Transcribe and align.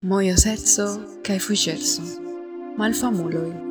Mojo 0.00 0.32
sercu 0.40 0.84
kaj 1.26 1.34
fuŝercu, 1.44 2.02
malfamulo. 2.80 3.69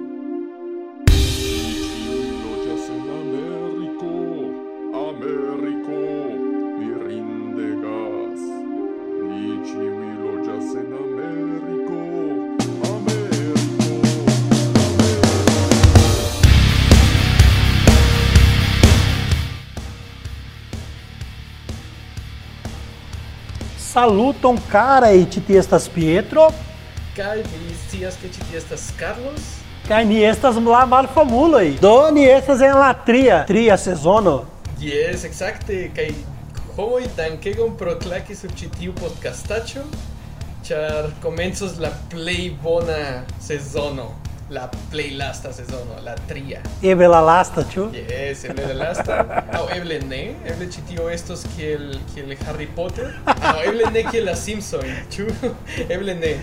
Saluton 23.99 24.57
carai 24.71 25.25
titi 25.25 25.57
estas 25.57 25.89
Pietro, 25.89 26.53
Kai 27.17 27.41
vi 27.43 27.73
scias 27.75 28.15
ke 28.15 28.29
tie 28.31 28.55
estas 28.57 28.93
Carlos? 28.99 29.47
kaj 29.89 30.05
ni 30.05 30.21
estas 30.23 30.55
la 30.55 30.85
malfamuloj. 30.85 31.73
Do 31.81 32.07
ni 32.15 32.23
estas 32.23 32.61
en 32.61 32.77
la 32.79 32.93
tria, 32.93 33.43
tria 33.47 33.75
sezono. 33.77 34.45
Yes, 34.79 35.25
exacte. 35.27 35.91
Kai 35.95 36.13
homoj 36.77 37.09
dankegon 37.17 37.75
pro 37.77 37.97
klaki 37.99 38.35
sur 38.39 38.53
ĉi 38.55 38.69
tiu 38.77 38.95
podcastaĉo, 39.01 39.83
ĉar 40.63 41.11
komencos 41.21 41.75
la 41.83 41.91
plej 42.13 42.53
bona 42.63 43.25
sezono, 43.43 44.13
la 44.49 44.69
playlasta 44.89 45.53
se 45.53 45.65
sono, 45.65 45.99
la 46.03 46.15
tria. 46.15 46.61
Eble 46.81 47.07
la 47.07 47.21
lasta, 47.21 47.67
¿chu? 47.67 47.91
Yes, 47.91 48.45
eble 48.45 48.65
la 48.67 48.73
lasta. 48.73 49.45
No, 49.53 49.67
ah, 49.69 49.75
eble 49.75 49.99
ne, 50.01 50.35
eble 50.45 50.69
chitio 50.69 51.09
estos 51.09 51.45
que 51.55 51.73
el, 51.73 51.99
que 52.13 52.21
el 52.21 52.37
Harry 52.47 52.67
Potter. 52.67 53.15
No, 53.25 53.61
eble 53.61 53.91
ne 53.91 54.03
que 54.05 54.21
la 54.21 54.35
Simpson, 54.35 54.85
¿chu? 55.09 55.27
Eble 55.89 56.15
ne. 56.15 56.37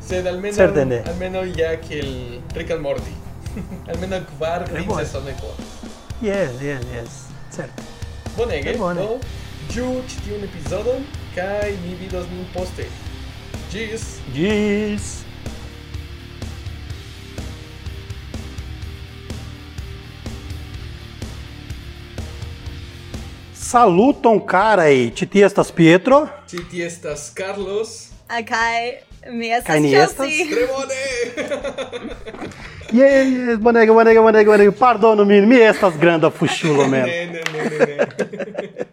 Sed 0.00 0.26
almeno, 0.26 0.54
Certane. 0.54 1.02
almeno 1.06 1.44
ya 1.44 1.80
que 1.80 2.00
el 2.00 2.40
Rick 2.54 2.70
and 2.70 2.80
Morty. 2.80 3.12
almeno 3.88 4.24
kvar 4.26 4.64
quince 4.70 5.06
sono 5.06 5.30
qua. 5.40 5.54
Yes, 6.20 6.60
yes, 6.60 6.80
yes, 6.92 7.26
certe. 7.50 7.82
Bonege, 8.36 8.72
¿eh? 8.72 8.76
Bone. 8.76 9.00
do, 9.00 9.20
giu 9.68 10.02
chitio 10.06 10.36
un 10.36 10.44
episodon, 10.44 11.06
kai 11.34 11.76
mi 11.84 11.94
vidos 11.94 12.26
nin 12.30 12.46
poste. 12.52 12.88
Gis. 13.70 14.20
Gis. 14.32 15.27
Saluton 23.68 24.40
carai, 24.40 25.10
titi 25.14 25.42
estas 25.42 25.70
Pietro. 25.70 26.26
Citi 26.46 26.80
estas 26.82 27.28
Carlos. 27.34 28.08
Kai 28.26 29.04
mi 29.30 29.50
estas 29.52 29.76
Chelsea. 29.76 30.46
Tre 30.48 30.66
bone! 30.72 31.04
Yes, 32.92 33.28
yes, 33.28 33.58
bonega, 33.58 33.92
bonega, 33.92 34.20
bonega, 34.22 34.50
bonega. 34.50 34.72
Pardonu 34.72 35.24
min, 35.24 35.48
mi 35.48 35.56
estas 35.60 35.94
granda 36.00 36.30
fuŝulo 36.30 36.86
mem. 36.88 37.06
ne, 37.06 37.26
ne, 37.26 37.42
ne, 37.52 37.62
ne, 37.70 37.86
ne. 37.86 38.68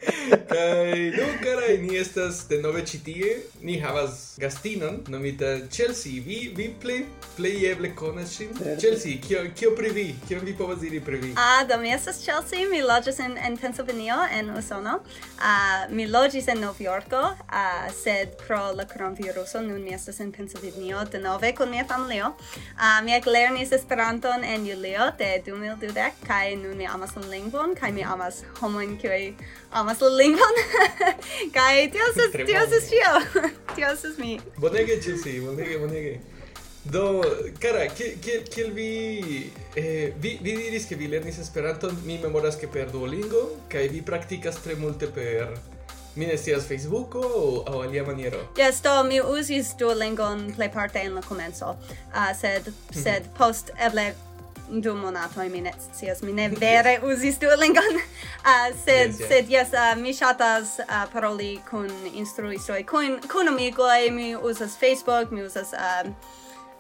Kaj, 0.56 1.12
do, 1.16 1.26
karaj, 1.44 1.78
ni 1.78 1.98
estas 1.98 2.48
denove 2.50 2.82
ĉi 2.86 3.00
tie. 3.04 3.32
Ni 3.62 3.80
havas 3.80 4.36
gastinon 4.40 5.00
nomita 5.08 5.46
Chelsea. 5.72 6.22
Vi 6.26 6.52
vi 6.56 6.70
plej 6.82 7.06
plej 7.38 7.72
eble 7.72 7.92
konas 7.96 8.36
ŝin. 8.38 8.52
Chelsea, 8.80 9.18
kio 9.28 9.44
kio 9.56 9.72
pri 9.78 9.90
vi? 9.90 10.06
Kion 10.28 10.46
vi 10.46 10.54
povas 10.58 10.80
diri 10.80 11.00
pri 11.00 11.18
vi? 11.18 11.34
Ah, 11.36 11.64
do 11.68 11.78
mi 11.82 11.94
estas 11.94 12.24
Chelsea. 12.24 12.68
Mi 12.72 12.82
loĝas 12.82 13.20
en 13.20 13.38
en 13.38 13.58
Pennsylvanio 13.58 14.16
en 14.40 14.52
Usono. 14.58 15.00
Ah, 15.40 15.88
mi 15.90 16.08
loĝis 16.08 16.48
en 16.48 16.62
Novjorko, 16.62 17.24
ah, 17.48 17.88
sed 18.04 18.36
pro 18.48 18.72
la 18.76 18.86
koronaviruso 18.86 19.62
nun 19.62 19.84
mi 19.84 19.94
estas 19.94 20.20
en 20.20 20.32
Pennsylvanio 20.32 21.04
denove 21.12 21.56
kun 21.56 21.70
mia 21.70 21.86
familio. 21.88 22.34
Ah, 22.78 23.02
mi 23.02 23.16
eklernis 23.16 23.72
Esperanton 23.86 24.44
en 24.44 24.66
Julio 24.66 25.12
de 25.18 25.44
2012 25.46 26.12
kaj 26.28 26.56
nun 26.56 26.78
mi 26.78 26.88
amas 26.88 27.12
la 27.16 27.22
lingvon 27.30 27.76
kaj 27.76 27.92
mi 27.92 28.04
amas 28.04 28.40
homojn 28.60 28.96
kiuj 28.98 29.34
amas 29.72 30.02
la 30.02 30.10
lingvon. 30.10 30.56
Kaj 31.58 31.92
tio 31.92 32.08
estas 32.10 32.32
tio 32.32 32.64
estas 32.64 32.90
ĉio. 32.90 33.12
Tio 33.76 33.92
estas 33.92 34.18
mi. 34.18 34.40
Bonege 34.58 34.98
Chelsea 35.02 35.42
bonege 35.42 35.78
bonege. 35.78 36.16
Do, 36.84 37.22
cara, 37.60 37.86
kiel, 37.98 38.18
kiel, 38.22 38.42
kiel 38.56 38.74
vi, 38.74 39.52
eh, 39.76 40.14
vi, 40.18 40.40
vi 40.42 40.58
diris 40.58 40.88
che 40.88 40.96
vi 40.96 41.08
lernis 41.08 41.38
Esperanton, 41.38 42.02
mi 42.06 42.18
memoras 42.18 42.58
ke 42.58 42.68
per 42.68 42.90
Duolingo, 42.90 43.46
kai 43.70 43.88
vi 43.90 44.02
practicas 44.02 44.62
tre 44.62 44.76
multe 44.76 45.08
per 45.08 45.54
Mi 46.16 46.26
ne 46.26 46.38
scias 46.38 46.68
Facebooko 46.68 47.22
aŭ 47.68 47.82
alia 47.84 48.04
maniero. 48.04 48.40
Yes, 48.58 48.82
do 48.84 49.04
mi 49.04 49.22
uzis 49.22 49.74
Duolingon 49.80 50.54
plejparte 50.56 51.02
en 51.04 51.16
la 51.16 51.22
komenco, 51.22 51.76
uh, 51.76 52.32
sed 52.40 52.68
mhm. 52.68 53.02
sed 53.02 53.28
post 53.38 53.72
eble 53.88 54.14
du 54.70 54.94
monatoj 54.96 55.50
mi 55.50 55.62
ne 55.62 55.74
scias, 55.94 56.22
mi 56.22 56.34
ne 56.34 56.48
vere 56.50 57.00
uzis 57.04 57.40
Duolingon. 57.40 58.00
Uh, 58.00 58.72
sed 58.86 59.12
yes, 59.12 59.20
yes. 59.20 59.28
sed 59.28 59.76
uh, 59.76 59.92
mi 60.02 60.14
ŝatas 60.14 60.80
uh, 60.80 61.04
paroli 61.14 61.60
kun 61.70 61.92
instruistoj, 62.14 62.84
kun 62.84 63.20
kun 63.32 63.52
amikoj, 63.52 64.10
mi 64.12 64.36
uzas 64.36 64.80
Facebook, 64.80 65.32
mi 65.32 65.44
uzas 65.44 65.74
uh, 65.74 66.12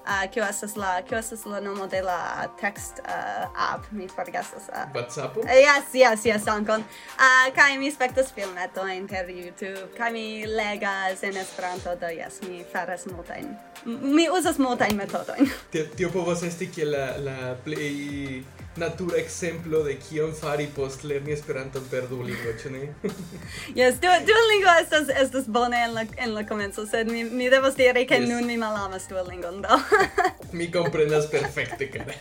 uh, 0.05 0.31
kio 0.31 0.45
estas 0.45 0.75
la 0.75 1.01
kio 1.01 1.17
estas 1.17 1.45
la 1.45 1.59
nomo 1.59 1.87
de 1.87 2.01
la 2.01 2.47
text 2.61 2.99
uh, 3.03 3.73
app? 3.73 3.91
Mi 3.91 4.07
forgesas 4.07 4.69
ah. 4.73 4.87
uh, 4.87 4.95
WhatsApp 4.95 5.37
uh, 5.37 5.49
eh, 5.49 5.61
yes 5.61 5.93
yes 5.93 6.25
yes 6.25 6.47
ankon. 6.47 6.85
Uh, 7.19 7.53
kai 7.55 7.77
mi 7.77 7.91
spektas 7.91 8.33
filmetojn 8.33 9.07
per 9.07 9.29
YouTube 9.29 9.87
kai 9.97 10.11
mi 10.11 10.45
legas 10.45 11.23
en 11.23 11.37
Esperanto 11.37 11.95
do 11.95 12.09
yes 12.09 12.41
mi 12.47 12.63
faras 12.73 13.05
multajn 13.05 13.55
mi 13.85 14.29
uzas 14.29 14.57
multajn 14.57 14.97
metodojn. 14.97 15.49
Tio, 15.71 15.85
tio 15.95 16.09
povas 16.09 16.43
esti 16.43 16.67
kiel 16.67 16.91
la 16.91 17.07
la 17.17 17.55
plej 17.63 18.43
natura 18.77 19.17
ekzemplo 19.17 19.83
de 19.83 19.95
kion 19.99 20.33
fari 20.35 20.67
post 20.75 21.03
lerni 21.03 21.33
Esperanton 21.33 21.83
per 21.91 22.07
Duolingo, 22.09 22.53
ĉu 22.61 22.71
ne? 22.73 22.81
yes, 23.79 23.99
du, 24.03 24.11
Duolingo 24.27 24.73
estas 24.81 25.11
estas 25.23 25.47
bone 25.47 25.79
en 25.83 25.93
la 25.93 26.05
en 26.17 26.33
la 26.35 26.45
komenco, 26.47 26.85
sed 26.85 27.11
mi 27.11 27.23
mi 27.23 27.49
devas 27.49 27.77
diri 27.79 28.05
ke 28.07 28.19
yes. 28.19 28.29
nun 28.29 28.47
mi 28.47 28.57
malamas 28.57 29.07
Duolingon 29.09 29.61
do. 29.61 29.79
mi 30.59 30.71
komprenas 30.71 31.29
perfekte, 31.31 31.89
kara. 31.91 32.13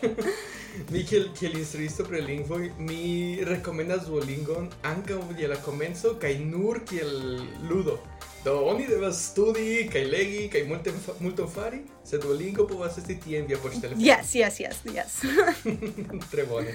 mi 0.93 1.05
kiel 1.07 1.29
kiel 1.39 1.59
instruisto 1.59 2.05
pri 2.05 2.23
lingvoj, 2.23 2.71
mi 2.79 3.39
rekomendas 3.45 4.07
Duolingon 4.09 4.71
ankaŭ 4.95 5.21
je 5.39 5.49
la 5.49 5.61
komenco 5.69 6.17
kaj 6.21 6.35
nur 6.45 6.85
kiel 6.89 7.15
ludo. 7.71 7.99
Do 8.45 8.61
oni 8.65 8.87
devas 8.87 9.31
studi 9.31 9.89
kaj 9.93 10.05
legi 10.05 10.49
kaj 10.53 10.65
multe 10.69 10.93
multon 11.21 11.49
fari, 11.49 11.79
sed 12.05 12.21
Duolingo 12.23 12.67
povas 12.69 12.99
esti 13.01 13.17
tie 13.25 13.39
en 13.41 13.47
via 13.49 13.57
poŝtelefono. 13.57 14.05
Yes, 14.05 14.35
yes, 14.35 14.61
yes, 14.61 14.83
yes. 14.85 15.15
Tre 16.33 16.45
bone. 16.51 16.75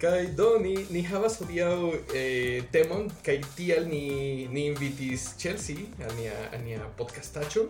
Kaj 0.00 0.26
do 0.38 0.54
ni 0.62 0.72
ni 0.90 1.02
havas 1.04 1.36
hodiaŭ 1.42 1.76
eh, 2.16 2.64
temon 2.72 3.10
kaj 3.26 3.36
tial 3.58 3.84
ni 3.90 4.48
ni 4.48 4.66
invitis 4.70 5.28
Chelsea 5.36 5.84
al 6.00 6.16
nia 6.16 6.32
al 6.48 6.64
nia 6.64 6.88
podcastaĉo. 6.96 7.68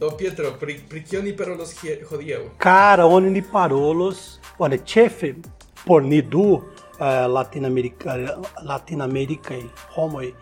Do 0.00 0.08
Pietro, 0.16 0.54
pri, 0.60 0.78
pri 0.88 1.04
kio 1.04 1.20
ni 1.22 1.36
parolos 1.36 1.74
hodiaŭ? 2.10 2.40
Cara, 2.64 3.04
oni 3.04 3.30
ni 3.30 3.42
parolos, 3.44 4.38
bone, 4.58 4.78
ĉefe 4.78 5.34
por 5.84 6.02
ni 6.02 6.22
du 6.22 6.62
Eh, 7.00 7.04
uh, 7.04 7.32
latinamericana 7.32 8.34
latinamericaj 8.62 9.62
homoj 9.94 10.34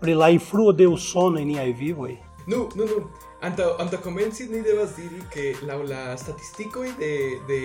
pri 0.00 0.14
la 0.14 0.28
influo 0.30 0.72
de 0.72 0.86
usono 0.86 1.38
en 1.38 1.46
niaj 1.48 1.72
vivoj 1.72 2.16
Nu, 2.46 2.68
nu, 2.74 2.84
nu. 2.84 3.10
anta 3.40 3.76
anta 3.78 3.96
comenci 3.96 4.48
ni 4.48 4.60
devas 4.60 4.96
diri 4.96 5.22
che 5.30 5.54
la, 5.66 5.74
la 5.76 6.16
statisticoi 6.16 6.88
de, 6.98 7.38
de 7.46 7.60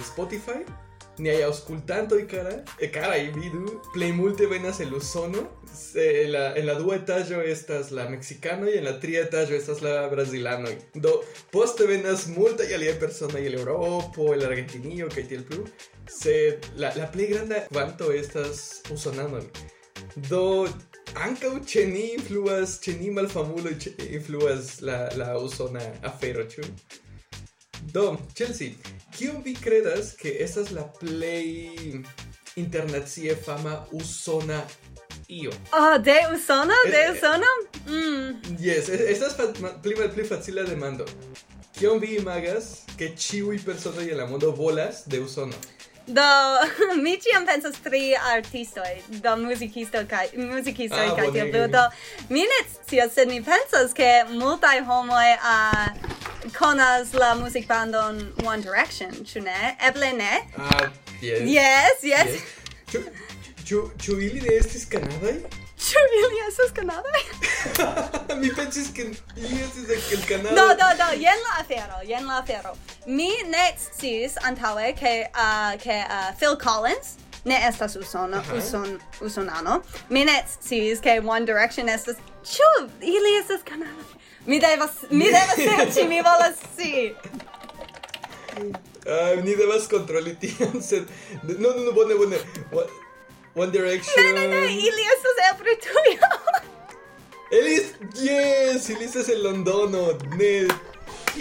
Spotify 0.00 0.64
niaj 1.20 1.42
aŭskultantoj 1.46 2.20
kara, 2.30 2.56
e 2.80 2.88
karaj 2.92 3.20
vidu, 3.36 3.80
plej 3.94 4.10
multe 4.16 4.46
venas 4.50 4.80
el 4.80 4.94
Usono, 4.94 5.46
se 5.74 6.06
en 6.24 6.32
la, 6.32 6.44
en 6.56 6.66
la 6.66 6.74
dua 6.74 6.96
estas 7.44 7.90
la 7.90 8.08
mexikanoj, 8.08 8.72
en 8.78 8.84
la 8.84 8.98
tria 9.00 9.22
etaĝo 9.28 9.54
estas 9.54 9.82
la 9.82 10.08
brazilanoj. 10.08 10.74
Do, 10.94 11.22
poste 11.52 11.86
venas 11.86 12.26
multaj 12.26 12.68
aliaj 12.74 12.98
personoj 13.00 13.46
el 13.46 13.58
Eŭropo, 13.60 14.32
el 14.34 14.44
Argentinio 14.46 15.08
kaj 15.14 15.26
tiel 15.28 15.44
plu, 15.44 15.64
sed 16.08 16.66
la, 16.76 16.92
la 16.96 17.06
plej 17.12 17.28
granda 17.34 17.66
kvanto 17.68 18.12
estas 18.12 18.82
usonanoj. 18.90 19.44
Do 20.30 20.66
ankaŭ 21.14 21.52
ĉe 21.66 21.86
ni 21.86 22.06
influas, 22.14 22.78
ĉe 22.82 22.96
ni 23.00 23.10
malfamuloj 23.10 23.74
ĉe- 23.84 23.94
influas 24.16 24.80
la, 24.80 25.08
la 25.16 25.38
usona 25.38 25.82
afero, 26.02 26.46
ĉu? 26.50 26.66
Dom, 27.92 28.18
Chelsea, 28.34 28.74
¿qué 29.16 29.54
credas 29.60 30.14
que 30.14 30.42
esta 30.42 30.60
es 30.60 30.72
la 30.72 30.92
play 30.92 32.02
internet 32.56 33.06
fama 33.44 33.86
usona 33.90 34.64
io? 35.28 35.50
Oh, 35.72 35.98
de 35.98 36.18
usona? 36.32 36.74
De 36.84 36.90
eh, 36.90 37.06
eh, 37.06 37.12
usona? 37.12 37.46
Mm. 37.86 38.56
Yes, 38.58 38.88
e, 38.88 39.10
esta 39.10 39.26
es 39.26 39.34
pli, 39.82 39.94
pli 39.94 40.24
facile 40.24 40.64
demando. 40.64 41.04
Kion 41.72 42.00
vi 42.00 42.16
imagas 42.16 42.84
que 42.96 43.14
ciui 43.16 43.58
personoi 43.58 44.10
en 44.10 44.18
la 44.18 44.26
mondo 44.26 44.52
bolas 44.52 45.08
de 45.08 45.20
usona? 45.20 45.56
Do, 46.10 46.22
mi 47.04 47.16
ciam 47.22 47.46
pensas 47.46 47.76
tri 47.84 48.14
artistoi, 48.32 49.02
do 49.22 49.36
musicisto 49.36 50.02
kai 50.08 50.26
musicisto 50.34 50.98
ah, 50.98 51.14
kai 51.14 51.30
tio 51.30 51.46
blu, 51.52 51.66
do 51.70 51.84
mi 52.34 52.42
ne 52.42 52.60
scias, 52.66 53.12
sed 53.14 53.28
mi 53.28 53.40
pensas 53.46 53.94
ke 53.94 54.08
multai 54.32 54.80
homoi 54.88 55.36
uh, 55.38 55.86
conas 56.58 57.14
la 57.14 57.34
music 57.34 57.68
bandon 57.68 58.32
One 58.44 58.62
Direction, 58.62 59.10
ĉu 59.24 59.44
ne? 59.46 59.76
Eble 59.88 60.12
ne? 60.18 60.32
Ah, 60.56 60.90
yes. 61.22 61.46
Yes, 61.46 62.02
yes. 62.02 62.34
yes. 62.34 62.42
Ĉu, 62.90 63.04
ĉu, 63.64 63.82
ĉu 64.02 64.20
ili 64.20 64.40
ne 64.40 64.56
estis 64.58 64.88
kanadaj? 64.90 65.59
Ĉu 65.80 66.00
ili 66.20 66.36
estas 66.48 66.72
kanadaj? 66.74 67.20
mi 68.40 68.50
pensis 68.56 68.88
ke 68.96 69.02
ili 69.36 69.62
estis 69.64 70.12
el 70.12 70.26
Kanado. 70.28 70.56
Do, 70.56 70.66
do, 70.80 70.88
do, 71.00 71.08
jen 71.12 71.40
la 71.46 71.54
afero, 71.60 72.02
jen 72.04 72.26
la 72.26 72.38
afero. 72.38 72.74
Mi 73.06 73.30
ne 73.48 73.64
sciis 73.78 74.36
antaŭe 74.44 74.92
ke 75.00 75.14
uh, 75.30 75.72
ke 75.82 75.96
uh, 76.04 76.30
Phil 76.38 76.56
Collins 76.60 77.16
ne 77.44 77.62
estas 77.68 77.96
usono, 77.96 78.36
uh 78.36 78.50
-huh. 78.50 78.58
uson, 78.58 79.00
usonano. 79.20 79.82
Mi 80.08 80.24
ne 80.24 80.44
sciis 80.48 81.00
ke 81.00 81.20
One 81.26 81.46
Direction 81.46 81.88
estas 81.88 82.16
Ĉu 82.44 82.90
ili 83.00 83.36
estas 83.40 83.60
kanadaj? 83.64 84.20
Mi 84.46 84.60
devas, 84.60 84.90
mi 85.10 85.24
devas 85.24 85.56
serĉi, 85.56 86.08
mi 86.08 86.20
volas 86.20 86.56
scii. 86.72 87.14
Uh, 88.60 89.44
ni 89.44 89.56
devas 89.56 89.88
kontroli 89.88 90.36
tion, 90.40 90.82
sed... 90.82 91.02
No, 91.42 91.70
no, 91.70 91.84
no, 91.84 91.92
bone, 91.92 92.14
bone. 92.14 92.36
One 93.54 93.72
Direction. 93.72 94.34
No, 94.34 94.42
no, 94.42 94.48
no, 94.48 94.64
Ilias, 94.66 95.20
o 95.20 95.34
sea, 95.36 95.56
pero 95.58 95.70
tuyo. 95.78 96.20
Elis, 97.50 97.94
yes, 98.14 98.90
Elis 98.90 99.16
es 99.16 99.28
el 99.28 99.42
londono, 99.42 100.12
Ned. 100.36 100.70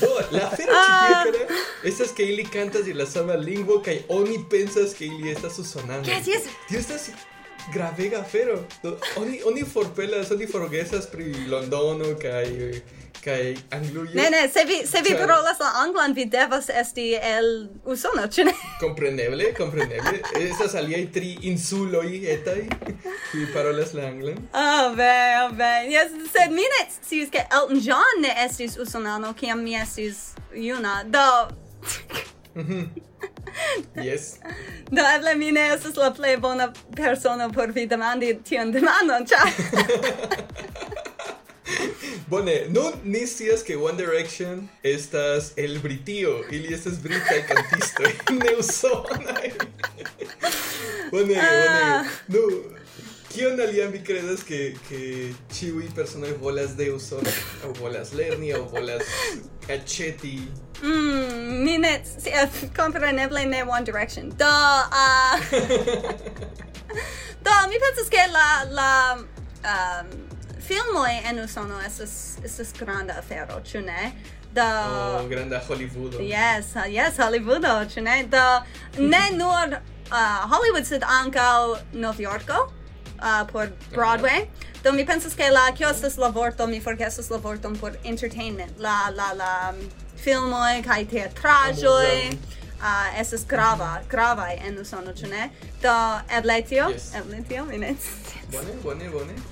No, 0.00 0.38
la 0.38 0.50
fera 0.50 0.72
ah. 0.74 1.24
chiquita, 1.24 1.54
esas 1.82 2.12
que 2.12 2.24
Ili 2.24 2.44
cantas 2.44 2.86
y 2.88 2.94
las 2.94 3.16
ama 3.16 3.36
lingua 3.36 3.82
que 3.82 4.04
oni 4.08 4.38
pensas 4.38 4.94
que 4.94 5.06
Ili 5.06 5.30
está 5.30 5.50
susonando. 5.50 6.04
¿Qué 6.04 6.14
haces? 6.14 6.44
Tío, 6.68 6.78
estás 6.78 7.10
gravega 7.72 8.24
fero. 8.24 8.66
Oni, 9.16 9.40
oni 9.42 9.62
forpelas, 9.62 10.30
oni 10.30 10.46
forguesas 10.46 11.06
pri 11.06 11.46
londono 11.46 12.18
que 12.18 12.28
eh, 12.28 12.82
kai 13.24 13.56
anglujo 13.70 14.14
Ne 14.14 14.30
ne, 14.30 14.48
se 14.48 14.64
vi 14.64 14.86
se 14.86 15.02
vi 15.02 15.08
char... 15.08 15.18
parolas 15.18 15.60
la 15.60 15.70
anglan 15.74 16.12
vi 16.14 16.24
devas 16.24 16.68
esti 16.68 17.14
el 17.22 17.68
Usono, 17.84 18.26
ĉu 18.26 18.44
ne? 18.44 18.52
Kompreneble, 18.84 19.54
kompreneble. 19.54 20.22
Estas 20.40 20.74
aliaj 20.74 21.06
tri 21.14 21.36
insuloj 21.42 22.10
etaj 22.34 22.64
kiuj 23.30 23.46
parolas 23.54 23.94
la 23.94 24.08
anglan. 24.10 24.38
Oh, 24.52 24.96
ve, 24.96 25.14
oh, 25.44 25.54
ve. 25.58 25.72
Yes, 25.92 26.10
sed 26.34 26.50
mi 26.50 26.66
ne 26.74 26.82
sciis 26.90 27.30
ke 27.30 27.46
Elton 27.46 27.80
John 27.86 28.22
ne 28.26 28.34
estis 28.46 28.76
usonano 28.78 29.32
kiam 29.38 29.62
mi 29.62 29.78
estis 29.78 30.32
juna. 30.54 31.02
Do 31.04 31.26
mhm. 32.54 32.90
Yes. 33.94 34.38
Do 34.96 35.02
eble 35.16 35.34
mi 35.34 35.52
ne 35.52 35.68
estas 35.74 35.96
la 35.96 36.10
plej 36.14 36.36
bona 36.40 36.72
persono 36.96 37.50
por 37.52 37.72
vi 37.72 37.86
demandi 37.86 38.34
tion 38.44 38.72
demandon, 38.72 39.26
ĉar 39.26 39.48
Bone, 42.26 42.66
nun 42.68 42.92
ni 43.04 43.26
scias 43.26 43.62
ke 43.62 43.76
One 43.76 43.96
Direction 43.96 44.68
estas 44.82 45.52
el 45.56 45.78
Britio, 45.78 46.44
ili 46.50 46.74
estas 46.74 46.98
britaj 47.02 47.42
kantistoj, 47.48 48.12
ne 48.44 48.56
usonaj. 48.58 49.50
Bone, 51.10 51.34
Ah. 51.36 51.44
bone. 51.48 52.08
Nu, 52.28 52.62
kion 53.32 53.60
alian 53.60 53.92
vi 53.92 54.00
ke 54.04 54.74
ke 54.88 55.00
ĉiuj 55.54 55.94
personoj 55.94 56.32
volas 56.40 56.76
de 56.76 56.90
Usono 56.92 57.30
aŭ 57.64 57.72
volas 57.80 58.12
lerni 58.12 58.52
aŭ 58.52 58.62
volas 58.72 59.02
aĉeti? 59.68 60.40
Mm, 60.82 61.62
mi 61.64 61.78
ne 61.78 62.02
kompreneble 62.76 63.46
ne 63.46 63.62
One 63.62 63.84
Direction. 63.84 64.28
Do, 64.28 64.44
uh, 64.46 65.38
do, 67.44 67.54
mi 67.70 67.80
pensas 67.80 68.08
ke 68.10 68.26
la, 68.32 68.64
la 68.70 69.16
um, 69.16 70.31
filmoj 70.66 71.12
en 71.30 71.40
Usono 71.44 71.80
estas 71.86 72.38
estas 72.44 72.72
granda 72.78 73.14
afero, 73.18 73.60
ĉu 73.64 73.80
ne? 73.80 74.12
Da 74.52 74.66
oh, 74.88 75.28
granda 75.28 75.60
Hollywoodo. 75.68 76.20
Yes, 76.20 76.74
uh, 76.76 76.84
yes, 76.88 77.16
Hollywoodo, 77.18 77.72
ĉu 77.94 78.02
ne? 78.02 78.22
Da 78.28 78.64
ne 78.98 79.24
nur 79.42 79.78
uh, 80.12 80.50
Hollywood 80.52 80.86
sed 80.86 81.02
ankaŭ 81.02 81.76
Novjorko 81.92 82.66
uh, 83.22 83.46
por 83.52 83.68
Broadway. 83.94 84.46
Do 84.82 84.92
mi 84.92 85.06
pensas 85.06 85.34
ke 85.34 85.50
la 85.50 85.70
kio 85.72 85.88
estas 85.88 86.18
la 86.18 86.28
vorto, 86.28 86.66
mi 86.66 86.80
forgesas 86.80 87.30
la 87.30 87.38
vorton 87.38 87.76
por 87.76 87.92
entertainment, 88.04 88.78
la 88.78 89.10
la 89.16 89.32
la 89.32 89.52
um, 89.70 89.78
filmoj 90.24 90.82
kaj 90.86 91.04
teatraĵoj. 91.14 92.10
Uh, 92.82 93.20
estas 93.20 93.44
grava, 93.46 94.00
grava 94.10 94.48
en 94.66 94.78
Usono, 94.78 95.12
ĉu 95.14 95.30
ne? 95.30 95.48
Do 95.82 95.94
eble 96.38 96.62
tio? 96.66 96.90
Yes. 96.90 97.12
Eble 97.14 97.44
tio, 97.48 97.64
mi 97.64 97.78
ne. 97.78 97.94
Bone, 98.50 98.74
bone, 98.82 99.10
bone. 99.10 99.51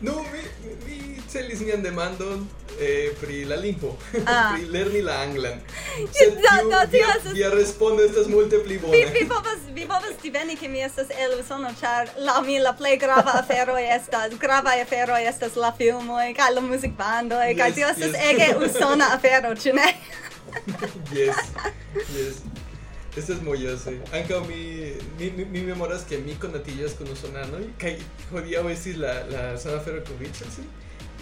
Nu, 0.00 0.12
mi, 0.32 0.40
mi, 0.86 1.16
celis 1.32 1.60
nian 1.60 1.82
demandon 1.82 2.48
eh, 2.80 3.12
pri 3.20 3.44
la 3.44 3.56
lingvo, 3.56 3.96
ah. 4.26 4.50
pri 4.54 4.66
lerni 4.70 5.02
la 5.02 5.20
anglan. 5.22 5.60
Sed 6.16 6.34
da, 6.42 6.56
tio 6.60 6.80
via, 6.90 7.14
estas... 7.16 7.32
via 7.32 7.50
respondo 7.50 8.04
estas 8.04 8.26
multe 8.26 8.58
pli 8.58 8.78
bone. 8.78 8.96
Vi, 8.96 9.04
vi 9.18 9.26
povas, 9.28 9.60
vi 9.74 9.86
povas 9.86 10.16
diveni 10.22 10.56
che 10.56 10.68
mi 10.68 10.82
estas 10.82 11.08
el 11.10 11.38
Usono, 11.40 11.72
char 11.80 12.10
la 12.16 12.40
mi 12.40 12.58
la 12.58 12.72
plej 12.72 12.98
grava 12.98 13.32
afero 13.42 13.76
estas, 13.76 14.36
grava 14.38 14.70
afero 14.80 15.16
estas 15.16 15.56
la 15.56 15.72
filmoj, 15.72 16.34
kaj 16.34 16.52
la 16.54 16.60
muzikbandoj, 16.60 17.54
kaj 17.56 17.70
yes, 17.70 17.74
tio 17.74 17.88
estas 17.88 18.12
yes. 18.12 18.28
ege 18.30 18.52
Usona 18.66 19.12
afero, 19.14 19.54
ĉu 19.54 19.72
ne? 19.72 19.88
yes, 21.12 21.36
yes. 21.94 22.55
Esto 23.16 23.32
es 23.32 23.42
muy 23.42 23.62
yo, 23.62 23.76
sí. 23.78 23.98
Mi, 24.46 24.92
mi, 25.18 25.30
mi, 25.30 25.44
mi 25.46 25.60
memoria 25.62 25.96
es 25.96 26.02
que 26.02 26.18
mi 26.18 26.34
con 26.34 26.52
natillas 26.52 26.92
con 26.92 27.08
usonano 27.08 27.58
y 27.60 27.72
que 27.78 27.98
jodía 28.30 28.60
oasis 28.60 28.98
la, 28.98 29.24
la 29.26 29.56
zona 29.56 29.80
ferrocovicha, 29.80 30.44
sí. 30.44 30.62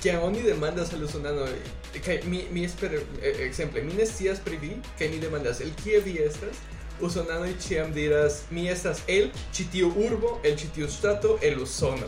Que 0.03 0.13
aún 0.13 0.33
ni 0.33 0.41
demandas 0.41 0.93
al 0.93 1.05
usonano. 1.05 1.45
Eh, 1.47 2.21
mi, 2.27 2.49
mi 2.51 2.65
esper, 2.65 3.03
eh, 3.23 3.49
ejemplo, 3.49 3.83
mi 3.83 3.95
nestías 3.95 4.41
priví, 4.41 4.83
que 4.99 5.09
ni 5.09 5.19
demandas 5.19 5.61
el 5.61 5.71
kievi 5.73 6.19
estas. 6.19 6.57
Usonano 7.01 7.47
y 7.49 7.57
chiam 7.59 7.93
dirás, 7.93 8.45
mi 8.51 8.69
estas 8.69 9.03
el 9.09 9.33
chitio 9.53 9.89
urbo, 9.89 10.41
el 10.45 10.57
chitio 10.57 10.89
stato, 10.89 11.39
el 11.43 11.59
usono. 11.59 12.07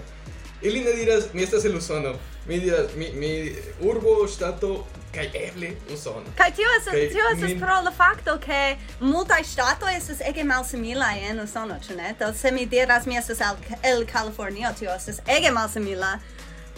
Ili 0.63 0.81
ne 0.81 0.93
diras 0.93 1.25
mi 1.33 1.43
estas 1.43 1.65
el 1.65 1.77
Usono. 1.77 2.15
Mi 2.49 2.61
diras 2.61 2.95
mi 2.97 3.13
mi 3.13 3.57
urbo 3.81 4.29
ŝtato 4.29 4.87
kaj 5.15 5.31
eble 5.35 5.71
Usono. 5.95 6.25
Kaj 6.37 6.55
tio 6.55 6.69
estas 6.79 6.95
tio 6.95 7.25
estas 7.33 7.51
min... 7.51 7.61
pro 7.61 7.81
la 7.85 7.93
fakto 7.97 8.39
ke 8.47 8.77
multaj 9.01 9.43
ŝtatoj 9.45 9.97
estas 9.97 10.21
ege 10.21 10.45
malsimilaj 10.45 11.21
en 11.31 11.41
Usono, 11.41 11.79
ĉu 11.87 11.97
ne? 11.97 12.15
Do 12.19 12.33
se 12.35 12.51
mi 12.53 12.67
diras 12.67 13.07
mi 13.07 13.17
estas 13.17 13.41
el, 13.41 13.57
el 13.83 14.07
Kalifornio, 14.13 14.73
tio 14.79 14.95
estas 14.95 15.21
ege 15.27 15.51
malsimila 15.51 16.19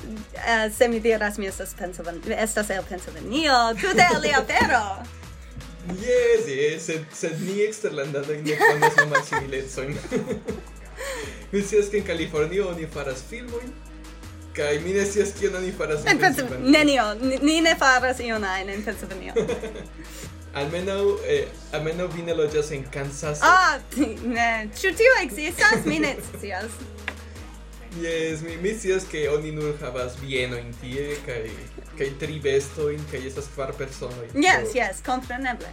uh, 0.05 0.77
se 0.79 0.89
mi 0.89 1.01
diras 1.01 1.39
mi 1.39 1.47
estas 1.47 1.75
Pennsylvania, 1.79 2.43
estas 2.43 2.71
el 2.71 2.83
Pennsylvania, 2.89 3.75
tute 3.81 4.09
alia 4.15 4.45
vero. 4.49 4.83
Yes, 5.89 6.47
yes, 6.47 6.83
sed, 6.87 7.05
sed 7.13 7.41
ni 7.41 7.63
eksterlandanoj 7.65 8.43
ne 8.43 8.57
konas 8.57 8.97
la 8.97 9.07
malsimilecojn. 9.07 9.97
Mi 11.53 11.63
scias 11.63 11.89
ke 11.91 12.03
en 12.03 12.05
Kalifornio 12.05 12.69
oni 12.69 12.87
faras 12.95 13.23
filmojn 13.31 13.73
kaj 14.59 14.81
mi 14.81 14.93
ne 14.93 15.07
scias 15.07 15.33
kion 15.41 15.57
oni 15.57 15.73
faras 15.73 16.07
en 16.07 16.19
Pensilvanio. 16.19 16.71
Nenion, 16.71 17.19
ni 17.43 17.61
ne 17.61 17.75
faras 17.79 18.21
ion 18.21 18.45
ajn 18.45 18.71
en 18.75 18.85
Pensilvanio. 18.85 19.35
Almenaŭ 20.59 21.03
eh, 21.29 21.45
almenaŭ 21.73 22.07
vi 22.15 22.23
ne 22.27 22.35
loĝas 22.35 22.71
en 22.75 22.85
Kansas. 22.95 23.43
Ah, 23.43 23.79
ne, 24.25 24.69
ĉu 24.81 24.95
tio 24.97 25.19
ekzistas? 25.23 25.85
Mi 25.85 25.99
ne 25.99 26.17
scias. 26.31 26.79
Yes, 27.99 28.43
mi, 28.45 28.57
mi 28.63 28.75
scias 28.79 29.07
ke 29.11 29.23
oni 29.33 29.51
nur 29.53 29.73
havas 29.81 30.17
bienojn 30.21 30.75
tie 30.81 31.17
kaj 31.27 31.47
kaj 31.99 32.09
tri 32.21 32.37
bestojn 32.43 33.01
kaj 33.11 33.27
estas 33.27 33.49
kvar 33.55 33.73
personoj. 33.79 34.29
Yes, 34.35 34.69
so, 34.69 34.79
yes, 34.79 35.01
kompreneble. 35.07 35.73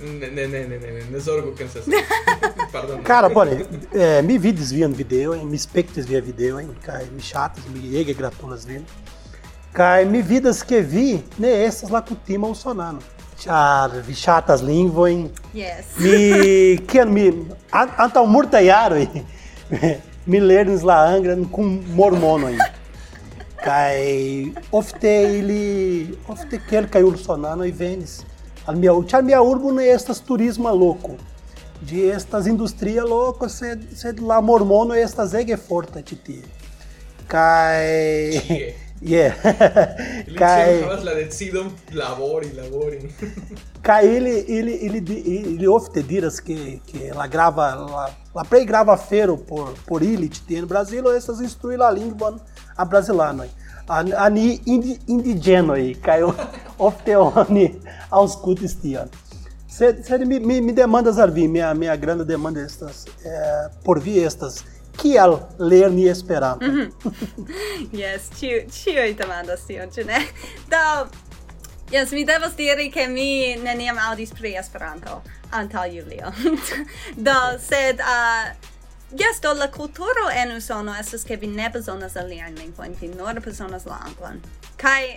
Ne, 0.00 0.30
ne, 0.30 0.46
ne, 0.46 0.60
ne, 0.68 0.78
ne, 0.78 1.04
ne, 1.10 1.18
zorgu 1.20 1.54
Kansas. 1.58 1.84
Pardon. 2.72 3.02
Cara, 3.04 3.28
bone, 3.28 3.56
eh, 3.92 4.22
mi 4.22 4.38
vidis 4.38 4.70
vian 4.72 4.92
video, 4.92 5.34
mi 5.44 5.58
spektis 5.58 6.06
via 6.06 6.20
video, 6.20 6.60
kaj 6.84 7.08
mi 7.14 7.20
ŝatis, 7.22 7.64
mi 7.74 7.96
ege 7.98 8.14
gratulas 8.14 8.66
vin. 8.66 8.84
Kaj 9.74 10.04
mi 10.06 10.22
vidas 10.22 10.62
ke 10.62 10.78
vi 10.80 11.18
ne 11.42 11.50
estas 11.66 11.90
la 11.90 12.00
kutima 12.06 12.46
usonano. 12.54 13.02
Ĉar 13.42 13.96
vi 14.06 14.14
ŝatas 14.14 14.62
lingvojn, 14.62 15.24
Yes. 15.54 15.88
mi 15.98 16.78
kiam 16.86 17.10
mi 17.12 17.24
an, 17.74 17.90
antaŭ 17.98 18.22
multaj 18.30 18.62
jaroj 18.66 19.08
mi 20.30 20.40
lernis 20.40 20.82
la 20.86 21.00
anglan 21.16 21.42
kun 21.50 21.80
mormonoj. 21.98 22.54
Kaj 23.64 23.98
ofte 24.72 25.12
ili 25.38 26.14
ofte 26.28 26.60
kelkaj 26.70 27.02
usonanoj 27.02 27.72
venis 27.78 28.20
al 28.66 28.76
mia 28.76 28.94
ĉar 29.10 29.24
mia 29.24 29.42
urbo 29.42 29.72
ne 29.72 29.88
estas 29.92 30.20
turisma 30.24 30.72
loko. 30.72 31.18
Ĝi 31.84 32.06
estas 32.14 32.46
industria 32.48 33.04
loko, 33.04 33.48
sed 33.48 33.82
sed 33.96 34.22
la 34.24 34.40
mormono 34.40 34.94
estas 34.94 35.34
ege 35.34 35.56
forta 35.56 36.02
ĉi 36.02 36.20
tie. 36.24 36.42
Kaj. 37.28 38.84
Yeah. 39.04 39.34
Havas 40.40 41.02
la 41.04 41.12
decidon 41.14 41.70
labori, 41.92 42.52
labori. 42.56 43.10
Kai 43.86 44.06
ele 44.06 44.44
ele 44.48 44.72
ele 44.86 45.02
ele 45.26 45.68
ofte 45.68 46.02
diras 46.02 46.40
que 46.40 46.80
que 46.86 47.12
la 47.12 47.26
grava 47.26 47.74
la 47.74 48.08
la 48.34 48.44
play 48.44 48.64
grava 48.64 48.96
fero 48.96 49.36
por 49.36 49.74
por 49.86 50.02
ili 50.02 50.30
te 50.48 50.60
no 50.60 50.66
Brasil 50.66 51.04
essas 51.10 51.40
instrui 51.40 51.76
la 51.76 51.90
língua 51.90 52.40
a 52.76 52.84
brasilano. 52.84 53.44
ani 53.88 54.60
indi, 54.66 54.98
indigenoi, 55.06 55.94
kai 56.02 56.22
ofte 56.78 57.16
oni 57.16 57.80
auscultis 58.10 58.76
tion. 58.80 59.08
Sed, 59.68 60.04
sed 60.06 60.26
mi, 60.26 60.38
mi, 60.38 60.60
mi 60.60 60.72
demandas 60.72 61.18
al 61.18 61.30
vi, 61.30 61.48
mia, 61.48 61.74
mia 61.74 61.96
granda 61.96 62.24
demanda 62.24 62.60
estas, 62.60 63.06
eh, 63.06 63.70
por 63.84 64.00
vi 64.00 64.18
estas, 64.24 64.62
kiel 64.96 65.38
lerni 65.58 66.08
Esperanto? 66.08 66.66
Mm 66.66 66.74
-hmm. 66.74 67.12
yes, 68.00 68.30
ciu, 68.38 68.62
ciui 68.70 69.14
demandas 69.14 69.66
tion, 69.66 69.90
ĉu 69.90 70.06
ne? 70.06 70.26
Do, 70.70 71.08
Yes, 71.90 72.12
mi 72.12 72.24
devas 72.24 72.54
diri 72.54 72.90
che 72.90 73.06
mi 73.06 73.56
neniam 73.56 73.98
audis 73.98 74.30
pri 74.32 74.54
Esperanto 74.54 75.22
antaŭ 75.50 75.84
Julio. 75.92 76.32
Do, 77.26 77.58
sed 77.58 78.00
uh, 78.00 78.50
Yes, 79.14 79.40
do 79.40 79.52
la 79.54 79.70
culturo 79.70 80.28
en 80.34 80.56
usono 80.56 80.94
estas 80.98 81.24
ke 81.24 81.36
vi 81.36 81.46
ne 81.46 81.70
bezonas 81.70 82.16
aliajn 82.16 82.58
lingvojn, 82.58 82.96
vi 83.00 83.08
nur 83.14 83.40
bezonas 83.40 83.86
la 83.86 84.00
anglan. 84.08 84.42
Kaj 84.80 85.16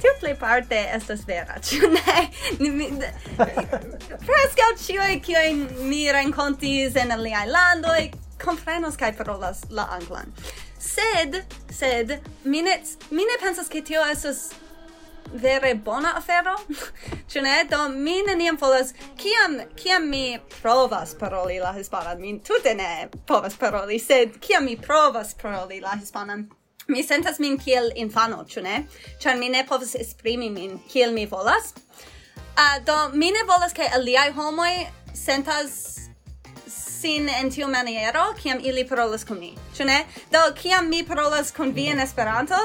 Tio 0.00 0.12
plej 0.20 0.34
parte 0.38 0.76
estas 0.92 1.24
vera, 1.26 1.56
ĉu 1.64 1.88
ne? 1.92 2.24
Preskaŭ 4.26 4.70
ĉiuj 4.84 5.18
kiujn 5.24 5.62
mi 5.88 6.02
renkontis 6.12 6.96
en 7.00 7.12
aliaj 7.16 7.46
landoj 7.48 8.00
komprenos 8.42 8.98
kaj 9.00 9.14
parolas 9.18 9.64
la 9.70 9.88
anglan. 9.96 10.32
Sed, 10.78 11.40
sed, 11.74 12.18
mi 12.44 12.62
ne, 12.62 12.76
mi 13.10 13.24
ne 13.26 13.38
pensas 13.42 13.70
ke 13.72 13.82
tio 13.82 14.04
estas 14.12 14.50
vere 15.32 15.74
bona 15.74 16.12
afero, 16.16 16.56
ĉu 17.30 17.42
ne? 17.42 17.64
Do 17.70 17.88
mi 17.88 18.22
neniam 18.26 18.58
volas, 18.60 18.92
kiam, 19.16 19.58
kiam 19.76 20.08
mi 20.10 20.38
provas 20.60 21.14
paroli 21.18 21.58
la 21.60 21.72
hispanan, 21.72 22.20
mi 22.20 22.38
tute 22.42 22.74
ne 22.74 23.08
povas 23.26 23.56
paroli, 23.56 23.98
sed 23.98 24.38
kiam 24.40 24.64
mi 24.64 24.76
provas 24.76 25.34
paroli 25.34 25.80
la 25.80 25.96
hispanan, 26.00 26.48
mi 26.88 27.02
sentas 27.02 27.38
min 27.38 27.58
kiel 27.58 27.90
infano, 27.96 28.44
ĉu 28.48 28.62
ne? 28.64 28.82
Ĉar 29.20 29.36
mi 29.38 29.48
ne 29.52 29.64
povas 29.68 29.94
esprimi 29.94 30.50
min 30.50 30.78
kiel 30.88 31.12
mi 31.12 31.26
volas. 31.26 31.74
Uh, 32.58 32.78
do 32.84 32.96
mi 33.12 33.30
ne 33.30 33.44
volas 33.46 33.72
ke 33.76 33.86
aliaj 33.94 34.32
homoj 34.34 34.72
sentas 35.14 35.98
sin 36.68 37.28
en 37.28 37.50
tiu 37.50 37.68
maniero 37.68 38.24
kiam 38.42 38.58
ili 38.64 38.86
parolas 38.88 39.24
kun 39.24 39.38
mi, 39.38 39.52
ĉu 39.76 39.84
ne? 39.86 39.98
Do 40.32 40.40
kiam 40.58 40.88
mi 40.88 41.04
parolas 41.06 41.52
kun 41.52 41.72
vi 41.76 41.86
en 41.92 42.00
Esperanto, 42.00 42.56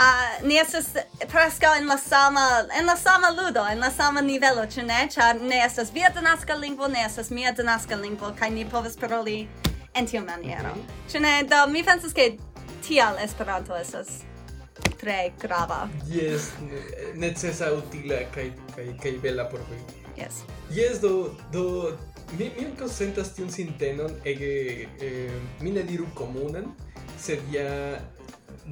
uh, 0.00 0.46
ni 0.48 0.58
estas 0.58 0.88
preskaŭ 1.28 1.74
en 1.78 1.88
la 1.88 1.96
sama 1.98 2.46
en 2.78 2.86
la 2.86 2.96
sama 2.96 3.30
ludo, 3.30 3.64
en 3.72 3.80
la 3.80 3.90
sama 3.90 4.20
nivelo, 4.20 4.66
ĉu 4.66 4.86
ne? 4.86 5.02
Ĉar 5.14 5.40
ne 5.42 5.60
estas 5.66 5.92
via 5.94 6.10
denaska 6.14 6.54
lingvo, 6.54 6.88
ne 6.88 7.04
estas 7.06 7.30
mia 7.30 7.52
denaska 7.52 7.96
lingvo, 7.96 8.32
kaj 8.38 8.50
ni 8.50 8.64
povas 8.64 8.96
paroli 8.96 9.48
en 9.94 10.06
tiu 10.06 10.24
maniero. 10.24 10.74
Ĉu 11.12 11.20
ne? 11.20 11.36
Do 11.50 11.66
mi 11.72 11.84
pensas 11.84 12.16
ke 12.16 12.32
tial 12.86 13.18
Esperanto 13.24 13.76
estas 13.76 14.20
tre 15.00 15.32
grava. 15.40 15.88
Yes, 16.08 16.52
necesa 17.14 17.72
utila 17.76 18.22
kaj 18.34 18.50
kaj 18.76 18.86
kaj 19.02 19.18
bela 19.22 19.48
por 19.48 19.60
vi. 19.70 19.80
Yes. 20.16 20.42
Yes, 20.70 21.00
do 21.00 21.34
do 21.52 21.96
mi 22.38 22.50
mi 22.56 22.66
ankaŭ 22.68 22.88
sentas 22.88 23.34
tiun 23.34 23.50
sintenon 23.50 24.16
ege 24.24 24.52
eh, 25.02 25.36
mi 25.60 25.72
ne 25.74 25.82
diru 25.82 26.06
komunan, 26.14 26.70
sed 27.18 27.40
ja 27.52 27.98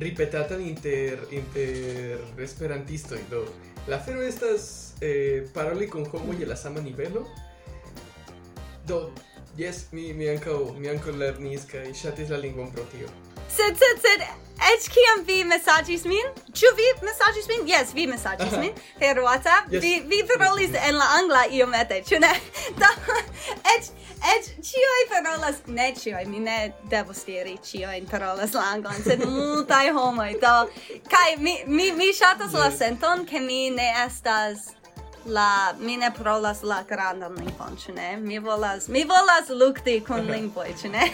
ripetatan 0.00 0.60
inter 0.60 1.18
inter 1.30 2.18
esperantisto 2.38 3.16
do 3.30 3.46
la 3.86 3.98
fero 3.98 4.22
estas 4.22 4.94
eh, 5.00 5.46
paroli 5.54 5.88
kun 5.88 6.06
homo 6.06 6.32
je 6.38 6.46
la 6.46 6.56
sama 6.56 6.80
nivelo 6.80 7.26
do 8.86 9.10
Yes, 9.58 9.90
mi 9.90 10.12
mi 10.12 10.28
ankaŭ 10.30 10.58
mi 10.78 10.86
ankaŭ 10.88 11.12
lernis 11.18 11.64
kaj 11.66 11.88
ŝatis 12.00 12.28
la 12.30 12.36
lingvon 12.38 12.68
pro 12.70 12.84
tio. 12.92 13.08
Sed 13.50 13.80
sed 13.80 14.04
sed 14.04 14.22
Eĉ 14.68 14.86
kiam 14.94 15.24
vi 15.26 15.38
mesajis 15.44 16.04
min? 16.10 16.30
Ĉu 16.60 16.70
vi 16.78 16.86
mesajis 17.06 17.48
min? 17.50 17.66
Jes, 17.70 17.90
vi 17.94 18.06
mesajis 18.10 18.54
min 18.58 18.72
per 19.00 19.20
WhatsApp. 19.24 19.72
Yes. 19.72 19.82
Vi 19.82 19.92
vi 20.10 20.18
parolis 20.30 20.74
en 20.82 20.98
la 20.98 21.08
angla 21.18 21.44
iomete, 21.58 22.00
ĉu 22.08 22.20
ne? 22.22 22.32
Do 22.80 22.90
eĉ 23.74 23.90
Ec 24.18 24.44
cioi 24.62 25.04
parolas, 25.08 25.60
ne 25.66 25.94
cioi, 25.94 26.24
mi 26.26 26.40
ne 26.40 26.72
devus 26.90 27.24
diri 27.24 27.58
cioi 27.62 27.98
in 27.98 28.06
parolas 28.06 28.54
anglan, 28.54 28.98
sed 29.02 29.22
multai 29.22 29.92
homoi, 29.94 30.32
do, 30.42 30.54
kai 31.06 31.36
mi, 31.38 31.54
mi, 31.66 31.92
mi 31.92 32.10
shatas 32.12 32.52
la 32.52 32.70
senton, 32.70 33.24
ke 33.24 33.40
mi 33.40 33.70
ne 33.70 33.86
estas 34.06 34.74
la 35.28 35.76
mi 35.78 35.96
ne 35.96 36.10
parolas 36.10 36.62
la 36.62 36.82
grandan 36.88 37.36
lingvon, 37.38 37.76
ĉu 37.78 37.94
ne? 37.94 38.16
Mi 38.16 38.38
volas 38.38 38.88
mi 38.88 39.04
volas 39.04 39.50
lukti 39.50 40.00
kun 40.06 40.26
lingvoj, 40.34 40.74
ĉu 40.82 40.90
ne? 40.90 41.08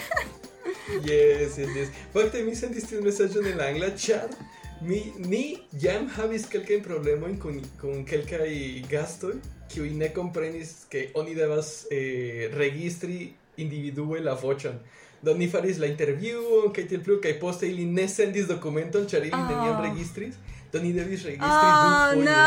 yes, 1.09 1.57
yes, 1.57 1.75
yes. 1.75 1.89
Fakte 2.13 2.43
mi 2.43 2.55
sentis 2.55 2.89
tiun 2.89 3.05
mesaĝon 3.05 3.51
en 3.51 3.59
la 3.61 3.69
angla, 3.73 3.91
ĉar 3.93 4.33
mi 4.81 5.01
ni 5.17 5.43
jam 5.81 6.07
havis 6.17 6.47
kelkajn 6.49 6.81
problemojn 6.83 7.37
kun 7.41 7.61
kun 7.81 8.01
kelkaj 8.05 8.49
gastoj 8.89 9.35
kiuj 9.71 9.89
ne 9.97 10.09
komprenis 10.13 10.85
ke 10.89 11.09
oni 11.13 11.35
devas 11.35 11.85
eh, 11.91 12.49
registri 12.53 13.33
individue 13.57 14.21
la 14.21 14.35
voĉon. 14.41 14.77
Do 15.25 15.33
ni 15.33 15.47
faris 15.49 15.79
la 15.81 15.87
intervjuon 15.89 16.73
kaj 16.75 16.87
tiel 16.89 17.01
plu 17.03 17.17
kaj 17.21 17.39
poste 17.39 17.67
ili 17.69 17.85
ne 17.85 18.07
sendis 18.07 18.47
dokumenton 18.47 19.07
ĉar 19.09 19.25
ili 19.25 19.33
oh. 19.33 19.49
neniam 19.49 19.81
registris. 19.85 20.35
Do 20.73 20.81
ni 20.83 20.93
devis 20.93 21.23
registri 21.23 21.49
oh. 21.49 22.15
No. 22.25 22.43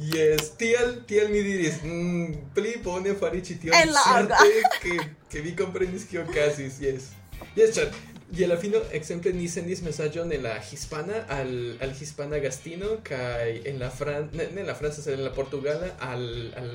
Yes, 0.00 0.54
tiel, 0.56 0.94
tiel 1.04 1.28
mi 1.28 1.42
diris, 1.44 1.82
mm, 1.84 2.52
pli 2.56 2.78
bone 2.84 3.12
fari 3.20 3.42
ĉi 3.44 3.56
tion, 3.60 3.90
certe, 3.98 4.46
que, 4.80 4.94
que 5.28 5.42
vi 5.44 5.52
komprenis 5.56 6.06
kio 6.08 6.22
okazis, 6.24 6.78
yes. 6.80 7.10
Yes, 7.56 7.74
chat. 7.76 7.92
Je 8.32 8.46
la 8.46 8.56
fino, 8.56 8.78
ekzemple, 8.94 9.32
ni 9.32 9.48
sendis 9.48 9.80
mesaĝon 9.82 10.32
en 10.32 10.42
la 10.44 10.56
hispana 10.62 11.24
al, 11.28 11.50
al 11.82 11.92
hispana 11.98 12.38
gastino 12.38 12.96
kaj 13.04 13.62
en 13.66 13.78
la 13.82 13.90
fran 13.90 14.28
ne, 14.32 14.46
ne 14.54 14.60
en 14.62 14.66
la 14.70 14.74
franca, 14.78 15.02
sed 15.02 15.18
en 15.18 15.24
la 15.24 15.32
portugala 15.34 15.88
al, 16.00 16.26
al 16.56 16.70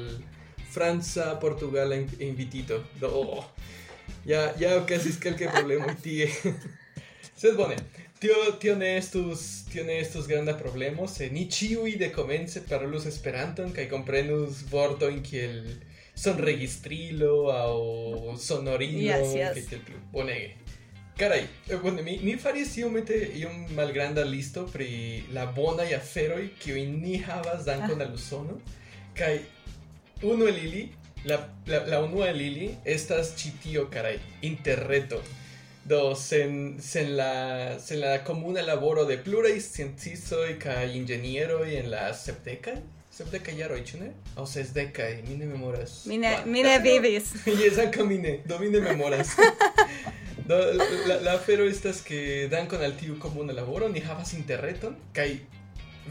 franca 0.75 1.35
portugala 1.39 1.95
in- 1.95 2.09
invitito. 2.19 2.81
Do, 2.99 3.07
oh, 3.07 3.45
ja, 4.27 4.51
ja 4.59 4.75
okazis 4.81 5.19
kelkaj 5.23 5.51
problemoj 5.55 5.95
tie. 6.03 6.27
Sed 7.35 7.55
bone, 7.55 7.75
tio, 8.19 8.35
tio 8.59 8.75
ne 8.75 8.97
estus, 8.97 9.45
tio 9.71 9.83
ne 9.87 9.99
estus 10.01 10.27
granda 10.27 10.53
problemo, 10.59 11.07
se 11.07 11.29
ni 11.31 11.47
ĉiuj 11.51 11.95
de 12.01 12.11
komence 12.15 12.61
parolus 12.69 13.05
Esperanton 13.11 13.71
kaj 13.75 13.87
komprenus 13.91 14.63
vortojn 14.71 15.23
kiel 15.23 15.61
sonregistrilo 16.15 17.33
aŭ 17.51 18.37
sonorilo 18.39 19.01
Yes, 19.03 19.33
yes. 19.35 19.53
kaj 19.57 19.65
tiel 19.71 19.81
plu. 19.87 19.99
Bonege. 20.13 20.53
Carai, 21.17 21.47
eh, 21.69 21.77
bone, 21.77 22.01
mi, 22.01 22.19
mi 22.23 22.35
faris 22.35 22.73
iomete 22.77 23.15
iom 23.39 23.69
malgranda 23.75 24.23
listo 24.27 24.65
pri 24.67 25.23
la 25.33 25.45
bonaj 25.45 25.93
aferoj 25.95 26.49
kiujn 26.59 26.97
ni 27.03 27.21
havas 27.23 27.63
dankon 27.63 28.01
al 28.03 28.11
Usono 28.17 28.57
kaj 29.15 29.37
unu 30.23 30.49
el 30.51 30.57
ili 30.65 30.81
la, 31.23 31.37
la, 31.67 31.79
la 31.87 32.01
unua 32.03 32.27
el 32.33 32.41
ili 32.41 32.67
estas 32.83 33.31
ĉi 33.39 33.51
tio 33.63 33.85
carai 33.93 34.19
interreto. 34.41 35.21
Do 35.85 36.15
sen, 36.15 36.75
sen, 36.81 37.15
la, 37.15 37.79
sen 37.79 38.01
la 38.01 38.17
comuna 38.27 38.61
laboro 38.67 39.05
de 39.05 39.15
pluraj 39.23 39.55
sciencistoj 39.61 40.57
kaj 40.59 40.91
inĝenieroj 40.99 41.77
en 41.79 41.89
la 41.95 42.09
sepdekaj 42.25 42.75
sepdekaj 43.15 43.53
jaroj 43.55 43.79
ĉu 43.87 43.97
ne 44.01 44.09
aŭ 44.35 44.43
sesdekaj 44.51 45.21
mi 45.27 45.37
ne 45.39 45.45
memoras 45.47 45.91
Mi 46.05 46.17
ne, 46.17 46.31
mi 46.45 46.63
ne 46.63 46.79
vivis. 46.83 47.29
Yes, 47.61 47.77
ankaŭ 47.79 48.03
mi 48.09 48.17
ne, 48.17 48.33
do 48.45 48.59
mi 48.59 48.69
ne 48.69 48.81
memoras. 48.83 49.29
Do, 50.45 50.57
la, 51.07 51.19
la 51.21 51.33
afero 51.33 51.65
estas 51.65 52.01
que 52.05 52.47
dankon 52.51 52.83
al 52.85 52.93
tiu 52.99 53.17
komuna 53.19 53.53
laboro 53.53 53.89
ni 53.89 53.99
havas 54.05 54.33
interreton 54.37 54.93
kaj 55.13 55.29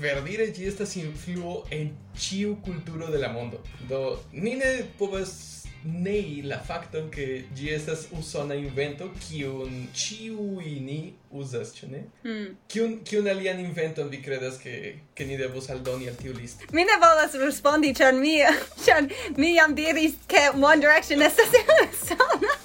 verdire 0.02 0.48
ĝi 0.50 0.66
estas 0.66 0.96
influo 0.98 1.60
en 1.70 1.92
ĉiu 2.18 2.56
kulturo 2.64 3.10
de 3.14 3.18
la 3.22 3.30
mondo. 3.30 3.60
Do 3.88 4.18
ni 4.32 4.56
ne 4.58 4.72
povas 4.98 5.54
nei 5.84 6.42
la 6.42 6.58
facton 6.58 7.10
che 7.10 7.46
gi 7.54 7.68
estas 7.68 8.06
usona 8.10 8.54
invento 8.54 9.10
kiun 9.20 9.88
ciui 9.92 10.80
ni 10.80 11.14
usas, 11.30 11.74
ĉu 11.76 11.90
ne? 11.90 12.00
Mm. 12.24 12.56
Kiun 12.68 12.96
kiun 13.04 13.28
alian 13.28 13.60
inventon 13.60 14.08
vi 14.08 14.22
credas 14.22 14.56
ke 14.58 14.94
ke 15.14 15.28
ni 15.28 15.36
devus 15.36 15.68
aldoni 15.70 16.08
al 16.08 16.16
tiu 16.16 16.32
listo? 16.32 16.64
Mi 16.72 16.84
ne 16.88 16.96
volas 17.04 17.34
respondi 17.34 17.94
ĉar 17.94 18.18
mi 18.18 18.38
ĉar 18.86 19.10
mi 19.36 19.54
jam 19.54 19.74
diris 19.74 20.18
ke 20.26 20.48
One 20.56 20.80
Direction 20.80 21.22
estas 21.22 21.54
usona. 21.86 22.58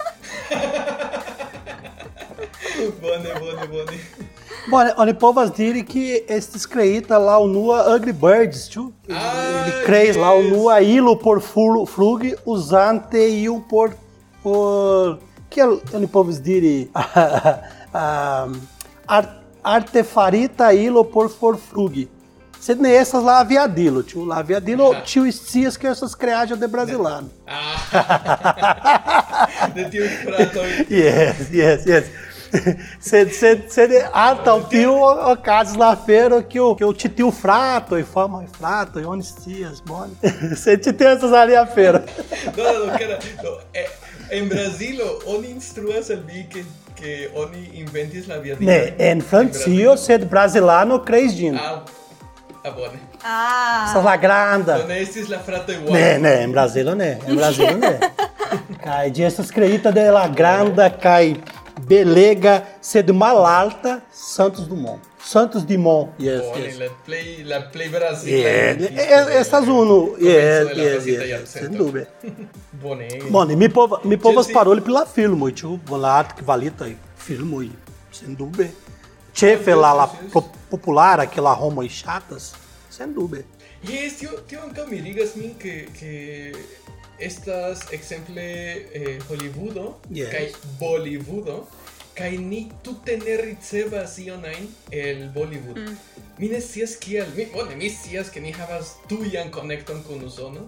Bonnie, 3.02 3.34
Bonnie, 3.34 3.68
Bonnie. 3.68 4.00
Bom, 4.68 4.78
oni 4.98 5.14
povas 5.14 5.52
diri 5.52 5.84
que 5.84 6.24
esses 6.28 6.66
creita 6.66 7.18
lá 7.18 7.38
o 7.40 7.48
nua 7.48 7.96
Ugly 7.96 8.14
Birds, 8.14 8.68
tio. 8.68 8.94
Ah, 9.10 9.66
Ele 9.68 9.86
creis 9.86 10.16
lá 10.16 10.34
o 10.34 10.44
nua 10.44 10.82
ilo 10.82 11.16
por 11.18 11.42
flug 11.42 12.36
usante 12.46 13.18
e 13.18 13.50
o 13.50 13.62
por 13.62 13.96
por 14.44 15.20
que 15.50 15.62
oni 15.64 16.08
povas 16.08 16.40
diri 16.40 16.92
artefarita 19.64 20.74
ilo 20.74 21.04
por 21.06 21.30
for 21.30 21.58
flug. 21.58 22.10
Se 22.60 22.76
nem 22.76 22.92
essas 22.92 23.24
lá 23.24 23.40
aviadilo, 23.40 24.04
tio. 24.04 24.26
Lá 24.26 24.40
aviadilo, 24.40 24.94
tio 25.06 25.26
escias 25.26 25.78
que 25.78 25.88
é 25.88 25.92
essas 25.92 26.14
creadas 26.14 26.60
de 26.60 26.68
brasileiro. 26.68 27.30
Ah. 27.48 29.48
de 29.74 29.90
tio 29.90 30.04
prato. 30.26 30.60
Yes, 30.92 31.50
yes, 31.52 31.86
yes. 31.86 32.06
Você 33.00 33.22
ata 33.22 34.10
ah, 34.14 34.36
tá, 34.36 34.56
o 34.56 34.64
tio 34.64 34.94
o 34.94 35.38
caso 35.38 35.78
na 35.78 35.96
feira 35.96 36.42
que 36.42 36.60
o, 36.60 36.76
que 36.76 36.84
o 36.84 36.94
titio 36.94 37.32
frato, 37.32 37.98
e 37.98 38.04
forma 38.04 38.44
e 38.44 38.48
frato, 38.48 39.00
e 39.00 39.06
honestias, 39.06 39.80
bom. 39.82 40.00
bone. 40.00 40.18
Você 40.56 40.78
te 40.78 40.92
tem 40.92 41.08
essas 41.08 41.34
ali 41.34 41.56
a 41.56 41.66
feira. 41.66 42.06
Não, 42.56 42.88
não, 42.88 42.98
cara. 42.98 43.20
É, 43.74 43.90
em 44.32 44.48
Brasil, 44.48 44.98
onde 45.26 45.52
instruas 45.52 46.12
a 46.12 46.16
vi 46.16 46.44
que 46.44 46.66
que 47.00 47.32
inventes 47.74 48.30
a 48.30 48.36
la 48.36 48.42
via 48.42 48.58
Ne, 48.60 48.94
en 49.00 49.22
Francio, 49.22 49.96
sed 49.98 50.26
brasilano 50.26 51.00
creis 51.00 51.34
Dino? 51.34 51.58
Ah, 51.58 51.84
ah 52.62 52.72
bone. 52.72 53.00
Ah. 53.24 53.86
Essa 53.88 54.02
la 54.02 54.18
granda. 54.18 54.78
Não 54.80 54.96
estis 54.96 55.30
la 55.30 55.40
frato 55.40 55.72
igual. 55.72 55.94
Né, 55.94 56.18
né, 56.18 56.44
em 56.44 56.52
Brasil, 56.52 56.96
né. 56.96 57.20
em 57.26 57.36
Brasilo 57.36 57.78
né? 57.78 58.00
Cai, 58.84 59.12
de 59.12 59.24
essas 59.24 59.50
creitas 59.52 59.94
de 59.94 60.12
la 60.12 60.28
grande, 60.28 60.90
cai 61.02 61.42
belega 61.90 62.56
sed 62.82 63.10
malalta 63.12 64.02
Santos 64.14 64.68
Dumont. 64.68 65.02
Santos 65.32 65.64
Dumont, 65.68 66.10
yes, 66.18 66.42
Bone, 66.42 66.64
yes. 66.66 66.78
la 66.80 66.88
play, 67.06 67.44
la 67.44 67.60
play 67.72 67.90
Brasila. 67.90 68.38
Yeah, 68.38 68.78
eh, 68.80 69.40
estas 69.42 69.68
unu, 69.68 70.16
yes, 70.18 70.68
de 70.70 70.76
la 70.78 70.84
yes, 70.84 71.06
yes, 71.06 71.24
yes, 71.32 71.50
sem 71.54 71.74
dúvida. 71.76 72.08
Bone. 72.82 73.08
Bone, 73.30 73.56
mi 73.56 73.68
pova, 73.70 74.00
mi 74.06 74.18
povas 74.18 74.48
Ĝi- 74.48 74.54
paroli 74.54 74.82
pri 74.82 74.94
la 74.96 75.04
filmo, 75.06 75.50
ĉu 75.52 75.76
volat 75.92 76.34
kvalitaj 76.40 76.94
filmoj, 77.26 77.68
sem 78.12 78.36
dúvida. 78.36 78.70
Ĉefe 79.34 79.76
la 79.76 79.92
la 79.94 80.08
Yes, 80.08 80.22
yes. 80.24 80.32
po- 80.34 80.48
populara 80.72 81.26
que 81.28 81.42
la 81.42 81.54
homoj 81.54 81.88
ŝatas, 81.90 82.54
sem 82.90 83.14
dúvida. 83.14 83.44
Yes, 83.84 84.18
tio, 84.20 84.30
tio 84.48 84.60
ankaŭ 84.66 84.88
mirigas 84.90 85.36
min 85.36 85.54
que, 85.62 85.76
que 86.00 86.54
estas 87.20 87.80
exemple 87.92 88.42
eh, 88.94 89.20
Hollywoodo 89.30 89.96
Yes. 90.10 90.30
kaj 90.32 90.46
Bollywoodo 90.80 91.68
kaj 92.16 92.32
ni 92.38 92.72
tute 92.84 93.18
ne 93.18 93.38
ricevas 93.38 94.18
ion 94.20 94.46
ajn 94.46 94.68
el 94.92 95.30
Bollywood. 95.36 95.78
Mi 96.38 96.48
ne 96.50 96.60
scias 96.62 96.96
kial, 97.00 97.28
mi, 97.36 97.46
bone, 97.54 97.76
mi 97.76 97.90
scias 97.90 98.30
que 98.30 98.42
ni 98.42 98.52
havas 98.52 98.94
tujan 99.08 99.52
konekton 99.52 100.04
kun 100.04 100.24
Usono, 100.28 100.66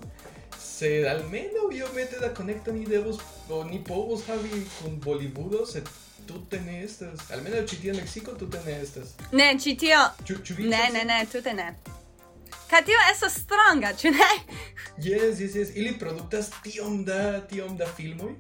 sed 0.60 1.06
almenaŭ 1.08 1.68
iomete 1.76 2.20
da 2.22 2.34
konekto 2.34 2.72
ni 2.72 2.86
devus 2.86 3.20
o 3.50 3.64
ni 3.64 3.82
povus 3.84 4.24
havi 4.28 4.64
kun 4.80 5.00
Bollywoodo, 5.04 5.66
sed 5.66 5.84
tute 6.28 6.60
ne 6.62 6.84
estas. 6.84 7.20
Almenaŭ 7.32 7.66
ĉi 7.68 7.82
tie 7.82 7.92
en 7.92 7.98
Meksiko 8.00 8.32
tute 8.40 8.60
ne 8.66 8.78
estas. 8.82 9.12
Ne, 9.32 9.52
ĉi 9.60 9.76
tio. 9.78 10.00
Ĉu 10.28 10.56
vi 10.58 10.70
Ne, 10.72 10.90
ne, 10.94 11.04
ne, 11.06 11.26
tute 11.32 11.54
ne. 11.54 11.74
Ca 12.70 12.82
tio 12.86 13.00
estas 13.12 13.40
stranga, 13.44 13.94
ĉu 13.94 14.12
ne? 14.16 14.32
Yes, 14.98 15.40
yes, 15.40 15.56
yes. 15.56 15.76
Ili 15.76 15.94
produktas 16.00 16.52
tiom 16.64 17.04
da, 17.06 17.42
tiom 17.48 17.78
da 17.78 17.88
filmoj 17.98 18.34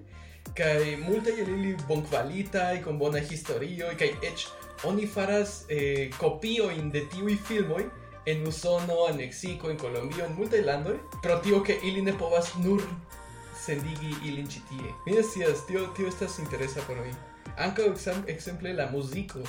kai 0.58 0.98
multaj 1.00 1.38
el 1.40 1.50
ili 1.50 1.78
bonkvalitaj, 1.88 2.82
kun 2.84 2.98
bona 3.00 3.20
historio 3.20 3.92
kaj 4.00 4.10
eĉ 4.28 4.48
oni 4.90 5.08
faras 5.08 5.62
eh, 5.70 6.10
kopiojn 6.18 6.90
de 6.92 7.06
tiuj 7.14 7.38
filmoj 7.48 7.86
en 8.26 8.48
Usono, 8.48 9.08
en 9.10 9.18
Mexico, 9.18 9.70
en 9.70 9.78
Colombio, 9.78 10.26
en 10.26 10.36
multaj 10.36 10.62
landoj, 10.66 10.98
pro 11.24 11.38
tio 11.46 11.64
ke 11.64 11.78
ili 11.84 12.02
ne 12.02 12.14
povas 12.18 12.54
nur 12.58 12.84
sendigi 13.58 14.14
ilin 14.26 14.48
ĉi 14.48 14.62
tie. 14.70 14.94
Mi 15.06 15.16
ne 15.16 15.24
scias, 15.24 15.66
tio 15.68 15.88
tio 15.98 16.08
estas 16.08 16.40
interesa 16.40 16.82
por 16.88 16.98
mi. 16.98 17.14
Ankaŭ 17.58 17.92
ekzemple 18.28 18.74
la 18.74 18.90
muziko 18.92 19.42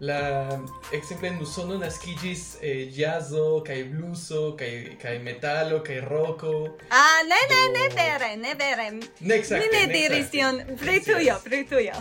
la 0.00 0.58
exemple 0.92 1.28
en 1.28 1.40
Usono 1.40 1.78
naskigis 1.78 2.56
eh, 2.60 2.90
jazzo, 2.92 3.62
kai 3.66 3.84
bluso, 3.84 4.56
kai 4.56 4.96
kai 5.02 5.18
metalo, 5.18 5.82
kai 5.84 6.00
rocko. 6.00 6.76
Ah, 6.90 7.22
ne 7.24 7.40
ne 7.48 7.60
do... 7.66 7.78
ne 7.78 7.88
vere, 7.88 8.36
ne 8.36 8.54
vere. 8.54 8.90
Ne 9.20 9.34
exacte. 9.34 9.68
Ne 9.72 9.86
ne 9.86 9.92
diris 9.92 10.30
tion, 10.30 10.62
pritujo, 10.76 11.40
pritujo. 11.44 11.94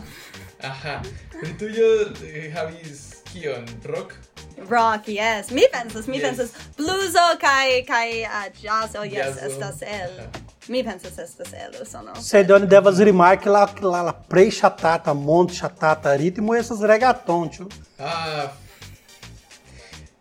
Aha. 0.64 1.02
Pritujo 1.40 1.92
eh, 2.24 2.52
havis 2.56 3.24
kion, 3.32 3.66
rock? 3.86 4.14
Rock, 4.70 5.08
yes. 5.08 5.52
Mi 5.52 5.68
pensas, 5.72 6.08
mi 6.08 6.18
yes. 6.18 6.28
pensas 6.28 6.52
bluso 6.78 7.38
kai 7.40 7.84
kai 7.88 8.24
uh, 8.24 8.30
ah, 8.32 8.50
jazzo, 8.62 9.04
yes, 9.04 9.36
jazzo. 9.36 9.48
estas 9.48 9.82
el. 9.82 10.20
Aha. 10.20 10.45
Mi 10.68 10.84
pensas 10.84 11.18
estas 11.18 11.54
el 11.54 11.82
usono. 11.82 12.16
Sed 12.22 12.52
oni 12.52 12.68
devas 12.68 12.98
rimarki 13.00 13.50
la, 13.50 13.68
la, 13.82 14.02
la 14.02 14.14
plej 14.14 14.50
ŝatata, 14.60 15.14
mond 15.14 15.52
ŝatata 15.54 16.16
ritmo 16.18 16.56
estas 16.58 16.80
reggaeton, 16.82 17.50
ĉu? 17.54 17.68
Ah. 18.00 18.48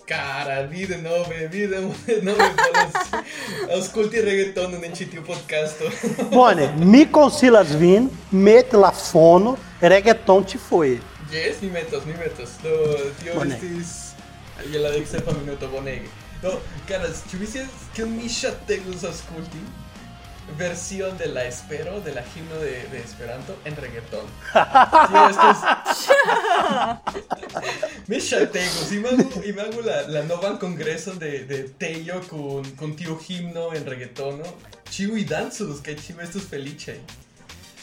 Cara, 0.04 0.60
vi 0.68 0.84
de 0.86 0.98
nove, 1.00 1.46
vi 1.48 1.66
de 1.66 1.78
nove 2.22 2.48
volas 2.58 3.14
aŭskulti 3.72 4.20
reggaetonon 4.20 4.84
en 4.84 4.92
ĉi 4.92 5.06
tiu 5.14 5.22
podcasto. 5.24 5.88
Bone, 6.34 6.66
mi 6.76 7.06
konsilas 7.08 7.72
vin 7.80 8.10
meti 8.30 8.76
la 8.76 8.90
fono, 8.92 9.56
reggaeton 9.80 10.44
foje. 10.68 11.00
Yes, 11.32 11.62
mi 11.62 11.70
metos, 11.70 12.04
mi 12.04 12.12
metos. 12.12 12.50
Do, 12.62 12.76
tio 13.22 13.34
Bone. 13.34 13.54
estis 13.54 14.12
je 14.72 14.78
la 14.78 14.90
deksepa 14.90 15.32
minuto 15.40 15.68
bonege. 15.72 16.12
Do, 16.42 16.60
caras, 16.88 17.24
ĉu 17.30 17.40
vi 17.40 17.46
scias 17.46 17.88
kion 17.96 18.12
mi 18.12 18.28
ŝategus 18.28 19.08
aŭskulti? 19.08 19.64
versión 20.58 21.16
de 21.18 21.26
la 21.26 21.44
espero, 21.44 22.00
de 22.00 22.14
la 22.14 22.22
himno 22.34 22.56
de, 22.56 22.86
de 22.88 22.98
Esperanto 22.98 23.56
en 23.64 23.76
reggaetón. 23.76 24.26
Tío, 24.52 25.28
esto 25.28 25.50
es... 25.50 25.58
me 28.06 28.18
chateo, 28.18 28.70
si 28.70 28.98
me 28.98 29.08
hago, 29.08 29.44
y 29.44 29.52
me 29.52 29.62
hago 29.62 29.80
la, 29.82 30.02
la 30.02 30.22
nova 30.22 30.58
congreso 30.58 31.14
de, 31.14 31.44
de 31.44 31.64
Tello 31.64 32.20
con, 32.28 32.70
con 32.72 32.96
tío 32.96 33.18
himno 33.28 33.74
en 33.74 33.86
reggaetón, 33.86 34.38
¿no? 34.38 34.44
Chivo 34.90 35.16
y 35.16 35.24
danzos, 35.24 35.80
que 35.80 35.96
chivo 35.96 36.20
esto 36.20 36.38
es 36.38 36.44
felice. 36.44 37.00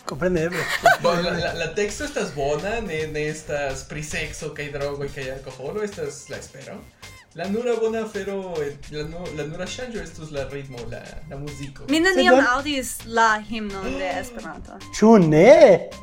Comprendeme. 0.06 0.58
¿eh? 0.58 0.64
Bueno, 1.02 1.22
la, 1.22 1.32
la, 1.32 1.54
la, 1.54 1.76
texto 1.76 2.04
estas 2.04 2.36
bona, 2.36 2.78
en, 2.78 3.16
estas 3.16 3.84
prisexo, 3.84 4.54
que 4.54 4.64
hay 4.64 4.70
drogo 4.70 5.06
y 5.06 5.10
que 5.10 5.22
hay 5.22 5.30
alcohol, 5.30 5.84
estas 5.84 6.30
la 6.30 6.38
espero. 6.38 6.82
La 7.36 7.48
nura 7.48 7.76
bona 7.80 8.02
afero, 8.02 8.54
la, 8.92 9.04
nu, 9.04 9.22
la 9.38 9.44
nura 9.48 9.64
ŝanĝo 9.64 10.02
estus 10.04 10.34
la 10.36 10.42
ritmo, 10.52 10.82
la, 10.92 11.00
la 11.30 11.38
muziko. 11.40 11.86
Mi 11.88 12.02
neniam 12.04 12.36
aŭdis 12.44 12.90
la 13.06 13.28
himnon 13.48 13.86
de 14.02 14.10
Esperanto. 14.22 14.76
Ĉu 14.98 15.14
ne? 15.30 15.54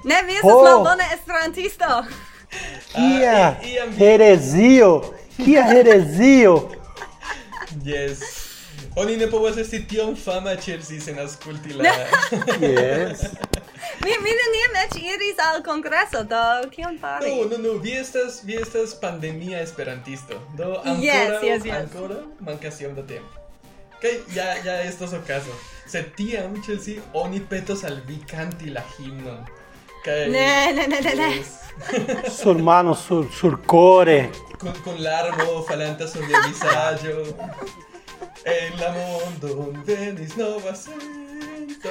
Ne, 0.08 0.22
mi 0.24 0.38
estas 0.38 0.54
oh. 0.54 0.62
malbona 0.64 1.10
esperantisto. 1.18 1.98
Kia 2.94 3.36
uh, 3.50 3.92
herezio! 3.98 4.88
Kia 5.36 5.66
herezio! 5.68 6.54
yes. 7.90 8.24
Oni 8.96 9.20
ne 9.20 9.28
povas 9.28 9.60
esti 9.60 9.82
tiom 9.90 10.16
fama 10.16 10.56
ĉe 10.56 10.78
si 10.82 10.96
sen 11.00 11.20
aŭskulti 11.20 11.76
la... 11.76 11.92
yes. 12.64 13.28
Mi 14.04 14.10
mi 14.24 14.32
neniam 14.40 14.76
eĉ 14.84 14.96
iris 15.02 15.38
al 15.44 15.62
kongreso, 15.64 16.22
do 16.24 16.70
kion 16.70 16.98
fari? 17.00 17.30
No, 17.30 17.44
no, 17.50 17.58
no, 17.58 17.72
vi 17.82 17.92
estas, 17.98 18.40
vi 18.44 18.56
estas 18.60 18.94
pandemia 19.00 19.60
esperantisto. 19.60 20.34
Do, 20.56 20.64
ancora, 20.84 21.02
Yes, 21.02 21.42
yes, 21.42 21.64
yes. 21.64 21.76
ancora 21.76 22.22
mancas 22.40 22.80
iom 22.80 22.94
da 22.94 23.02
tempo. 23.06 23.34
Kaj 24.02 24.18
ja, 24.34 24.48
ja 24.64 24.80
estos 24.82 25.12
okazo. 25.12 25.54
Sed 25.88 26.12
tiam, 26.16 26.58
Chelsea, 26.66 27.00
oni 27.14 27.40
petos 27.50 27.84
al 27.84 27.96
vi 28.06 28.18
kanti 28.30 28.70
la 28.70 28.82
himnon. 28.96 29.46
Kaj... 30.04 30.28
Ne, 30.36 30.72
ne, 30.74 30.86
ne, 30.86 31.00
ne, 31.00 31.14
ne. 31.14 31.30
Yes. 31.36 31.54
Sur 32.42 32.58
mano, 32.58 32.94
sur, 32.94 33.26
sur 33.40 33.58
core. 33.66 34.30
Con, 34.58 34.72
con 34.84 35.02
larmo 35.02 35.62
falanta 35.62 36.06
sur 36.08 36.26
via 36.26 36.40
visaggio. 36.46 37.24
En 38.44 38.80
la 38.80 38.90
mondo 38.90 39.72
venis 39.86 40.36
nova 40.36 40.74
gusto. 41.78 41.90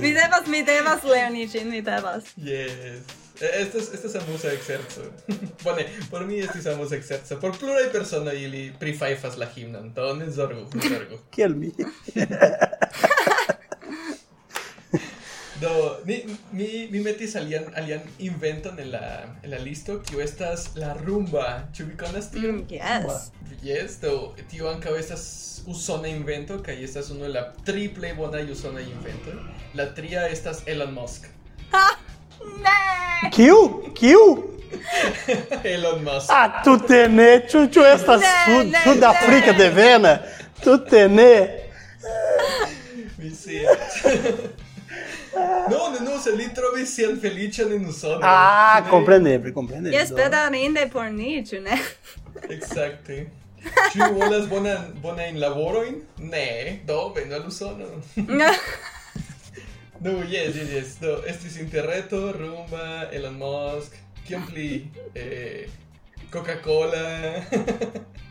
mi 0.00 0.12
devas, 0.12 0.46
mi 0.46 0.62
devas, 0.62 1.04
Leonicin, 1.04 1.70
mi 1.70 1.80
devas. 1.80 2.24
Yes. 2.36 3.02
Estas 3.40 3.94
estas 3.94 4.14
amusa 4.16 4.52
exerco. 4.52 5.00
Bone, 5.64 5.86
por 6.10 6.26
mi 6.26 6.40
estis 6.40 6.66
amusa 6.66 6.96
exerco. 6.96 7.40
Por 7.40 7.58
pluraj 7.58 7.92
personoj 7.92 8.42
ili 8.42 8.72
prifajfas 8.80 9.36
la 9.36 9.46
himnon, 9.54 9.92
do 9.94 10.14
ne 10.14 10.30
zorgu, 10.30 10.68
ne 10.74 10.88
zorgu. 10.88 11.18
Kiel 11.30 11.54
mi? 11.54 11.72
Do, 15.60 15.96
mi, 16.04 16.24
mi, 16.52 16.88
mi 16.90 17.00
metis 17.00 17.36
alian, 17.36 17.64
alian 17.76 18.00
inventon 18.18 18.78
en 18.78 18.90
la, 18.92 19.00
en 19.42 19.50
la 19.50 19.58
listo, 19.58 19.98
kiu 20.08 20.22
estas 20.24 20.70
la 20.80 20.94
rumba. 21.04 21.46
Ĉu 21.76 21.84
vi 21.90 21.96
konas 22.00 22.30
tion? 22.32 22.62
Mm, 22.62 22.70
yes. 22.72 23.02
Rumba. 23.02 23.16
Yes, 23.62 23.98
do, 24.00 24.12
tio 24.48 24.70
ankaŭ 24.70 24.94
estas 24.96 25.24
usona 25.68 26.08
invento, 26.08 26.56
kaj 26.64 26.78
estas 26.84 27.10
unu 27.12 27.26
el 27.28 27.36
la 27.36 27.42
tri 27.66 27.90
plej 27.92 28.14
bonaj 28.16 28.46
usonaj 28.54 28.86
inventoj. 28.88 29.36
La 29.76 29.90
tria 29.98 30.22
estas 30.32 30.62
Elon 30.66 30.94
Musk. 30.96 31.28
Ha! 31.74 31.84
Ne! 32.64 33.30
Kiu? 33.36 33.58
Kiu? 34.00 34.24
Elon 35.74 36.00
Musk. 36.06 36.32
Ah, 36.32 36.62
tu 36.64 36.78
tene, 36.88 37.28
ĉu 37.52 37.66
ĉu 37.74 37.84
estas 37.90 38.24
sud, 38.46 38.72
sudafrika 38.86 39.52
devena? 39.60 40.16
Tu 40.64 40.78
tene. 40.88 41.32
Mi 43.20 43.34
scias. 43.36 44.00
Não, 45.70 46.00
não, 46.00 46.18
se 46.18 46.28
ali 46.28 46.48
troveciano 46.50 47.16
felice 47.16 47.62
ali 47.62 47.78
no 47.78 47.92
sono. 47.92 48.20
Ah, 48.22 48.84
compreendere, 48.88 49.52
compreendere. 49.52 49.94
E 49.94 49.98
aspetta 49.98 50.48
rende 50.48 50.86
por 50.86 51.10
nicho, 51.10 51.60
né? 51.60 51.80
Exato. 52.48 53.12
Ci 53.92 53.98
volas 53.98 54.46
bonan 54.46 54.94
bonan 55.00 55.38
laboroin? 55.38 56.02
Ne, 56.18 56.80
do 56.84 57.12
vendo 57.12 57.34
al 57.34 57.46
usono. 57.46 57.86
No, 60.02 60.22
yes, 60.24 60.56
yes, 60.56 60.70
yes. 60.72 60.98
Do, 60.98 61.22
estis 61.26 61.58
interreto, 61.58 62.32
rumba, 62.32 63.10
Elon 63.12 63.36
Musk, 63.36 63.98
kion 64.24 64.46
pli? 64.46 64.90
Eh, 65.12 65.68
Coca-Cola. 66.30 67.44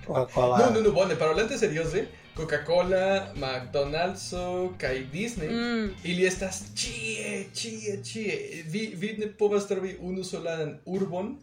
Coca-Cola. 0.07 0.57
No, 0.57 0.71
no, 0.71 0.81
no, 0.81 0.91
bone, 0.91 1.13
parolante 1.15 1.59
serioze. 1.59 1.99
Eh? 1.99 2.07
Coca-Cola, 2.39 3.05
McDonald's 3.35 4.31
kaj 4.79 4.95
Disney, 5.13 5.49
Mm. 5.51 5.89
ili 6.03 6.25
estas 6.25 6.61
ĉie, 6.75 7.45
ĉie, 7.53 7.99
ĉie. 8.03 8.63
Vi, 8.71 8.93
vi 8.95 9.15
ne 9.19 9.27
povas 9.27 9.67
trovi 9.67 9.97
unu 10.01 10.23
solan 10.23 10.77
urbon, 10.85 11.35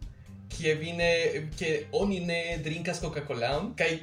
kie 0.49 0.75
vi 0.75 0.93
ne, 0.93 1.13
kie 1.59 1.87
oni 1.93 2.21
ne 2.21 2.59
drinkas 2.65 3.01
Coca-Colaon, 3.03 3.75
kaj 3.77 3.99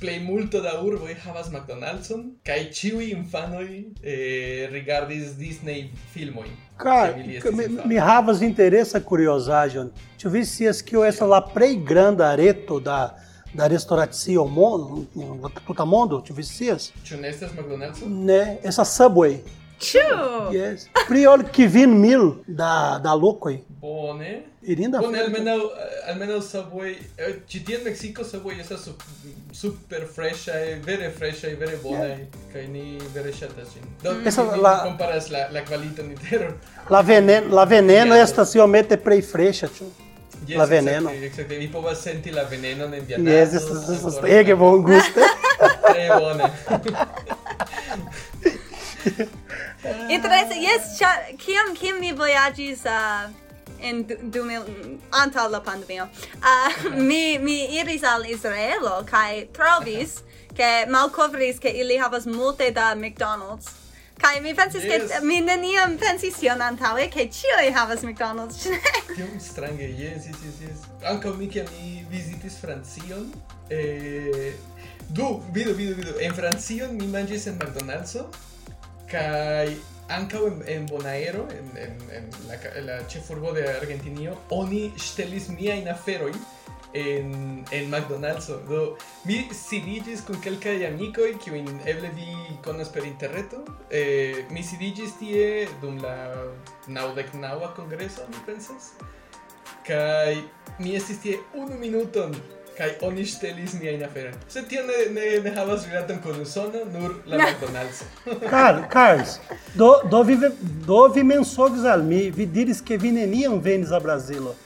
plej 0.00 0.20
multo 0.24 0.60
da 0.64 0.78
urboj 0.80 1.14
havas 1.26 1.50
McDonald'son, 1.52 2.22
kaj 2.46 2.70
ĉiuj 2.72 3.10
infanoj 3.12 3.66
eh, 4.02 4.68
rigardis 4.72 5.34
Disney 5.36 5.90
filmojn. 6.14 6.54
Cara, 6.80 7.16
infanoj. 7.20 7.84
mi 7.84 7.98
havas 8.00 8.40
interesa 8.42 9.00
curiosaĵon. 9.00 9.90
Ĉu 10.18 10.28
vi 10.32 10.44
scias 10.44 10.80
kio 10.82 11.04
estas 11.04 11.28
la 11.28 11.42
plej 11.54 11.76
granda 11.84 12.34
reto 12.34 12.80
da 12.80 13.02
aristocracia 13.58 14.40
humana, 14.40 15.06
tuta 15.66 15.84
mundo, 15.84 16.22
tu 16.22 16.32
vicias. 16.34 16.92
Chunestas 17.04 17.50
é 17.50 17.60
McDonald's? 17.60 18.00
Né, 18.02 18.58
essa 18.62 18.84
Subway. 18.84 19.42
Tchau! 19.80 20.52
Yes. 20.52 20.88
Priol 21.08 21.44
que 21.44 21.66
vin 21.66 21.86
mil 21.86 22.44
da, 22.46 22.98
da 22.98 23.14
louco 23.14 23.48
aí. 23.48 23.64
Bom, 23.80 24.14
né? 24.14 24.42
Irinda 24.62 25.00
bueno, 25.00 25.18
al 25.18 25.30
menos, 25.30 25.62
al 26.06 26.16
menos 26.16 26.44
Subway, 26.44 26.98
eu 27.16 27.40
ci 27.46 27.64
em 27.66 27.82
Mexico 27.82 28.22
Subway 28.22 28.60
essa 28.60 28.76
su, 28.76 28.94
super 29.52 30.06
fresca 30.06 30.52
eh, 30.52 30.78
very 30.84 30.98
vere 30.98 31.10
fresca 31.10 31.48
e 31.48 31.52
eh, 31.52 31.56
very 31.56 31.76
boa 31.76 31.96
yeah. 31.96 32.20
Eh, 32.20 32.26
que 32.52 32.66
ni 32.68 32.98
very 33.14 33.32
chata 33.32 33.62
assim. 33.62 33.80
Não, 34.04 34.12
mm-hmm. 34.12 34.28
essa 34.28 34.42
ni, 34.44 34.60
la 34.60 34.80
comparas 34.80 35.30
la 35.30 35.48
la 35.50 35.62
qualità 35.62 36.02
intero. 36.02 36.58
La 36.90 37.02
veneno, 37.02 37.54
la 37.54 37.64
veneno 37.64 38.14
yeah. 38.14 38.22
esta 38.22 38.44
se 38.44 38.60
omete 38.60 38.98
prei 38.98 39.22
fresca, 39.22 39.66
tio. 39.68 39.90
Yes, 40.46 40.58
la 40.58 40.64
veneno. 40.64 41.10
Exacte, 41.10 41.26
exacte. 41.26 41.58
Vi 41.58 41.72
povas 41.72 42.02
senti 42.02 42.30
la 42.30 42.42
veneno 42.44 42.84
en 42.84 43.04
via 43.06 43.18
naso. 43.18 43.36
Yes, 43.36 43.54
estas 43.54 43.88
estas 43.88 44.24
ege 44.24 44.54
bon 44.54 44.82
guste. 44.82 45.20
Tre 45.92 46.08
bone. 46.18 46.50
Interesse, 50.08 50.56
yes, 50.60 50.98
ĉar 50.98 51.30
kiam 51.40 51.74
kiam 51.76 52.00
mi 52.00 52.12
vojaĝis 52.12 52.84
uh, 52.84 53.30
en 53.80 54.02
du 54.04 54.44
mil 54.44 54.62
antaŭ 55.10 55.48
la 55.48 55.60
pandemio, 55.64 56.04
uh, 56.04 56.80
mi 57.08 57.38
mi 57.38 57.58
iris 57.80 58.02
al 58.04 58.26
Israelo 58.28 59.00
kaj 59.10 59.46
trovis 59.56 60.18
ke 60.56 60.86
malkovris 60.88 61.60
ke 61.60 61.70
ili 61.82 61.98
havas 61.98 62.26
multe 62.26 62.70
da 62.70 62.94
McDonald's 62.94 63.79
Kai 64.20 64.40
mi 64.44 64.52
pensis 64.54 64.84
yes. 64.84 65.06
ke 65.08 65.20
mi 65.24 65.40
neniam 65.40 65.96
pensis 66.00 66.36
tion 66.40 66.60
antaŭe 66.60 67.06
ke 67.12 67.24
ĉiuj 67.32 67.70
havas 67.76 68.02
McDonald's, 68.04 68.58
ĉu 68.62 68.74
ne? 68.74 68.80
Tiom 69.16 69.38
strange, 69.40 69.88
yes, 69.96 70.28
yes, 70.28 70.42
yes, 70.44 70.58
yes. 70.66 70.82
Ankaŭ 71.12 71.32
mi 71.38 71.48
ke 71.52 71.64
mi 71.70 72.02
vizitis 72.10 72.58
Francion, 72.60 73.30
eh, 73.72 74.52
du, 75.08 75.30
vidu, 75.56 75.72
vidu, 75.78 75.96
vidu, 76.02 76.18
en 76.20 76.36
Francion 76.36 76.92
mi 77.00 77.08
manĝis 77.14 77.48
en 77.48 77.56
McDonald'so, 77.56 78.26
kaj 79.10 79.72
ankaŭ 80.12 80.44
en, 80.50 80.62
en 80.74 80.86
Bonaero, 80.90 81.46
en, 81.56 81.72
en, 81.86 81.98
en 82.20 82.30
la, 82.48 82.60
en 82.74 82.88
la 82.90 83.00
ĉefurbo 83.08 83.54
de 83.56 83.64
Argentinio, 83.72 84.36
oni 84.54 84.88
ŝtelis 85.00 85.48
miajn 85.54 85.88
aferojn, 85.94 86.36
en, 86.94 87.64
en 87.70 87.90
McDonald'so. 87.90 88.60
Do, 88.68 88.96
mi 89.24 89.40
sidiĝis 89.54 90.24
kun 90.26 90.40
kelkaj 90.44 90.78
amikoj, 90.88 91.32
kiujn 91.44 91.68
eble 91.90 92.12
vi 92.16 92.30
konas 92.64 92.92
per 92.92 93.06
interreto. 93.08 93.64
Eh, 93.90 94.44
mi 94.50 94.64
sidiĝis 94.66 95.18
tie 95.20 95.50
dum 95.82 96.00
la 96.02 96.16
naŭdeknaŭa 96.88 97.74
kongreso, 97.76 98.28
mi 98.30 98.46
pensas. 98.46 98.94
Kaj 99.86 100.40
mi 100.78 100.96
estis 100.96 101.22
tie 101.22 101.38
unu 101.56 101.78
minuton 101.80 102.34
kaj 102.80 102.94
oni 103.04 103.26
ŝtelis 103.28 103.74
miajn 103.76 104.04
aferojn. 104.06 104.36
Sed 104.48 104.68
tio 104.70 104.80
ne, 104.88 105.02
ne, 105.12 105.26
ne 105.44 105.52
havas 105.52 105.84
rilaton 105.88 106.20
kun 106.24 106.40
Usono, 106.40 106.86
nur 106.94 107.18
la 107.28 107.36
McDonald'so. 107.42 108.08
Cara, 108.48 108.86
Carlos, 108.92 109.36
do, 109.74 109.90
do, 110.10 110.22
vi, 110.24 110.38
do 110.86 111.02
vi 111.14 111.24
mensogis 111.24 111.84
al 111.84 112.06
mi, 112.06 112.22
vi 112.30 112.46
diris 112.46 112.80
que 112.80 112.96
vi 112.96 113.12
neniam 113.12 113.60
venis 113.60 113.92
a 113.92 114.00
Brasilo. 114.00 114.56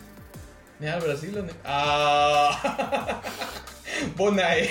Nem 0.84 0.92
era 0.92 1.00
Brasília? 1.00 1.40
Nem... 1.40 1.54
Ah! 1.64 3.20
Bonai! 4.16 4.68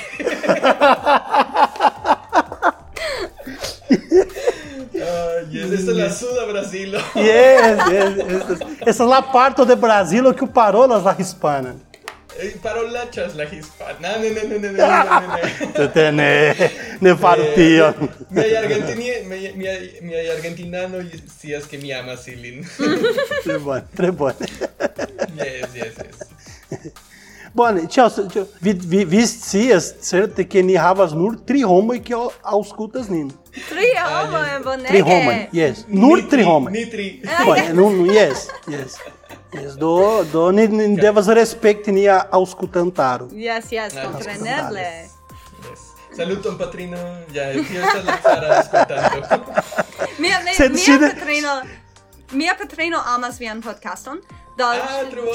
Uh, 4.93 5.49
yes, 5.49 5.71
esta 5.71 5.91
es 5.91 6.47
Brasil. 6.52 6.93
Yes, 7.15 7.78
yes, 7.89 8.17
esta, 8.30 8.67
esta 8.86 9.04
es 9.04 9.26
parte 9.32 9.65
de 9.65 9.76
Brasil 9.76 10.32
que 10.36 10.45
parou 10.45 10.88
na 10.88 11.15
Hispana. 11.17 11.78
Parolachas 12.62 13.36
la 13.36 13.43
hispana. 13.46 14.17
No, 14.17 14.30
no, 14.30 14.43
no, 14.50 14.60
no, 14.60 14.72
no, 14.72 15.96
no, 15.96 16.12
ne, 16.12 16.72
ne 17.00 17.15
partio. 17.15 17.93
Mi 18.30 18.56
argentini, 18.56 19.12
mi, 19.26 19.52
mi, 19.56 19.67
mi 20.02 20.15
argentinano 20.30 20.98
sias 21.39 21.65
que 21.65 21.78
mi 21.78 21.91
amas 21.91 22.28
ilin. 22.28 22.65
Tre 23.43 23.58
bone, 23.58 23.84
tre 23.96 24.12
bone. 24.12 24.36
Yes, 25.38 25.76
yes, 25.76 25.93
yes. 25.98 26.91
Bone, 27.54 27.88
tchau, 27.88 28.10
tchau. 28.10 28.48
Vi, 28.62 28.74
vi, 28.74 29.06
vi 29.06 29.28
scias, 29.28 29.93
certe, 30.02 30.48
que 30.48 30.63
ni 30.63 30.74
havas 30.76 31.13
nur 31.13 31.36
tri 31.46 31.62
homoj 31.62 32.00
que 32.02 32.17
aŭskultas 32.41 33.12
nin. 33.13 33.28
Tri 33.69 33.91
homoj 34.00 34.56
bonege. 34.65 34.89
Tri 34.89 35.02
homoj, 35.06 35.36
yes. 35.54 35.86
Nur 35.88 36.24
tri 36.32 36.48
homoj. 36.48 36.74
Ni 36.74 36.88
tri. 36.89 37.10
Bone, 37.46 37.67
nun, 37.78 38.06
yes, 38.10 38.48
yes. 38.67 38.98
Yes, 39.53 39.75
do, 39.77 40.23
do 40.31 40.51
ni, 40.51 40.67
ni 40.67 40.95
devas 40.97 41.27
respekti 41.27 41.91
nia 41.91 42.19
aŭskultantaro. 42.31 43.29
Yes, 43.37 43.71
yes, 43.71 43.97
ah, 43.97 44.09
kompreneble. 44.09 44.81
Yes. 44.81 45.89
Saluton 46.13 46.57
patrino, 46.57 46.97
ja 47.33 47.49
tio 47.53 47.81
estas 47.81 48.05
la 48.05 48.17
cara 48.21 48.59
ascoltando. 48.59 49.53
mia 50.19 50.39
mia, 50.45 50.69
mia 50.69 50.99
patrino. 51.09 51.55
Mia 52.31 52.55
patrino 52.57 53.01
amas 53.05 53.39
vian 53.39 53.61
podcaston. 53.61 54.21
Da, 54.57 54.73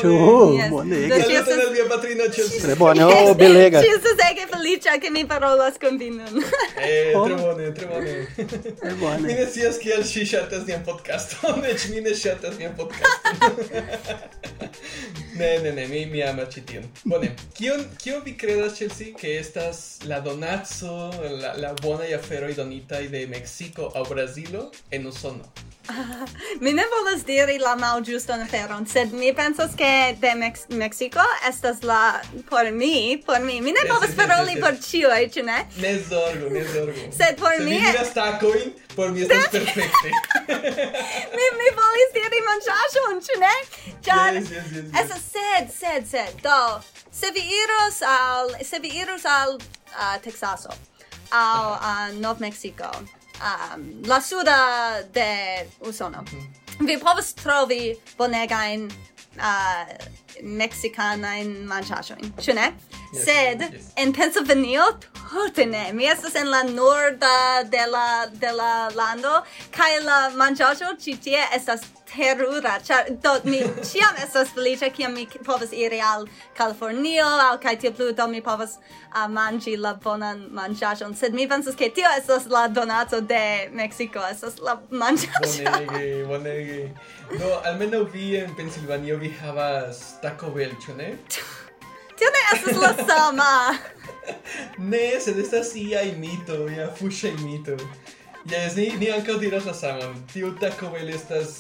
ču, 0.00 0.08
yes. 0.08 0.70
bonega. 2.78 3.34
Belega. 3.34 3.80
Če 3.82 3.88
mi 5.10 5.24
parola 5.28 5.70
podcast. 10.86 11.34
Podcast. 12.76 13.32
mi, 15.88 16.06
mi 16.06 16.22
ama 16.22 16.46
Mi 26.60 26.72
ne 26.72 26.82
volas 26.92 27.24
diri 27.24 27.58
la 27.58 27.74
malgiustan 27.76 28.42
aferon, 28.42 28.86
sed 28.86 29.12
mi 29.12 29.32
pensas 29.32 29.74
ke 29.76 30.16
de 30.20 30.34
Mex 30.34 30.68
Mexico 30.68 31.24
estas 31.48 31.82
la 31.82 32.20
por 32.50 32.70
mi, 32.72 33.22
por 33.26 33.40
mi. 33.40 33.60
Mi 33.60 33.72
ne 33.72 33.80
yes, 33.84 33.88
povas 33.92 34.10
yes, 34.10 34.16
paroli 34.16 34.54
yes, 34.54 34.62
por 34.64 34.74
ĉiu, 34.88 35.08
ĉu 35.34 35.44
ne? 35.44 35.58
Ne 35.82 35.92
zorgu, 36.08 36.50
ne 36.50 36.64
zorgu. 36.72 37.08
Sed 37.18 37.40
por 37.40 37.52
Se 37.56 37.64
mi 37.64 37.70
Se 37.70 37.80
mi 37.80 37.86
vidas 37.86 38.08
por 38.96 39.12
mi 39.12 39.22
estas 39.22 39.50
perfekte. 39.56 40.10
mi 41.36 41.50
mi 41.60 41.68
volis 41.80 42.14
diri 42.18 42.40
manĝaĵon, 42.50 43.20
ĉu 43.28 43.40
ne? 43.44 43.54
Ĉar 44.08 44.40
estas 45.02 45.22
sed, 45.34 45.70
sed, 45.80 46.08
sed. 46.10 46.42
Do, 46.42 46.80
se 47.12 47.32
vi 47.34 47.44
iros 47.62 48.02
al 48.02 48.52
se 48.64 48.78
vi 48.78 48.92
iros 49.02 49.24
al 49.24 49.56
uh, 49.56 50.18
Texaso, 50.24 50.74
al 51.30 51.72
uh, 51.78 52.20
Nov 52.20 52.40
Mexico 52.40 52.92
um, 53.40 54.02
la 54.06 54.20
suda 54.20 54.58
de 55.12 55.66
Usono. 55.80 56.20
Mm 56.22 56.26
-hmm. 56.26 56.86
Vi 56.86 56.98
povas 56.98 57.34
trovi 57.34 57.96
bonegajn 58.16 58.90
uh, 59.36 59.94
mexicanain 60.42 61.54
mangiajoin, 61.68 62.32
ĉu 62.40 62.54
ne? 62.54 62.72
Yes. 63.12 63.24
Sed 63.24 63.60
yes. 63.60 63.92
en 63.96 64.12
pennsylvania 64.12 64.84
tute 65.30 65.66
ne. 65.66 65.92
Mi 65.92 66.04
estas 66.04 66.34
en 66.34 66.50
la 66.50 66.62
norda 66.62 67.62
de 67.64 67.86
la 67.86 68.26
de 68.32 68.52
la 68.52 68.88
lando 68.94 69.42
kaj 69.76 69.92
la 70.04 70.18
manĝaĵo 70.36 70.94
ĉi 71.04 71.16
tie 71.24 71.40
estas 71.56 71.86
terura. 72.08 72.78
Ĉar 72.84 73.10
do 73.22 73.34
mi 73.44 73.60
ĉiam 73.90 74.20
estas 74.24 74.52
feliĉa 74.56 74.90
kiam 74.96 75.14
mi 75.14 75.26
povas 75.46 75.72
iri 75.72 76.00
al 76.00 76.26
Kalifornio 76.56 77.26
aŭ 77.48 77.56
kaj 77.62 77.76
tie 77.84 77.92
plu 77.92 78.12
do 78.12 78.28
mi 78.28 78.40
povas 78.44 78.78
uh, 78.78 79.26
manĝi 79.32 79.76
la 79.76 79.94
bonan 80.04 80.46
manĝaĵon. 80.56 81.14
Sed 81.16 81.34
mi 81.34 81.48
pensas 81.48 81.76
ke 81.76 81.90
tio 81.94 82.08
estas 82.16 82.48
la 82.52 82.66
donaco 82.68 83.20
de 83.20 83.42
Meksiko, 83.72 84.24
estas 84.30 84.58
la 84.64 84.78
manĝaĵo. 84.90 85.64
Bonege, 85.64 86.24
bonege. 86.32 86.80
Do 87.38 87.60
almeno 87.64 88.04
vi 88.12 88.36
en 88.40 88.54
Pensilvanio 88.56 89.18
vi 89.20 89.28
havas 89.42 90.14
Taco 90.28 90.50
Bell, 90.52 90.74
ĉu 90.84 90.92
ne? 90.98 91.12
Tio 92.18 92.28
ne 92.34 92.40
estas 92.52 92.76
la 92.82 92.92
sama. 93.08 93.52
ne, 94.92 95.04
sed 95.24 95.38
estas 95.40 95.72
ia 95.80 96.02
imito, 96.04 96.66
ia 96.68 96.90
fuŝa 96.98 97.32
imito. 97.38 97.78
Jes, 98.48 98.76
ni, 98.76 98.90
ni 99.00 99.08
ankaŭ 99.14 99.38
diras 99.40 99.64
la 99.64 99.72
saman. 99.74 100.12
Tiu 100.32 100.52
Taco 100.60 100.90
Bell 100.92 101.08
estas 101.16 101.54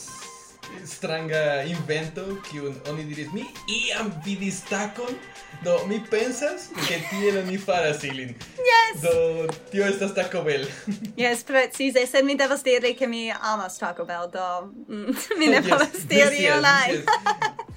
stranga 0.84 1.62
invento 1.64 2.24
kiun 2.50 2.74
oni 2.90 3.06
diris 3.08 3.30
mi 3.32 3.46
iam 3.72 4.10
vidis 4.24 4.58
takon 4.68 5.16
do 5.64 5.78
mi 5.88 6.00
pensas 6.10 6.66
ke 6.88 6.98
tiel 7.08 7.38
oni 7.40 7.56
faras 7.58 8.04
ilin 8.04 8.34
yes. 8.68 9.00
do 9.02 9.48
tio 9.72 9.86
estas 9.88 10.12
Taco 10.14 10.42
Bell 10.44 10.66
yes 11.22 11.42
precise 11.48 12.04
sed 12.12 12.28
mi 12.28 12.36
devas 12.36 12.62
diri 12.68 12.92
ke 13.00 13.08
mi 13.08 13.30
amas 13.32 13.78
Taco 13.78 14.04
Bell 14.04 14.28
do 14.36 14.44
mm, 14.88 15.16
mi 15.40 15.48
ne 15.48 15.62
yes, 15.62 15.70
povas 15.70 16.06
diri 16.12 16.44
yes, 16.44 16.62
yes, 16.62 16.92
yes. 16.92 17.67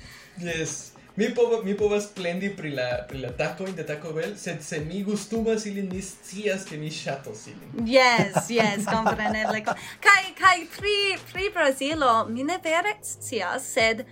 Yes. 0.42 0.92
Mi 1.16 1.28
povas 1.36 1.64
mi 1.64 1.78
povas 1.78 2.08
plendi 2.16 2.50
pri 2.56 2.72
la 2.72 3.06
pri 3.08 3.20
la 3.20 3.30
taco 3.38 3.66
de 3.66 3.86
Taco 3.86 4.14
Bell, 4.14 4.38
sed 4.38 4.64
se 4.64 4.80
mi 4.80 5.04
gustumas 5.04 5.66
ilin 5.66 5.90
mi 5.94 6.02
scias 6.02 6.64
ke 6.66 6.78
mi 6.78 6.90
ŝatos 6.90 7.48
ilin. 7.48 7.88
Yes, 7.88 8.50
yes, 8.58 8.86
kompreneble. 8.88 9.64
kaj 10.08 10.24
kaj 10.40 10.66
pri 10.78 10.98
pri 11.34 11.50
Brazilo 11.54 12.26
mi 12.30 12.44
ne 12.44 12.60
vere 12.64 12.96
scias, 13.04 13.74
sed 13.74 14.06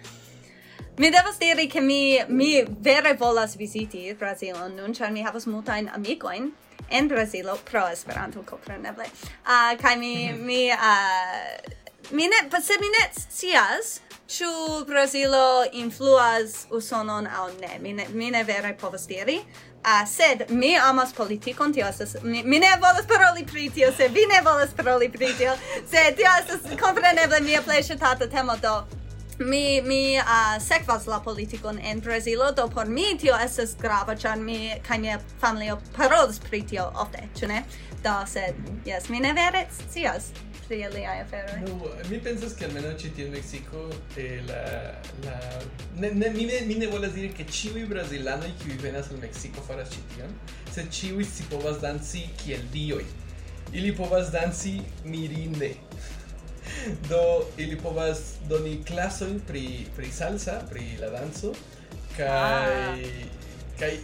Mi 0.99 1.09
devas 1.09 1.37
diri 1.37 1.67
che 1.67 1.79
mi, 1.79 2.21
mi 2.27 2.65
vere 2.67 3.13
volas 3.13 3.55
visiti 3.55 4.13
Brazilon 4.19 4.75
nun, 4.75 4.93
ĉar 4.93 5.13
mi 5.15 5.21
havas 5.23 5.45
multajn 5.47 5.87
amikojn 5.95 6.49
en 6.89 7.07
Brazilo 7.07 7.55
pro 7.69 7.85
Esperanto, 7.87 8.43
compreneble. 8.43 9.05
Uh, 9.05 9.45
ah, 9.45 9.75
kai 9.79 9.95
mi, 9.95 10.33
mi, 10.33 10.67
uh, 10.71 11.55
mi 12.11 12.27
ne, 12.27 12.41
sed 12.61 12.83
mi 12.83 12.91
ne 12.91 13.05
scias, 13.15 14.01
ĉu 14.29 14.85
Brazilo 14.87 15.65
influas 15.73 16.65
Usonon 16.69 17.27
aŭ 17.27 17.47
ne. 17.61 17.79
Mi 17.81 17.93
ne, 17.93 18.05
mi 18.13 18.29
ne 18.31 18.43
vere 18.43 18.75
povas 18.81 19.07
diri. 19.07 19.39
Uh, 19.79 20.03
sed 20.07 20.43
mi 20.49 20.75
amas 20.77 21.13
politikon, 21.13 21.73
tio 21.73 21.87
estas... 21.87 22.15
Mi, 22.23 22.43
mi 22.43 22.59
ne 22.59 22.69
volas 22.81 23.07
paroli 23.07 23.45
pri 23.51 23.69
tio, 23.69 23.91
se 23.97 24.07
vi 24.07 24.25
ne 24.33 24.41
volas 24.45 24.69
paroli 24.77 25.09
pri 25.09 25.33
tio, 25.37 25.53
se 25.91 26.03
tio 26.17 26.31
estas 26.41 26.79
kompreneble 26.81 27.39
mia 27.41 27.61
plej 27.65 27.83
ŝatata 27.91 28.27
temo, 28.29 28.57
do 28.61 28.73
mi 29.39 29.81
mi 29.81 30.17
uh, 30.19 30.59
sekvas 30.61 31.07
la 31.07 31.19
politikon 31.19 31.79
en 31.79 31.99
Brazilo 31.99 32.51
do 32.51 32.67
por 32.67 32.87
mi 32.87 33.17
tio 33.17 33.37
estas 33.45 33.75
grava 33.81 34.15
ĉar 34.15 34.35
mi 34.37 34.73
kaj 34.87 34.97
mia 34.99 35.19
familio 35.39 35.77
parolas 35.95 36.39
pri 36.39 36.61
tio 36.67 36.91
ofte 36.95 37.23
ĉu 37.39 37.47
ne 37.47 37.63
do 38.03 38.17
sed 38.27 38.55
jes 38.85 39.09
mi 39.09 39.19
ne 39.19 39.33
vere 39.33 39.65
scias 39.77 40.33
sería 40.69 40.89
IFR. 41.21 41.35
¿eh? 41.35 41.65
No, 41.65 41.85
a 41.91 42.07
mí 42.07 42.19
piensas 42.19 42.53
que 42.53 42.65
al 42.65 42.73
menos 42.73 42.93
aquí 42.93 43.11
en 43.17 43.31
México 43.31 43.89
eh, 44.15 44.41
la, 44.45 45.01
la... 45.25 45.39
Ne, 45.97 46.11
ne, 46.11 46.29
mine, 46.29 46.61
mine 46.61 46.87
vuelas 46.87 47.13
dire 47.15 47.33
que 47.33 47.45
chiwi 47.45 47.83
brasilano 47.83 48.45
y 48.47 48.51
que 48.51 48.65
viven 48.75 48.95
al 48.95 49.17
México 49.17 49.61
fuera 49.61 49.83
chitión. 49.83 50.29
Se 50.71 50.87
chiwi 50.87 51.25
si 51.25 51.43
povas 51.43 51.81
danzi 51.81 52.29
que 52.43 52.55
el 52.55 52.71
dioi. 52.71 53.05
Y 53.73 53.81
li 53.81 53.91
povas 53.91 54.31
danzi 54.31 54.81
mirinde. 55.03 55.75
Do, 57.09 57.49
ili 57.57 57.75
povas 57.75 58.37
doni 58.47 58.83
klasojn 58.85 59.39
pri, 59.47 59.87
pri 59.95 60.11
salsa, 60.11 60.59
pri 60.69 60.97
la 61.01 61.09
danzo, 61.09 61.53
kaj, 62.13 62.29
ah. 62.29 62.97
kaj 63.79 63.97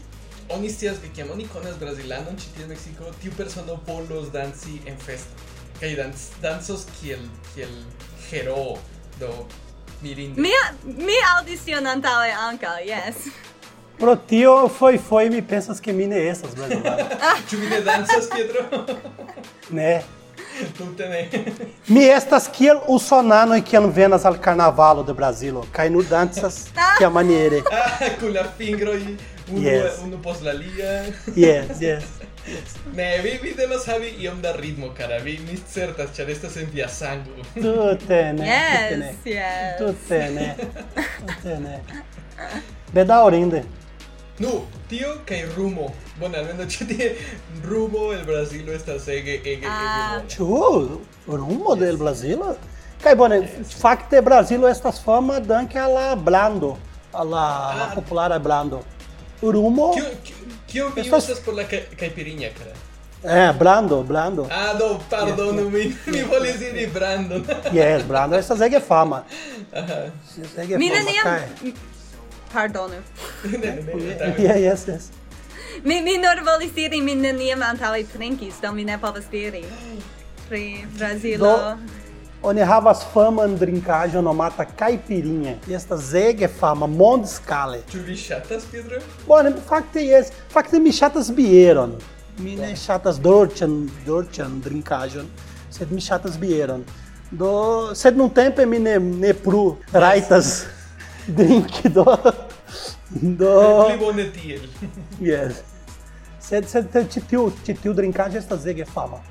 oni 0.50 0.70
que 0.74 1.10
kiam 1.16 1.32
oni 1.32 1.48
konas 1.48 1.78
brazilanon 1.78 2.38
ĉi 2.38 2.54
tie 2.56 2.64
en 2.64 2.70
Meksiko, 2.70 3.12
tiu 3.22 3.32
persono 3.38 3.78
povos 3.86 4.32
danci 4.32 4.82
en 4.88 4.98
festo. 4.98 5.55
kaj 5.80 5.96
dans 5.96 6.28
dancos 6.42 6.86
kiel 7.00 7.20
kiel 7.54 7.72
hero 8.30 8.78
do 9.20 9.32
mirinde. 10.02 10.42
Mi 10.42 10.52
mi 10.84 11.18
aŭdis 11.38 11.66
tion 11.66 11.88
antaŭe 11.88 12.32
ankaŭ, 12.50 12.78
yes. 12.86 13.28
Pro 14.00 14.16
tio 14.16 14.68
foi 14.68 14.98
foi 14.98 15.30
mi 15.30 15.42
pensas 15.42 15.80
que 15.80 15.94
mi 15.94 16.08
ne 16.08 16.28
estas 16.28 16.56
brasileiro. 16.56 17.08
Ĉu 17.50 17.58
vi 17.58 17.70
ne 17.70 17.82
dancas 17.82 18.30
Pietro? 18.36 18.86
né? 19.70 20.02
Tute 20.78 21.08
ne. 21.10 21.30
mi 21.94 22.04
estas 22.04 22.48
kiel 22.48 22.80
usonanoj 22.88 23.62
kiam 23.62 23.92
venas 23.92 24.26
al 24.26 24.38
carnavalo 24.42 25.04
de 25.04 25.14
Brazilo 25.14 25.66
kaj 25.72 25.90
nu 25.90 26.04
dancas 26.04 26.66
ah. 26.76 26.96
kiamaniere. 26.98 27.62
ah, 27.72 28.00
kun 28.20 28.34
la 28.34 28.44
fingroj 28.58 29.02
unu 29.52 29.68
yes. 29.70 30.00
unu 30.04 30.22
post 30.24 30.44
la 30.44 30.52
alia. 30.52 31.04
yes, 31.36 31.82
yes. 31.82 32.04
Ne, 32.94 33.22
vi, 33.24 33.40
vi 33.44 33.54
devas 33.58 33.88
havi 33.88 34.12
iom 34.20 34.42
da 34.42 34.52
ritmo, 34.56 34.92
cara. 34.98 35.18
Vi, 35.18 35.40
mi 35.48 35.58
certas, 35.74 36.12
ĉar 36.18 36.30
estas 36.30 36.58
en 36.58 36.70
via 36.74 36.88
sango. 36.90 37.46
Tute 37.54 38.22
ne, 38.34 38.50
yes, 38.50 38.90
tute 38.90 38.98
ne. 38.98 39.14
Yes. 39.26 39.80
Tute 39.80 40.20
ne. 40.36 40.56
Tute 41.26 41.58
ne. 41.60 41.80
Bedaŭrinde. 42.94 43.64
Nu, 44.40 44.50
tio 44.90 45.16
kaj 45.28 45.46
rumo. 45.56 45.90
Bona, 46.20 46.38
almeno 46.38 46.66
ĉi 46.70 46.88
tie 46.88 47.10
rumo 47.66 48.12
el 48.14 48.26
Brazilo 48.28 48.74
estas 48.76 49.08
ege 49.08 49.40
ege 49.40 49.68
ah. 49.70 50.18
ege. 50.18 50.36
Ĉu 50.36 50.48
rumo 51.28 51.74
yes. 51.74 51.80
del 51.80 51.98
Brazilo? 51.98 52.56
Kaj 53.04 53.16
bone, 53.16 53.40
yes. 53.46 53.78
fakte 53.82 54.22
Brazilo 54.22 54.68
estas 54.68 55.00
fama 55.04 55.40
danke 55.40 55.80
al 55.80 55.94
la 55.94 56.16
blando, 56.16 56.76
al 57.14 57.32
la 57.32 57.46
ah. 57.72 57.88
populara 57.96 58.40
blando. 58.40 58.84
Rumo. 59.42 59.94
Kiu, 59.96 60.12
kiu, 60.24 60.36
Kio 60.76 60.90
vi 60.96 61.02
estas... 61.02 61.24
usas 61.24 61.40
por 61.40 61.54
la 61.54 61.64
caipirinha, 62.00 62.50
cara? 62.50 62.74
É, 63.24 63.50
eh, 63.50 63.54
Brando, 63.54 64.04
Brando. 64.04 64.46
Ah, 64.52 64.74
do, 64.74 65.00
pardon, 65.10 65.56
yes, 65.56 65.72
mi, 65.72 65.80
yes. 65.80 65.96
mi 66.06 66.24
volis 66.24 66.60
diri 66.60 66.86
Brando. 66.88 67.36
yes, 67.72 68.04
Brando, 68.04 68.36
estas 68.36 68.60
ege 68.62 68.82
fama. 68.82 69.24
Uh 69.72 69.80
-huh. 69.80 70.12
ege 70.58 70.78
mi 70.78 70.90
neniam... 70.90 71.40
Pardonu. 72.54 72.96
yeah, 74.38 74.60
yes, 74.60 74.88
yes. 74.88 75.10
Mi, 75.84 76.02
mi 76.02 76.18
nur 76.18 76.44
volis 76.44 76.74
diri, 76.74 77.02
mi 77.02 77.16
neniam 77.16 77.64
antaŭe 77.64 78.04
trinkis, 78.14 78.56
do 78.62 78.72
mi 78.72 78.84
ne 78.84 78.98
povas 78.98 79.26
diri. 79.32 79.64
Pri 80.50 80.86
Brazilo. 80.98 81.48
Do... 81.48 81.78
Oni 82.46 82.62
havas 82.62 83.00
faman 83.10 83.56
drinkaĵo 83.58 84.22
nomata 84.22 84.66
caipirinha. 84.80 85.56
E 85.66 85.74
estas 85.74 86.12
ege 86.14 86.46
fama, 86.60 86.86
mondskale. 86.86 87.80
Ĉu 87.90 88.04
vi 88.06 88.18
ŝatas, 88.22 88.68
Pedro? 88.70 89.00
Bone, 89.26 89.50
fakte 89.66 90.04
jes, 90.06 90.30
fakte 90.54 90.78
mi 90.80 90.94
ŝatas 90.94 91.32
bieron. 91.34 91.96
Mi 92.46 92.54
ne 92.60 92.70
ŝatas 92.78 93.18
dolĉan, 93.18 93.74
dolĉan 94.06 94.62
drinkaĵon, 94.62 95.26
sed 95.74 95.90
mi 95.90 96.06
ŝatas 96.06 96.38
bieron. 96.38 96.86
Do, 97.32 97.52
sed 97.98 98.22
nuntempe 98.22 98.70
mi 98.70 98.78
ne, 98.78 99.00
ne 99.02 99.34
plu 99.34 99.66
rajtas 99.92 100.56
drinki, 101.40 101.90
do... 101.98 102.06
Do... 103.42 103.56
Pli 103.90 104.02
bone 104.06 104.30
tiel. 104.38 104.70
Yes. 105.18 105.66
Sed, 106.38 106.70
sed, 106.70 106.94
tiu, 107.26 107.48
tiu 107.74 107.98
drinkaĵo 107.98 108.38
estas 108.38 108.70
ege 108.70 108.86
fama. 108.86 109.26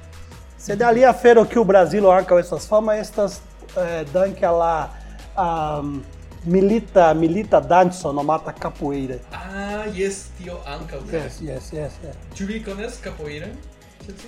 Sed 0.65 0.81
alia 0.81 1.11
afero 1.11 1.45
que 1.45 1.59
o 1.59 1.65
Brasil 1.65 2.11
anca 2.11 2.41
essas 2.41 2.65
fama 2.67 2.97
estas 2.97 3.43
eh, 3.77 4.07
danke 4.11 4.47
alla 4.47 4.91
um, 5.37 6.03
milita 6.43 7.13
milita 7.13 7.61
danzo 7.61 8.15
nomata 8.15 8.51
capoeira. 8.51 9.21
Ah, 9.31 9.85
yes, 9.95 10.31
tio 10.39 10.59
anca. 10.65 10.97
Yes, 11.13 11.43
yes, 11.43 11.71
yes, 11.71 11.93
yes. 12.03 12.17
Ĉu 12.35 12.47
vi 12.47 12.63
konas 12.65 12.97
capoeira? 13.05 13.51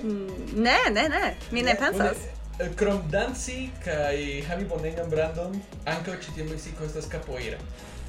Mm, 0.03 0.61
ne, 0.61 0.77
ne, 0.91 1.09
ne. 1.09 1.35
Mi 1.53 1.63
ne 1.63 1.75
pensas. 1.75 2.21
Bone, 2.21 2.69
eh, 2.69 2.71
krom 2.77 3.01
danci 3.09 3.71
kaj 3.81 4.21
havi 4.51 4.69
bonegan 4.69 5.09
brandon, 5.09 5.57
ankaŭ 5.89 6.19
ĉi 6.21 6.37
tie 6.37 6.45
Meksiko 6.51 6.85
estas 6.85 7.09
capoeira. 7.09 7.57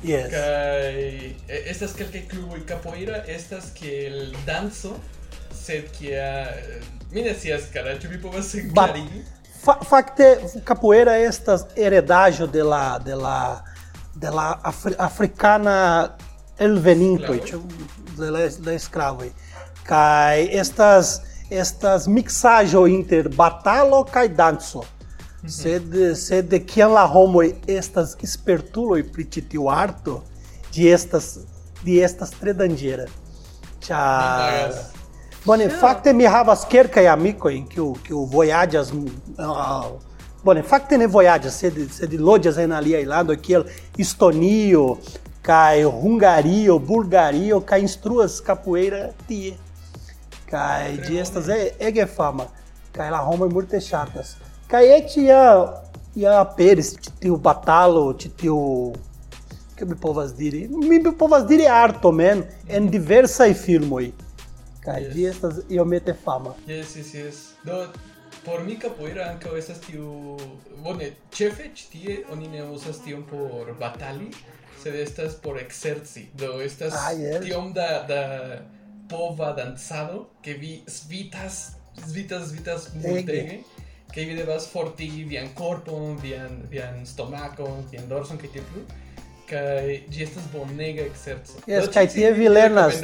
Yes. 0.04 0.28
Kai 0.36 1.32
eh, 1.48 1.64
estas 1.72 1.96
kelkaj 1.96 2.28
kluboj 2.28 2.60
capoeira 2.68 3.24
estas 3.24 3.72
kiel 3.80 4.36
danco, 4.44 4.98
sed 5.56 5.88
kia 5.96 6.28
mi 7.12 7.22
ne 7.22 7.34
scias 7.34 7.70
kara, 7.74 7.96
ĉu 8.00 8.10
vi 8.10 8.22
povas 8.22 8.54
Ba- 8.74 8.88
klarigi? 8.88 9.24
Fa 9.64 9.78
fakte 9.84 10.28
capoeira 10.64 11.18
estas 11.18 11.66
heredaĵo 11.76 12.48
de 12.48 12.64
la 12.64 13.00
de 13.00 13.16
la 13.16 13.64
de 14.16 14.30
la 14.30 14.60
afri, 14.64 14.96
africana 14.98 16.10
elvenintoj, 16.60 17.40
ĉu 17.46 17.62
de 18.18 18.30
la, 18.32 18.46
de 18.48 18.72
la 18.72 18.80
sklavoj. 18.80 19.30
Kaj 19.88 20.48
estas 20.60 21.20
estas 21.50 22.08
miksaĵo 22.08 22.86
inter 22.92 23.30
batalo 23.30 24.04
kaj 24.04 24.28
danco. 24.36 24.84
Sed 25.48 25.94
sed 26.18 26.54
kiam 26.68 26.92
la 26.92 27.06
homoj 27.08 27.52
estas 27.68 28.18
spertuloj 28.24 29.04
pri 29.14 29.28
ĉi 29.32 29.46
tiu 29.54 29.70
arto, 29.72 30.24
de 30.76 30.92
estas 30.92 31.38
de 31.86 32.02
estas 32.04 32.34
tre 32.40 32.54
danĝera. 32.58 33.06
Ĉar 33.86 34.97
Imagas. 35.48 35.72
Bone, 35.72 35.80
fakte 35.80 36.14
mi 36.14 36.26
havas 36.26 36.66
kelkaj 36.70 37.08
amikoj 37.08 37.64
kiu 37.70 37.94
kiu 38.04 38.26
vojaĝas 38.26 38.92
uh, 38.92 39.86
Bone, 40.44 40.64
fakte 40.64 40.98
ne 40.98 41.08
vojaĝas, 41.08 41.56
sed 41.60 41.80
sed 41.92 42.14
loĝas 42.20 42.58
en 42.58 42.72
aliaj 42.72 43.06
landoj 43.06 43.38
kiel 43.42 43.64
Estonio 43.98 44.98
kaj 45.42 45.84
Hungario, 45.84 46.78
Bulgario 46.80 47.62
kaj 47.62 47.82
instruas 47.82 48.42
capoeira 48.44 49.10
tie. 49.28 49.56
Kaj 50.48 50.98
ĝi 51.08 51.20
estas 51.20 51.50
ege 51.80 52.06
fama. 52.06 52.46
Kaj 52.92 53.10
la 53.12 53.24
homoj 53.24 53.50
multe 53.50 53.80
ŝatas. 53.84 54.36
Kaj 54.68 54.84
eĉ 55.00 55.18
ja 55.24 55.44
ja 56.16 56.40
aperis 56.42 56.96
ĉi 56.96 57.12
tiu 57.22 57.38
batalo, 57.38 58.14
tiu 58.14 58.94
que 59.78 59.86
mi 59.86 59.96
povas 59.96 60.34
diri? 60.36 60.68
Mi 60.68 61.00
povas 61.18 61.46
diri 61.48 61.68
arto, 61.68 62.12
men, 62.12 62.44
en 62.68 62.90
diversaj 62.90 63.54
filmoj. 63.54 64.12
Kaj 64.88 65.02
yes. 65.04 65.16
ĝi 65.16 65.26
estas 65.28 65.64
iomete 65.70 66.16
fama. 66.24 66.56
Yes, 66.68 66.96
yes, 66.96 67.14
yes. 67.14 67.42
Do 67.68 67.82
por 68.48 68.64
mi 68.64 68.78
capoeira 68.80 69.26
ankaŭ 69.34 69.56
estas 69.60 69.82
tiu 69.84 70.38
bone 70.84 71.10
ĉefe 71.36 71.72
ĉi 71.76 71.88
tie 71.94 72.18
oni 72.34 72.48
ne 72.54 72.64
uzas 72.76 73.02
tion 73.04 73.26
por 73.32 73.74
batali 73.82 74.30
sed 74.84 74.96
estas 75.02 75.36
por 75.44 75.60
exerci 75.62 76.28
do 76.42 76.54
estas 76.64 76.96
ah, 76.96 77.10
yes. 77.18 77.42
tiom 77.46 77.74
da 77.76 77.90
da 78.12 78.22
pova 79.12 79.52
dancado 79.58 80.28
que 80.44 80.54
vi 80.62 80.72
svitas 80.88 81.60
svitas 82.06 82.50
svitas 82.52 82.88
multege 82.94 83.60
que 84.14 84.26
vi 84.26 84.36
devas 84.40 84.70
fortigi 84.72 85.26
vian 85.34 85.52
korpon 85.56 86.18
vian 86.24 86.62
vian 86.72 87.06
stomakon 87.06 87.84
vian 87.92 88.08
dorson 88.08 88.40
kaj 88.40 88.54
tiel 88.56 88.68
plu 88.72 88.86
kaj 89.50 90.02
ĝi 90.14 90.24
estas 90.24 90.48
bonega 90.54 91.08
ekzerco 91.12 91.64
yes, 91.68 91.92
kaj 91.94 92.08
tie 92.16 92.32
vi 92.40 92.48
lernas 92.52 93.02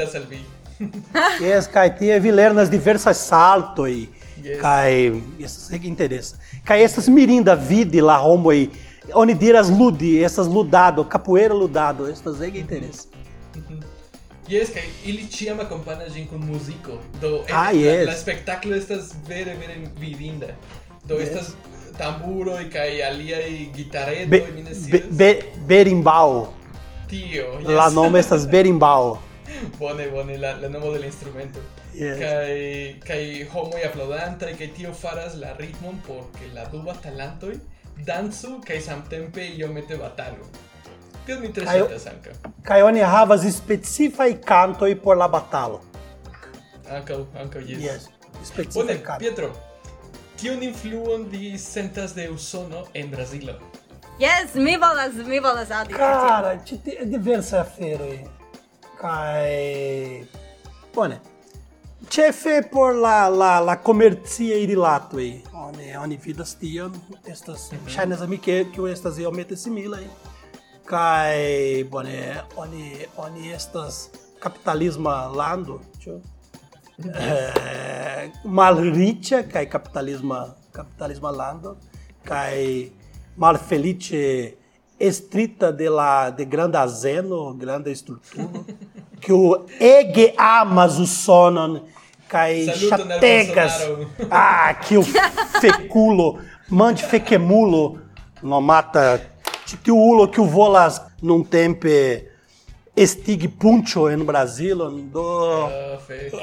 yes, 1.42 1.68
kai 1.68 1.90
te 1.96 2.20
vilernas 2.20 2.70
diversas 2.70 3.18
salto 3.18 3.88
e 3.88 4.10
yes. 4.44 5.28
isso 5.40 5.76
é 5.76 5.80
que 5.80 5.88
interessa. 5.88 6.38
Kai 6.64 6.84
essas 6.84 7.08
mirinda 7.08 7.56
vide 7.56 8.02
la 8.02 8.22
homo 8.22 8.50
aí, 8.50 8.72
onde 9.14 9.34
diras 9.34 9.70
ludi, 9.70 10.24
essas 10.24 10.48
ludado, 10.48 11.04
capoeira 11.06 11.54
ludado, 11.54 12.10
essas 12.10 12.42
é 12.42 12.52
que 12.52 12.60
interessa. 12.60 13.08
Uhum. 13.56 13.80
Yes, 14.50 14.70
kai 14.70 14.90
ili 15.06 15.26
tiama 15.26 15.66
companas 15.66 16.14
gin 16.14 16.28
kun 16.28 16.40
muziko. 16.46 17.00
Do 17.22 17.44
eh, 17.48 17.54
ah, 17.54 17.72
yes. 17.72 18.06
la, 18.06 18.12
la 18.12 18.18
spektaklo 18.18 18.76
estas 18.76 19.16
vere 19.28 19.56
vere 19.56 19.90
vidinda. 19.98 20.56
Do 21.06 21.16
yes. 21.16 21.30
estas 21.30 21.56
tamburo 21.98 22.60
e 22.60 22.66
kai 22.66 23.02
alia 23.02 23.40
e 23.48 23.72
e 23.72 24.52
minesias. 24.52 24.88
Be, 24.90 25.00
be, 25.00 25.44
berimbau. 25.66 26.54
Tio, 27.08 27.60
yes. 27.60 27.70
La 27.70 27.90
nome 27.90 28.20
estas 28.20 28.46
berimbau. 28.46 29.20
bone, 29.78 30.08
bone, 30.08 30.38
la, 30.38 30.56
la 30.58 30.70
nomo 30.70 30.92
de 30.92 31.00
la 31.00 31.06
instrumento. 31.06 31.60
Yes. 31.94 32.20
Kai, 32.20 33.00
kai 33.06 33.48
homo 33.54 33.78
y 33.78 33.84
aplaudanta, 33.84 34.48
kai 34.58 34.68
tio 34.68 34.94
faras 34.94 35.36
la 35.36 35.54
ritmon 35.54 36.02
porque 36.08 36.48
la 36.54 36.66
duba 36.66 36.94
talantoi 36.94 37.60
danzu, 38.06 38.60
kai 38.66 38.80
samtempe 38.82 39.42
io 39.42 39.68
mete 39.68 39.96
batalo. 39.96 40.48
Tio 41.26 41.40
mi 41.40 41.50
tre 41.50 41.66
citas 41.66 42.08
anca. 42.08 42.32
Kai 42.64 42.82
oni 42.82 43.00
havas 43.02 43.44
canto 43.44 44.40
cantoi 44.46 44.96
por 44.96 45.18
la 45.18 45.28
batalo. 45.28 45.82
Anca, 46.90 47.16
anca, 47.40 47.60
yes. 47.60 47.80
Yes, 47.80 48.10
specifai 48.44 48.86
bone, 48.86 49.02
canto. 49.02 49.20
Pietro, 49.20 49.54
kion 50.38 50.62
influon 50.64 51.30
vi 51.30 51.58
sentas 51.58 52.14
de 52.14 52.30
Usono 52.30 52.88
en 52.94 53.10
Brasilo? 53.10 53.60
Yes, 54.20 54.56
mi 54.56 54.78
volas, 54.78 55.14
mi 55.14 55.40
volas 55.40 55.72
adi. 55.72 55.94
Cara, 55.94 56.64
ci 56.64 56.80
diversa 57.06 57.62
afero. 57.62 58.06
Kai 59.04 60.24
bone. 60.96 61.18
Ĉefe 62.14 62.62
por 62.72 62.96
la 62.96 63.28
la 63.28 63.58
la 63.60 63.76
komercia 63.84 64.60
rilatoj. 64.70 65.28
Oni 65.66 65.90
oni 66.00 66.18
vidas 66.24 66.56
tion 66.62 66.96
estas 67.28 67.72
mhm. 67.72 67.88
ŝajnas 67.88 68.20
mm 68.20 68.24
-hmm. 68.24 68.28
amike 68.28 68.66
kiu 68.76 68.88
estas 68.88 69.20
iomete 69.20 69.56
similaj. 69.56 70.04
Kaj 70.86 71.84
bone 71.92 72.42
oni 72.56 72.96
oni 73.18 73.52
estas 73.54 74.10
kapitalisma 74.40 75.28
lando, 75.28 75.80
ĉu? 76.00 76.12
Mm 76.12 77.10
-hmm. 77.10 77.16
eh, 77.20 78.32
malriĉa 78.46 79.44
kaj 79.52 79.70
kapitalisma 79.70 80.48
kapitalisma 80.72 81.32
lando 81.32 81.76
kaj 82.24 82.90
malfeliĉe 83.38 84.54
estrita 85.08 85.72
de 85.72 85.90
la 85.90 86.30
de 86.30 86.46
granda 86.46 86.86
estruturo, 87.90 88.66
que 89.20 89.34
o 89.34 89.66
ege 89.80 90.34
amas 90.38 91.00
o 91.00 91.06
sonon 91.06 91.82
al 92.32 92.66
chategas. 92.90 93.90
Ah, 94.32 94.74
que 94.74 94.98
o 94.98 95.04
feculo, 95.62 96.40
mande 96.70 97.04
fequemulo, 97.04 98.00
no 98.42 98.62
mata 98.62 99.22
tiu 99.84 99.98
ulo 99.98 100.28
que 100.28 100.40
o 100.40 100.46
volas 100.46 101.02
num 101.22 101.44
tempe 101.44 102.30
estig 102.96 103.48
puncho 103.48 104.10
en 104.10 104.24
Brasilo, 104.24 104.90
do 104.90 105.70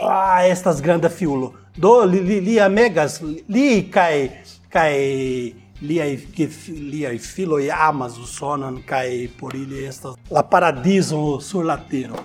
Ah, 0.03 0.37
ah, 0.37 0.47
estas 0.47 0.81
granda 0.81 1.09
fiulo. 1.09 1.55
Do 1.77 2.05
li, 2.05 2.21
li, 2.21 2.41
li 2.41 2.61
amegas, 2.61 3.21
li 3.49 3.83
kai 3.85 4.33
kai 4.71 5.55
liai 5.83 6.17
que 6.37 6.49
liai 6.69 7.19
filoi 7.19 7.71
amas 7.71 8.19
o 8.19 8.27
sonan 8.27 8.83
kai 8.87 9.29
por 9.39 9.55
ili 9.55 9.85
estas 9.85 10.15
la 10.31 10.43
paradiso 10.43 11.41
sur 11.41 11.65
la 11.65 11.77
tero. 11.77 12.17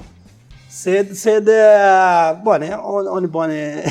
Sed 0.70 1.13
sed 1.13 1.48
eh, 1.48 2.36
bone 2.44 2.76
on 2.76 3.08
on 3.08 3.28
bone 3.28 3.84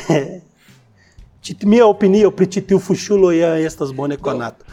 mia 1.64 1.86
opinio 1.86 2.30
pri 2.30 2.46
ĉi 2.46 2.66
tiu 2.68 2.78
fuŝulo 2.78 3.32
ja 3.32 3.56
estas 3.58 3.92
bone 3.92 4.16
konata. 4.16 4.64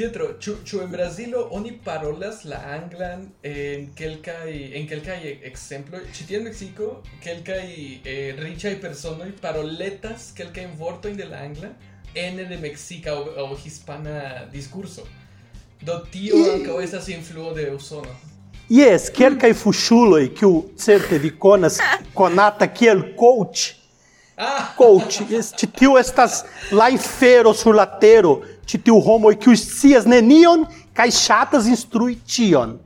Pietro, 0.00 0.26
ĉu 0.40 0.52
ĉu 0.64 0.78
en 0.80 0.92
Brazilo 0.94 1.40
oni 1.56 1.72
parolas 1.84 2.44
la 2.48 2.58
anglan 2.74 3.26
en 3.44 3.82
kelkaj 3.98 4.52
en 4.78 4.86
kelkaj 4.88 5.18
ekzemploj, 5.50 6.00
ĉi 6.16 6.26
tie 6.28 6.38
en 6.38 6.46
Meksiko 6.46 6.86
kelkaj 7.24 7.66
eh, 7.68 8.30
riĉaj 8.38 8.72
personoj 8.80 9.28
paroletas 9.42 10.30
kelkajn 10.38 10.72
vortojn 10.78 11.18
de 11.20 11.26
la 11.28 11.42
angla, 11.48 11.72
N 12.14 12.44
de 12.44 12.56
mexica 12.56 13.14
o, 13.14 13.52
o 13.52 13.58
hispana 13.64 14.48
discurso. 14.52 15.06
Do 15.80 16.00
tio 16.06 16.36
e... 16.36 16.62
a 16.62 16.66
cabeça 16.66 16.98
influo 17.12 17.54
de 17.54 17.70
usono. 17.70 18.10
Yes, 18.70 19.08
quer 19.08 19.36
que 19.36 19.52
fuxuloi 19.52 20.28
que 20.28 20.46
o 20.46 20.70
certe 20.76 21.18
de 21.18 21.30
conas 21.30 21.78
conata 22.14 22.68
que 22.68 22.86
el 22.86 23.16
coach. 23.16 23.76
Ah. 24.36 24.74
Coach, 24.76 25.22
este 25.30 25.66
tio 25.66 25.98
estas 25.98 26.44
laifero 26.70 27.52
surlatero, 27.52 28.42
ti 28.64 28.78
tio 28.78 28.96
homo 28.98 29.36
que 29.36 29.50
os 29.50 29.60
cias 29.60 30.06
nenion 30.06 30.66
kai 30.94 31.10
chatas 31.10 31.66
instrui 31.66 32.14
tion. 32.24 32.78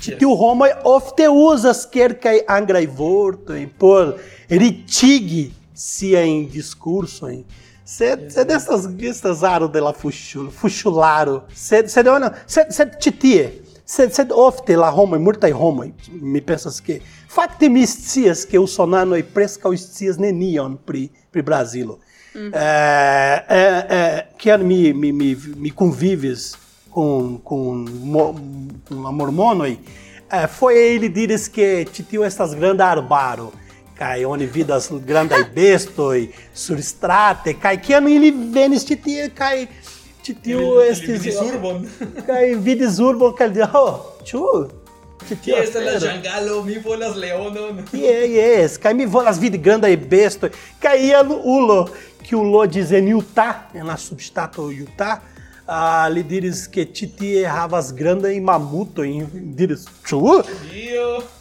Ti 0.00 0.16
tio 0.16 0.32
homo 0.32 0.66
ofte 0.84 1.28
usas 1.28 1.86
quer 1.86 2.18
angra 2.48 2.82
e 2.82 2.86
vorto 2.86 3.52
por 3.78 4.18
ritigue 4.50 5.54
sia 5.72 6.26
em 6.26 6.46
discurso 6.46 7.28
em 7.28 7.46
você 7.86 8.18
é 8.34 8.44
dessas 8.44 8.84
guistas 8.84 9.44
aro 9.44 9.68
de 9.68 9.80
la 9.80 9.92
fuchul, 9.92 10.50
fuchularo. 10.50 11.44
Você 11.54 12.02
deu 12.02 12.18
não. 12.18 12.26
É, 12.26 12.34
Você 12.44 12.82
é 12.82 12.86
titie. 12.86 13.62
Você 13.84 14.02
é 14.02 14.34
ofte 14.34 14.74
la 14.74 14.90
Roma, 14.90 15.16
murta 15.20 15.48
e 15.48 15.52
Roma, 15.52 15.86
me 16.10 16.40
pensas 16.40 16.80
que. 16.80 17.00
Facte 17.28 17.68
mis 17.68 17.90
cias 17.90 18.44
que 18.44 18.58
o 18.58 18.66
sonano 18.66 19.16
e 19.16 19.22
presca 19.22 19.68
os 19.68 19.80
cias 19.80 20.16
nenion 20.16 20.74
pri, 20.74 21.12
pri 21.30 21.42
Brasil. 21.42 22.00
Uhum. 22.34 22.50
É, 22.52 23.44
é, 23.48 23.86
é, 23.88 24.26
que 24.36 24.56
me, 24.56 24.92
me, 24.92 25.12
me, 25.12 25.36
me 25.36 25.70
convives 25.70 26.56
com, 26.90 27.38
com, 27.44 27.84
com 28.88 29.06
a 29.06 29.12
mormonoi, 29.12 29.78
é, 30.28 30.48
foi 30.48 30.76
ele 30.76 31.08
dizer 31.08 31.50
que 31.50 31.84
te 31.84 32.02
tio 32.02 32.24
estas 32.24 32.52
grandes 32.52 32.80
arbaro 32.80 33.52
kaj 33.98 34.24
oni 34.24 34.46
vidas 34.46 34.90
grandaj 35.06 35.42
bestoj 35.54 36.28
surstrate 36.54 37.54
kaj 37.60 37.76
kiam 37.82 38.08
ili 38.08 38.30
venis 38.30 38.84
ĉi 38.88 38.96
tie 39.04 39.28
kaj 39.34 39.66
ĉi 40.26 40.34
tiu 40.42 40.80
estis 40.84 41.22
vidis 41.22 41.38
urbon. 41.48 41.86
kaj 42.26 42.42
vidis 42.54 42.98
urbon 42.98 43.36
kaj 43.36 43.48
di 43.54 43.70
ho 43.72 43.86
ĉu 44.24 44.42
Kie 45.26 45.56
estas 45.58 45.82
la 45.82 45.96
afero?" 45.96 46.06
ĝangalo? 46.06 46.62
Mi 46.62 46.76
volas 46.78 47.16
leonon. 47.16 47.80
Yeah, 47.92 48.26
yes, 48.30 48.76
kaj 48.78 48.92
mi 48.94 49.06
volas 49.10 49.40
vidi 49.42 49.58
grandaj 49.58 49.96
bestoj. 49.96 50.52
Kaj 50.78 51.00
iel 51.02 51.32
ulo, 51.42 51.88
kiu 52.22 52.44
loĝis 52.44 52.92
en 52.94 53.08
Utah, 53.16 53.66
en 53.74 53.90
la 53.90 53.96
subŝtato 53.98 54.68
Utah, 54.70 55.18
ah, 55.68 56.08
lhe 56.08 56.22
diris 56.22 56.64
que 56.68 56.84
titi 56.86 57.38
erravas 57.38 57.90
grande 57.90 58.28
em 58.28 58.40
mamuto 58.40 59.04
em 59.04 59.26
diris 59.52 59.84
chu 60.04 60.44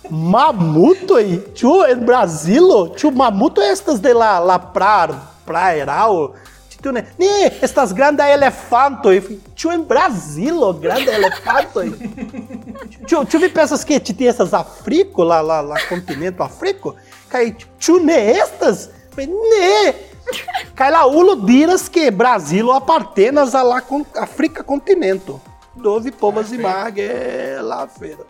mamuto 0.09 1.19
em 1.19 1.37
Tchu, 1.53 1.85
em 1.85 1.95
Brasil? 1.97 2.89
Tchu, 2.95 3.11
mamuto 3.11 3.61
é 3.61 3.69
estas 3.69 3.99
de 3.99 4.11
lá 4.13 4.39
lá 4.39 4.57
pra 4.57 5.07
pra 5.09 5.21
praerao 5.45 6.33
titio 6.67 6.91
né? 6.91 7.05
Ne 7.19 7.51
estas 7.61 7.91
grande 7.91 8.23
elefanto 8.23 9.09
chu 9.55 9.71
em 9.71 9.75
é 9.75 9.85
Brasil 9.85 10.73
grande 10.73 11.07
elefanto 11.07 11.83
hein? 11.83 11.93
Tchu, 13.05 13.25
tchu, 13.25 13.37
vi 13.37 13.49
pensas 13.49 13.83
que 13.83 13.99
titi 13.99 14.25
essas 14.25 14.55
africo 14.55 15.21
lá 15.21 15.39
lá 15.39 15.61
lá 15.61 15.79
continente 15.87 16.41
africo 16.41 16.95
Caí, 17.29 17.55
tchu, 17.77 17.99
né, 17.99 18.31
estas? 18.31 18.89
Né, 19.15 19.93
Cailaulo 20.75 21.35
diras 21.35 21.89
que 21.89 22.11
Brasil 22.11 22.71
apartenas 22.71 23.55
a 23.55 23.63
la 23.63 23.81
con, 23.81 24.05
África 24.15 24.63
Continente 24.63 25.33
dove 25.75 26.11
povas 26.11 26.51
e 26.51 26.57
margue 26.57 27.01
é 27.01 27.59
lá 27.61 27.87
feira. 27.87 28.25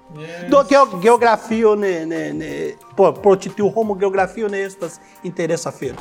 Do 0.49 0.63
ge 0.63 0.75
geografio 1.01 1.75
né, 1.75 2.05
né, 2.05 2.05
né, 2.05 2.33
ne 2.33 2.33
ne 2.33 2.67
ne 2.67 2.77
por 2.95 3.13
protitiu 3.13 3.71
homo 3.73 3.97
geografia 3.97 4.49
nestas 4.49 4.99
interessa 5.23 5.71
feira. 5.71 5.97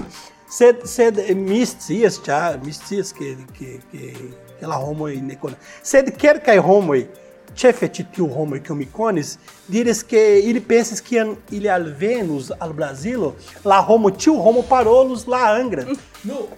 se 0.48 0.86
se 0.86 1.34
mistias, 1.34 2.20
ja, 2.24 2.58
mistias 2.62 3.12
que 3.12 3.36
que 3.54 3.80
que 3.90 4.34
ela 4.60 4.78
homo 4.78 5.08
e 5.08 5.20
necona. 5.20 5.58
Sed 5.82 6.12
quer 6.12 6.40
kai 6.40 6.58
é 6.58 6.60
homo 6.60 6.94
e 6.94 7.08
cefe 7.54 7.88
citiu 7.88 8.26
homoi 8.26 8.60
que 8.60 8.74
mi 8.74 8.86
conis, 8.86 9.38
diris 9.68 10.02
que 10.02 10.40
ili 10.40 10.60
pensis 10.60 11.00
que 11.00 11.36
ili 11.50 11.68
al 11.68 11.92
Venus, 11.92 12.50
al 12.60 12.72
Brasilo, 12.72 13.34
la 13.64 13.80
homo 13.80 14.10
tiu 14.10 14.34
homo 14.40 14.62
parolos, 14.62 15.26
la 15.26 15.56
Angra. 15.56 15.84
No, 16.24 16.48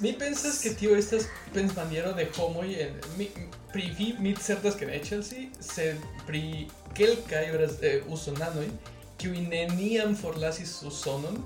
mi 0.00 0.14
pensas 0.14 0.58
que 0.62 0.70
tio 0.70 0.96
estas 0.96 1.26
pensmaniero 1.52 2.14
de 2.14 2.26
Homo, 2.38 2.62
en... 2.62 2.98
Mi, 3.18 3.28
pri 3.72 3.90
vi 3.98 4.14
mi 4.18 4.34
certas 4.34 4.74
que 4.74 4.86
ne 4.86 5.00
Chelsea, 5.04 5.50
sed 5.60 5.96
pri 6.26 6.68
quelcae 6.94 7.52
horas 7.52 7.76
eh, 7.82 8.02
usonanoi, 8.08 8.70
kiui 9.18 9.44
neniam 9.48 10.16
forlasis 10.16 10.82
usonon, 10.82 11.38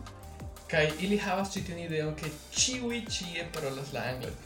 kai 0.71 0.89
ili 1.01 1.19
havas 1.19 1.53
ĉi 1.55 1.63
tiun 1.67 1.83
ideon 1.85 2.15
ke 2.19 2.31
ĉiuj 2.55 3.03
ĉie 3.11 3.47
parolas 3.55 3.93
la 3.95 4.07
anglan. 4.13 4.39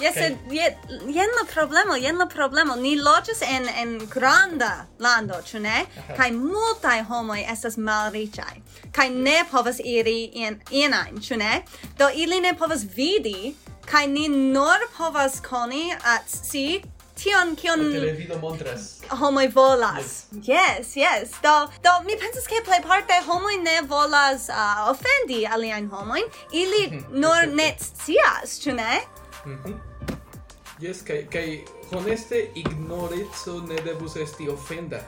Yes, 0.00 0.16
okay. 0.16 0.36
yet 0.50 0.76
jen 1.08 1.30
la 1.38 1.44
problemo, 1.52 1.96
jen 1.96 2.18
la 2.18 2.26
problemo. 2.26 2.74
Ni 2.76 2.96
loĝas 3.00 3.42
en 3.42 3.68
en 3.68 3.98
granda 4.12 4.86
lando, 4.98 5.34
ĉu 5.34 5.58
ne? 5.58 5.86
Uh 5.86 6.02
-huh. 6.02 6.16
Kaj 6.16 6.30
multaj 6.32 7.02
homoj 7.02 7.44
estas 7.52 7.76
malriĉaj 7.76 8.60
kaj 8.92 9.08
ne 9.10 9.44
povas 9.50 9.80
iri 9.84 10.30
en 10.34 10.60
en 10.70 10.94
ajn, 10.94 11.20
ĉu 11.20 11.36
ne? 11.36 11.62
Do 11.98 12.08
ili 12.14 12.40
ne 12.40 12.54
povas 12.54 12.84
vidi 12.96 13.54
kaj 13.86 14.06
ni 14.06 14.28
nur 14.28 14.78
povas 14.98 15.40
koni 15.40 15.94
at 16.04 16.28
si 16.28 16.82
tion 17.16 17.56
kion 17.56 17.80
televido 17.92 18.38
montras 18.38 18.86
homoj 19.20 19.46
volas 19.54 20.26
yes. 20.32 20.46
yes 20.46 20.96
yes 20.96 21.36
do 21.42 21.54
do 21.84 21.92
mi 22.04 22.16
pensas 22.22 22.46
ke 22.46 22.60
plej 22.66 22.82
parte 22.88 23.20
homoj 23.28 23.56
ne 23.62 23.76
volas 23.92 24.48
uh, 24.48 24.90
ofendi 24.90 25.46
aliajn 25.46 25.88
homojn 25.90 26.26
ili 26.52 26.82
nur 27.22 27.46
ne 27.60 27.68
scias 27.80 28.58
ĉu 28.64 28.74
ne 28.80 29.00
Mhm. 29.46 29.74
Yes, 30.80 31.02
kai 31.02 31.26
kai 31.30 31.64
honeste 31.90 32.50
ignoreco 32.54 33.60
ne 33.68 33.76
devus 33.84 34.16
esti 34.16 34.48
ofenda. 34.48 35.00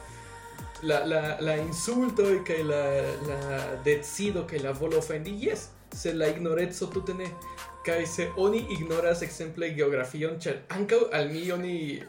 La 0.83 1.05
la 1.05 1.37
la 1.41 1.57
insulto 1.57 2.25
kaj 2.47 2.63
la 2.63 2.83
la 3.29 3.41
decido 3.85 4.47
kaj 4.47 4.63
la 4.63 4.73
volo 4.73 4.99
ofendi, 4.99 5.35
yes, 5.47 5.69
se 5.93 6.15
la 6.15 6.29
ignoreco 6.29 6.87
tute 6.87 7.15
ne. 7.15 7.27
Kai 7.85 8.07
se 8.07 8.29
oni 8.37 8.67
ignoras 8.71 9.23
exemple 9.23 9.71
geografion, 9.75 10.39
ĉar 10.41 10.63
ankaŭ 10.69 11.01
al 11.13 11.29
mi 11.29 11.51
oni 11.53 12.03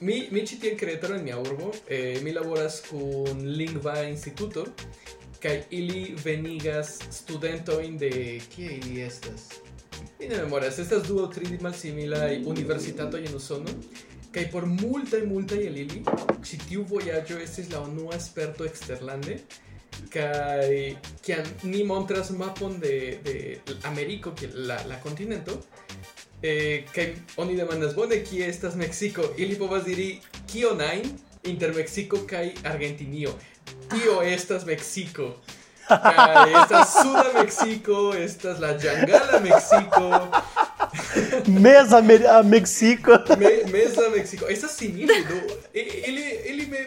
mi 0.00 0.28
mi 0.30 0.46
ĉi 0.46 0.60
tie 0.60 0.76
kretaro 0.76 1.14
en 1.14 1.24
mia 1.24 1.38
urbo, 1.38 1.72
eh, 1.88 2.20
mi 2.22 2.32
laboras 2.32 2.82
kun 2.90 3.42
lingva 3.60 4.02
instituto 4.02 4.66
kaj 5.42 5.62
ili 5.70 6.14
venigas 6.24 6.98
studentojn 7.10 7.98
de 7.98 8.10
kie 8.54 8.78
ili 8.78 9.02
estas? 9.02 9.67
Mi 10.20 10.26
ne 10.28 10.36
memoras, 10.36 10.78
estas 10.82 11.04
du 11.06 11.20
aŭ 11.22 11.28
tri 11.30 11.46
malsimilaj 11.62 12.40
universitatoj 12.50 13.20
en 13.26 13.34
Usono, 13.38 13.70
kaj 14.34 14.48
por 14.50 14.64
multaj 14.66 15.20
multaj 15.30 15.58
el 15.66 15.76
ili, 15.84 16.00
ĉi 16.48 16.58
tiu 16.64 16.82
vojaĝo 16.90 17.36
estis 17.44 17.68
la 17.70 17.84
unua 17.86 18.18
sperto 18.24 18.66
eksterlande, 18.66 19.36
kaj 20.10 20.96
kiam 21.22 21.46
ni 21.62 21.84
montras 21.86 22.32
mapon 22.34 22.80
de, 22.82 22.94
de 23.22 23.36
Ameriko, 23.92 24.32
la, 24.54 24.80
la 24.90 24.98
kontinento, 25.04 25.54
eh, 26.42 26.82
kaj 26.94 27.06
oni 27.44 27.54
demandas 27.60 27.94
bone 27.94 28.18
kie 28.24 28.48
estas 28.48 28.74
Meksiko, 28.74 29.22
ili 29.36 29.54
povas 29.62 29.86
diri 29.86 30.08
kio 30.50 30.74
najn 30.82 31.06
inter 31.52 31.76
Meksiko 31.78 32.24
kaj 32.26 32.56
Argentinio. 32.66 33.36
Tio 33.86 34.18
estas 34.22 34.66
Meksiko. 34.66 35.36
Estas 35.88 36.92
Suda 36.92 37.32
Mexico, 37.34 38.14
estas 38.14 38.60
la 38.60 38.76
Jangala 38.78 39.40
Mexico. 39.40 40.30
Mesa 41.46 42.00
me 42.02 42.18
Mexico. 42.44 43.12
Me, 43.38 43.64
mesa 43.70 44.08
Mexico. 44.10 44.46
Estas 44.48 44.72
simido. 44.72 45.14
Ele 45.72 46.40
ele 46.44 46.66
me 46.66 46.78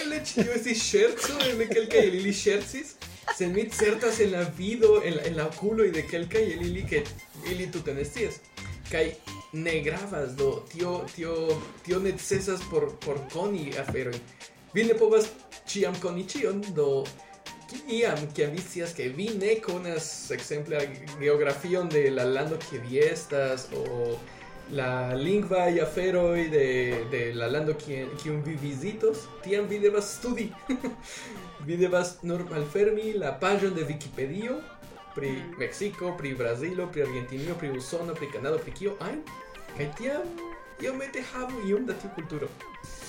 ele 0.00 0.20
tio 0.20 0.52
esse 0.52 0.74
scherzo 0.74 1.38
en 1.40 1.60
aquel 1.62 1.88
que 1.88 1.98
ele 1.98 2.32
scherzis. 2.32 2.96
Se 3.36 3.46
mit 3.48 3.72
certas 3.72 4.20
en 4.20 4.32
la 4.32 4.44
vido, 4.44 5.02
en 5.02 5.16
la, 5.16 5.22
en 5.24 5.36
la 5.36 5.48
culo 5.48 5.84
y 5.84 5.90
de 5.90 6.00
aquel 6.00 6.28
que 6.28 6.38
el 6.38 6.62
ili 6.62 6.86
que 6.86 7.04
ili 7.44 7.66
tu 7.66 7.80
tenesties. 7.80 8.40
Kai 8.90 9.16
ne 9.52 9.80
gravas 9.80 10.36
do 10.36 10.64
tio 10.72 11.04
tio 11.14 11.60
tio 11.82 11.98
necesas 11.98 12.60
por 12.70 12.98
por 12.98 13.28
coni 13.28 13.72
afero. 13.76 14.12
Vi 14.72 14.84
ne 14.84 14.94
povas 14.94 15.28
ciam 15.66 15.94
koni 16.00 16.24
cion 16.24 16.62
do 16.74 17.04
Iam, 17.88 18.18
kiam 18.34 18.50
vi 18.50 18.62
scias 18.62 18.94
ke 18.96 19.08
vi 19.16 19.28
ne 19.40 19.56
konas 19.60 20.30
ekzemple 20.34 20.78
la 20.78 20.84
geografion 21.20 21.88
de 21.88 22.10
la 22.10 22.24
lando 22.24 22.58
kie 22.62 22.80
vi 22.80 22.98
estas 22.98 23.68
o 23.76 24.16
la 24.70 25.14
lingvaj 25.14 25.80
aferoj 25.80 26.48
de, 26.50 26.66
de 27.10 27.20
la 27.34 27.46
lando 27.46 27.74
kiun 27.78 28.42
vi 28.46 28.56
vizitos, 28.62 29.26
tiam 29.44 29.68
vi 29.68 29.78
devas 29.78 30.16
studi. 30.18 30.48
vi 31.66 31.76
devas 31.76 32.16
nur 32.22 32.44
malfermi 32.50 33.12
la 33.22 33.36
paĝon 33.40 33.74
de 33.74 33.86
Wikipedio 33.86 34.60
pri 35.14 35.30
Meksiko, 35.58 36.12
pri 36.18 36.34
Brazilo, 36.34 36.86
pri 36.92 37.02
Argentinio, 37.02 37.54
pri 37.54 37.70
Usono, 37.70 38.14
pri 38.14 38.28
Kanado, 38.32 38.58
pri 38.58 38.72
kio 38.72 38.96
ajn, 39.00 39.22
kaj 39.76 39.90
tiam 39.98 40.26
iomete 40.82 41.22
havu 41.32 41.68
iom 41.68 41.86
da 41.86 41.94
tiu 41.94 42.10
kulturo. 42.14 42.48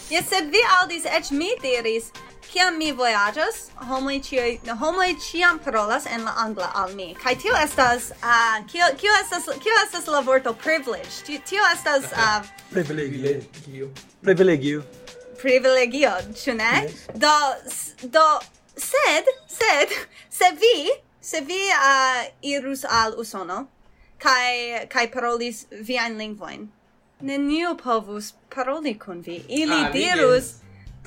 Yes, 0.09 0.29
sed 0.29 0.45
vi 0.51 0.59
audis 0.81 1.03
et 1.05 1.31
mi 1.35 1.49
diris, 1.59 2.05
kiam 2.47 2.77
mi 2.79 2.93
vojaĝas, 2.95 3.57
homoj 3.89 4.21
ĉiuj, 4.23 4.53
homoj 4.79 5.07
ĉiam 5.19 5.57
parolas 5.65 6.05
en 6.07 6.23
la 6.23 6.31
angla 6.43 6.69
al 6.81 6.93
mi. 6.95 7.07
Kaj 7.23 7.33
tio 7.41 7.57
estas, 7.59 8.11
uh, 8.21 8.53
kio 8.71 8.87
kio 9.01 9.17
estas 9.21 9.49
kio 9.65 9.75
estas 9.81 10.07
la 10.07 10.21
vorto 10.23 10.53
privilege. 10.53 11.41
Tio 11.49 11.65
estas 11.73 12.07
uh, 12.13 12.47
privilegio. 12.71 13.89
Privilegio. 14.21 14.85
Privilegio, 15.41 16.13
ĉu 16.43 16.55
ne? 16.55 16.71
Yes. 16.85 17.03
Do 17.25 17.35
do 18.15 18.25
sed 18.77 19.27
sed 19.59 19.97
se 20.29 20.53
vi 20.63 20.77
se 21.21 21.41
vi 21.41 21.59
uh, 21.75 22.23
irus 22.41 22.85
al 22.89 23.19
Usono 23.19 23.65
kaj 24.23 24.87
kaj 24.87 25.11
parolis 25.11 25.65
viajn 25.71 26.17
lingvojn 26.17 26.69
nenhum 27.21 27.75
povo 27.75 28.19
parole 28.49 28.95
com 28.95 29.21
vi. 29.21 29.45
Ele 29.49 29.73
ah, 29.73 29.89
dirus. 29.89 30.55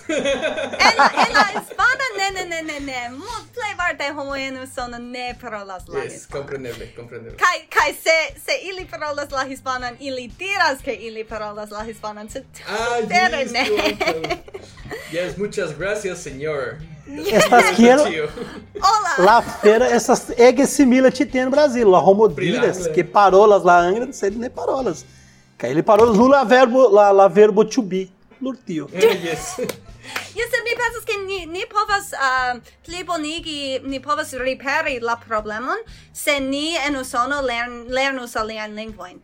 Ela 0.09 1.53
espada 1.61 2.05
ne 2.17 2.31
ne 2.31 2.45
ne 2.45 2.63
ne 2.63 2.81
ne. 2.81 3.09
Multlevar 3.11 3.97
de 3.97 4.11
homoeno 4.13 4.67
sono 4.67 4.99
ne 4.99 5.35
pro 5.41 5.65
las 5.65 5.89
la. 5.89 6.03
Yes, 6.03 6.27
compreneble, 6.27 6.87
compreneble. 6.97 7.37
Kai 7.37 7.67
kai 7.69 7.93
se 7.93 8.41
se 8.41 8.53
ili 8.63 8.85
parolas 8.85 9.31
la 9.31 9.45
hispanan, 9.45 9.97
ili 10.01 10.31
diras 10.39 10.83
que 10.85 10.93
ili 10.93 11.25
parolas 11.25 11.71
la 11.71 11.85
hispanan. 11.85 12.29
Se 12.29 12.45
ah, 12.69 12.99
yes, 13.01 13.53
ne. 13.53 13.69
yes, 15.13 15.37
muchas 15.39 15.79
gracias, 15.79 16.19
señor. 16.19 16.79
Yes. 17.07 17.33
Estas 17.33 17.77
quiero. 17.77 18.05
Olá. 18.81 19.19
La 19.19 19.43
feira 19.43 19.87
essas 19.87 20.31
é 20.31 20.53
que 20.53 20.67
simila 20.67 21.11
te 21.11 21.27
tem 21.27 21.45
no 21.45 21.51
Brasil, 21.51 21.91
la 21.91 21.99
homodilhas 21.99 22.87
que 22.87 23.03
parolas 23.03 23.65
la 23.65 23.79
angra, 23.81 24.07
não 24.07 24.13
sei 24.13 24.31
nem 24.31 24.49
parolas. 24.49 25.05
Kai 25.61 25.71
ele 25.71 25.83
parou 25.83 26.29
la 26.29 26.43
verbo 26.45 26.89
la 26.89 27.11
la 27.13 27.29
verbo 27.29 27.65
to 27.65 27.83
be. 27.83 28.11
Lurtio. 28.41 28.89
Yes. 29.27 29.61
Yes, 30.35 30.51
mi 30.65 30.73
pensas 30.75 31.05
ke 31.05 31.17
ni 31.27 31.47
ni 31.47 31.65
povas 31.67 32.15
uh, 32.15 32.59
plibonigi, 32.87 33.83
ni 33.85 34.01
povas 34.01 34.33
riperi 34.33 34.99
la 35.01 35.17
problemon 35.17 35.77
se 36.13 36.41
ni 36.41 36.77
en 36.77 36.97
Usono 36.97 37.43
lern, 37.43 37.85
lernus 37.89 38.35
alian 38.37 38.75
lingvoin. 38.75 39.21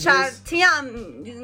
Char 0.00 0.24
yes. 0.24 0.40
tiam 0.48 0.88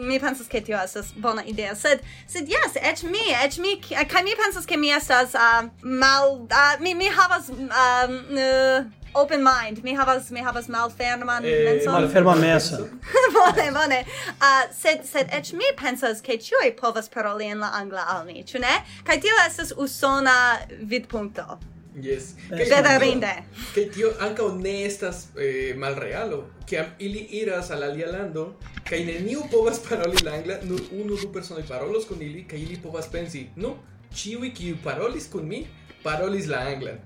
mi 0.09 0.19
pensas 0.19 0.49
ke 0.49 0.65
tio 0.65 0.81
estas 0.81 1.13
bona 1.13 1.45
ideo, 1.45 1.75
sed 1.77 2.01
sed 2.27 2.49
yes, 2.49 2.81
eĉ 2.81 3.05
mi, 3.05 3.21
eĉ 3.45 3.59
mi 3.61 3.77
kaj 3.85 4.25
mi 4.25 4.35
pensas 4.41 4.67
ke 4.67 4.81
mi 4.81 4.91
estas 4.91 5.37
uh, 5.37 5.69
mal 5.83 6.49
uh, 6.49 6.75
mi 6.81 6.95
mi 6.95 7.13
havas 7.13 7.53
um, 7.53 7.69
uh, 7.69 9.04
open 9.15 9.43
mind. 9.43 9.83
Mi 9.85 9.95
havas 9.95 10.31
mi 10.31 10.41
havas 10.41 10.69
malferman 10.69 11.45
eh, 11.45 11.65
menson. 11.65 11.93
Malferma 11.93 12.35
menso. 12.35 12.89
bone, 13.37 13.69
bone. 13.73 14.01
Uh, 14.41 14.65
sed 14.73 15.05
sed 15.09 15.31
eĉ 15.33 15.53
mi 15.53 15.71
pensas 15.81 16.23
ke 16.25 16.39
ĉiuj 16.39 16.75
povas 16.81 17.09
paroli 17.09 17.51
en 17.53 17.63
la 17.65 17.71
angla 17.81 18.07
al 18.17 18.27
mi, 18.27 18.45
ĉu 18.45 18.63
ne? 18.65 18.75
Kaj 19.05 19.21
tio 19.21 19.39
estas 19.47 19.73
usona 19.77 20.59
vidpunkto. 20.81 21.59
Yes. 21.95 22.35
Bedarinde. 22.51 23.31
Que 23.75 23.87
tio 23.95 24.11
ankaŭ 24.27 24.49
ne 24.59 24.81
estas 24.85 25.29
eh, 25.39 25.75
malrealo. 25.79 26.45
Kiam 26.67 26.87
ili 26.99 27.29
iras 27.41 27.71
al 27.71 27.83
alia 27.87 28.11
lando 28.11 28.49
kaj 28.89 29.01
neniu 29.05 29.45
povas 29.51 29.79
paroli 29.89 30.21
la 30.25 30.33
angla, 30.39 30.59
nur 30.63 30.81
unu 30.93 31.17
du 31.17 31.31
personoj 31.33 31.63
parolos 31.69 32.05
kun 32.09 32.23
ili 32.23 32.45
kaj 32.49 32.59
ili 32.61 32.77
povas 32.83 33.09
pensi, 33.13 33.47
"Nu, 33.57 33.77
ĉiuj 34.15 34.55
kiu 34.55 34.77
parolis 34.85 35.29
kun 35.33 35.49
mi 35.49 35.67
parolis 36.03 36.47
la 36.47 36.59
anglan." 36.59 36.99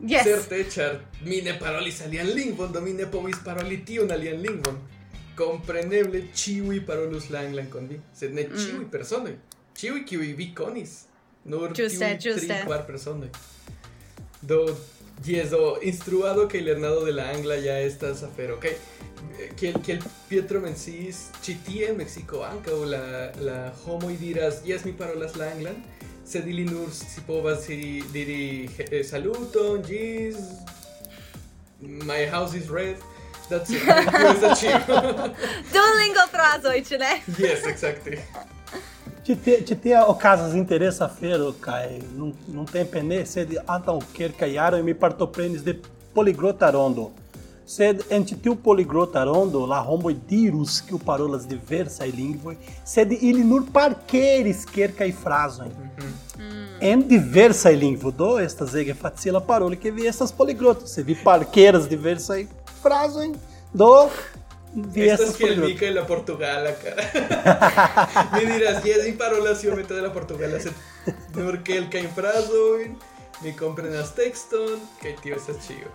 Yes. 0.00 0.26
Certe, 0.28 0.60
ĉar 0.70 0.98
mi 1.24 1.40
ne 1.40 1.54
parolis 1.58 2.02
alian 2.04 2.28
lingvon, 2.36 2.72
do 2.72 2.82
mi 2.84 2.92
ne 2.92 3.06
povis 3.10 3.38
paroli 3.44 3.80
tiun 3.88 4.12
alian 4.12 4.42
lingvon. 4.44 4.78
Compreneble, 5.36 6.22
ĉiuj 6.36 6.82
parolus 6.88 7.30
la 7.32 7.44
anglan 7.46 7.70
kun 7.72 7.88
vi, 7.88 8.00
sed 8.16 8.34
ne 8.36 8.46
ĉiuj 8.52 8.86
personoj. 8.92 9.34
Ĉiuj 9.76 10.02
kiuj 10.08 10.32
vi 10.36 10.50
konis. 10.56 11.02
Nur 11.46 11.72
Ĝuste, 11.76 12.10
tiuj 12.20 12.36
tri, 12.40 12.60
kvar 12.66 12.84
personoj. 12.88 13.30
Do, 14.42 14.60
yes, 15.24 15.50
do, 15.50 15.78
instruado 15.82 16.46
que 16.48 16.60
lernado 16.60 17.04
de 17.04 17.12
la 17.12 17.30
angla 17.30 17.56
ya 17.56 17.78
estas 17.80 18.22
afero, 18.22 18.56
ok? 18.56 18.66
Kiel, 19.56 19.80
kiel 19.84 20.00
Pietro 20.28 20.60
mencis, 20.60 21.26
ĉi 21.44 21.56
tie 21.66 21.90
en 21.90 22.00
Mexico 22.00 22.42
ankaŭ 22.44 22.78
la, 22.88 23.02
la 23.40 23.56
homoj 23.84 24.16
diras, 24.20 24.60
yes, 24.68 24.84
mi 24.84 24.92
parolas 24.96 25.36
la 25.40 25.50
anglan, 25.54 25.80
sed 26.26 26.48
ili 26.48 26.64
nur 26.64 26.90
si 26.90 27.20
povas 27.26 27.66
diri 28.12 28.68
eh, 28.90 29.04
saluton, 29.04 29.82
gis, 29.82 30.36
my 31.80 32.26
house 32.30 32.58
is 32.58 32.68
red, 32.68 32.96
that's 33.48 33.70
it, 33.70 33.82
that's 34.40 34.62
it. 34.70 34.86
Duolingo 35.72 36.26
frazoj, 36.30 36.82
ĉu 36.88 36.98
ne? 36.98 37.12
Yes, 37.38 37.66
exacte. 37.66 38.22
Ci 39.26 39.34
te, 39.44 39.64
ci 39.66 39.74
te 39.74 39.94
ocazas 39.98 40.54
interesa 40.54 41.08
fero 41.08 41.52
kai 41.60 42.00
nun 42.14 42.34
nun 42.46 42.66
tempe 42.66 43.02
ne 43.02 43.24
sed 43.26 43.56
antaŭ 43.66 43.98
kelkaj 44.14 44.52
jaroj 44.54 44.82
mi 44.82 44.94
partoprenis 44.94 45.64
de 45.66 45.74
poliglota 46.14 46.70
rondo. 46.70 47.10
Sed 47.66 48.04
en 48.14 48.22
tiu 48.22 48.54
poliglota 48.62 49.24
rondo 49.26 49.64
la 49.66 49.80
homoj 49.82 50.12
dirus 50.30 50.76
kiu 50.86 51.00
parolas 51.02 51.48
diversaj 51.50 52.12
lingvoj, 52.14 52.54
sed 52.86 53.10
ili 53.16 53.42
nur 53.44 53.64
parkeris 53.74 54.62
kelkaj 54.70 55.10
frazojn. 55.22 55.72
En 56.80 57.02
diversaj 57.08 57.74
lingvoj, 57.74 58.12
do 58.14 58.28
estas 58.38 58.74
ege 58.78 58.94
facila 58.94 59.40
paroli 59.42 59.80
ke 59.82 59.90
vi 59.90 60.06
estas 60.06 60.30
poliglota. 60.32 60.86
Se 60.86 61.02
vi 61.02 61.18
parkeras 61.24 61.88
diversaj 61.90 62.46
frazojn, 62.84 63.34
do 63.74 63.90
vi 64.74 65.10
Estas 65.10 65.34
poliglota. 65.40 65.86
En 65.86 65.94
la 65.94 66.06
Portugala, 66.06 66.70
cara. 66.84 67.02
Mi 68.34 68.46
dirás, 68.46 68.84
yes, 68.84 69.04
mi 69.06 69.12
parolas 69.12 69.64
iomete 69.64 69.94
de 69.94 70.02
la 70.02 70.12
Portugala, 70.12 70.60
sed 70.60 70.72
nur 71.34 71.62
kelkajn 71.64 72.10
frazojn, 72.14 72.94
mi 73.42 73.52
comprenas 73.56 74.14
texton, 74.14 74.80
kai 75.02 75.16
tio 75.22 75.36
estas 75.36 75.56
ĉio. 75.66 75.90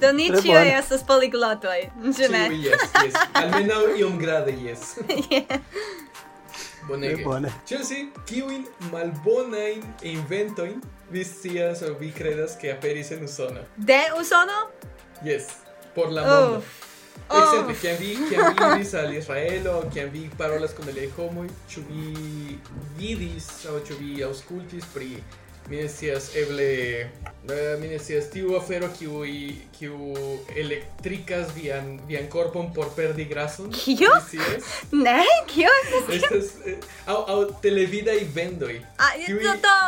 Do 0.00 0.12
ni 0.12 0.30
ĉio 0.42 0.60
estas 0.60 1.04
poliglotoj, 1.06 1.80
ĉu 2.04 2.30
ne? 2.32 2.44
Ĉiuj 2.50 2.68
jes, 2.68 2.86
jes. 3.04 3.18
Almenaŭ 3.40 3.80
iom 3.98 4.18
grade 4.18 4.56
jes. 4.66 4.94
Bonege. 6.88 7.24
Bone. 7.24 7.52
Ĉu 7.68 7.78
si 7.84 8.00
kiujn 8.28 8.66
malbonajn 8.92 9.84
inventojn 10.14 10.80
vi 11.10 11.24
scias 11.24 11.82
aŭ 11.82 11.94
vi 12.00 12.10
kredas 12.12 12.58
ke 12.60 12.72
aperis 12.72 13.12
en 13.16 13.24
Usono? 13.24 13.62
De 13.76 14.00
Usono? 14.20 14.66
Yes, 15.24 15.48
por 15.94 16.12
la 16.12 16.26
mondo. 16.28 16.58
Oh. 17.28 17.40
Exemple, 17.40 17.74
kiam 17.80 17.96
vi, 18.00 18.16
kiam 18.28 18.52
vi 18.52 18.66
iris 18.74 18.94
al 18.94 19.14
Israelo, 19.14 19.78
kiam 19.94 20.10
vi 20.12 20.26
parolas 20.38 20.74
kun 20.76 20.88
aliaj 20.92 21.08
homoj, 21.16 21.46
ĉu 21.72 21.84
vi 21.88 22.58
vidis 22.98 23.48
aŭ 23.70 23.78
ĉu 23.88 23.96
vi 24.00 24.18
aŭskultis 24.26 24.84
pri 24.94 25.08
mi 25.68 25.76
ne 25.76 25.88
scias 25.88 26.30
eble 26.36 26.68
eh, 27.00 27.76
mi 27.80 27.88
ne 27.88 27.98
scias 27.98 28.30
tiu 28.30 28.56
afero 28.56 28.88
kiu 28.98 29.22
kiu 29.78 30.14
elektrikas 30.56 31.54
vian 31.56 32.00
vian 32.08 32.28
korpon 32.28 32.72
por 32.74 32.92
perdi 32.96 33.24
grason. 33.24 33.72
Kio 33.84 34.12
ne? 34.92 35.20
Kio 35.46 35.70
estas 36.08 36.54
eh, 36.66 36.76
au 37.06 37.24
au 37.36 37.40
televida 37.62 38.12
i 38.12 38.24
vendoi 38.34 38.80
ah 38.98 39.14
io 39.28 39.56
to 39.62 39.78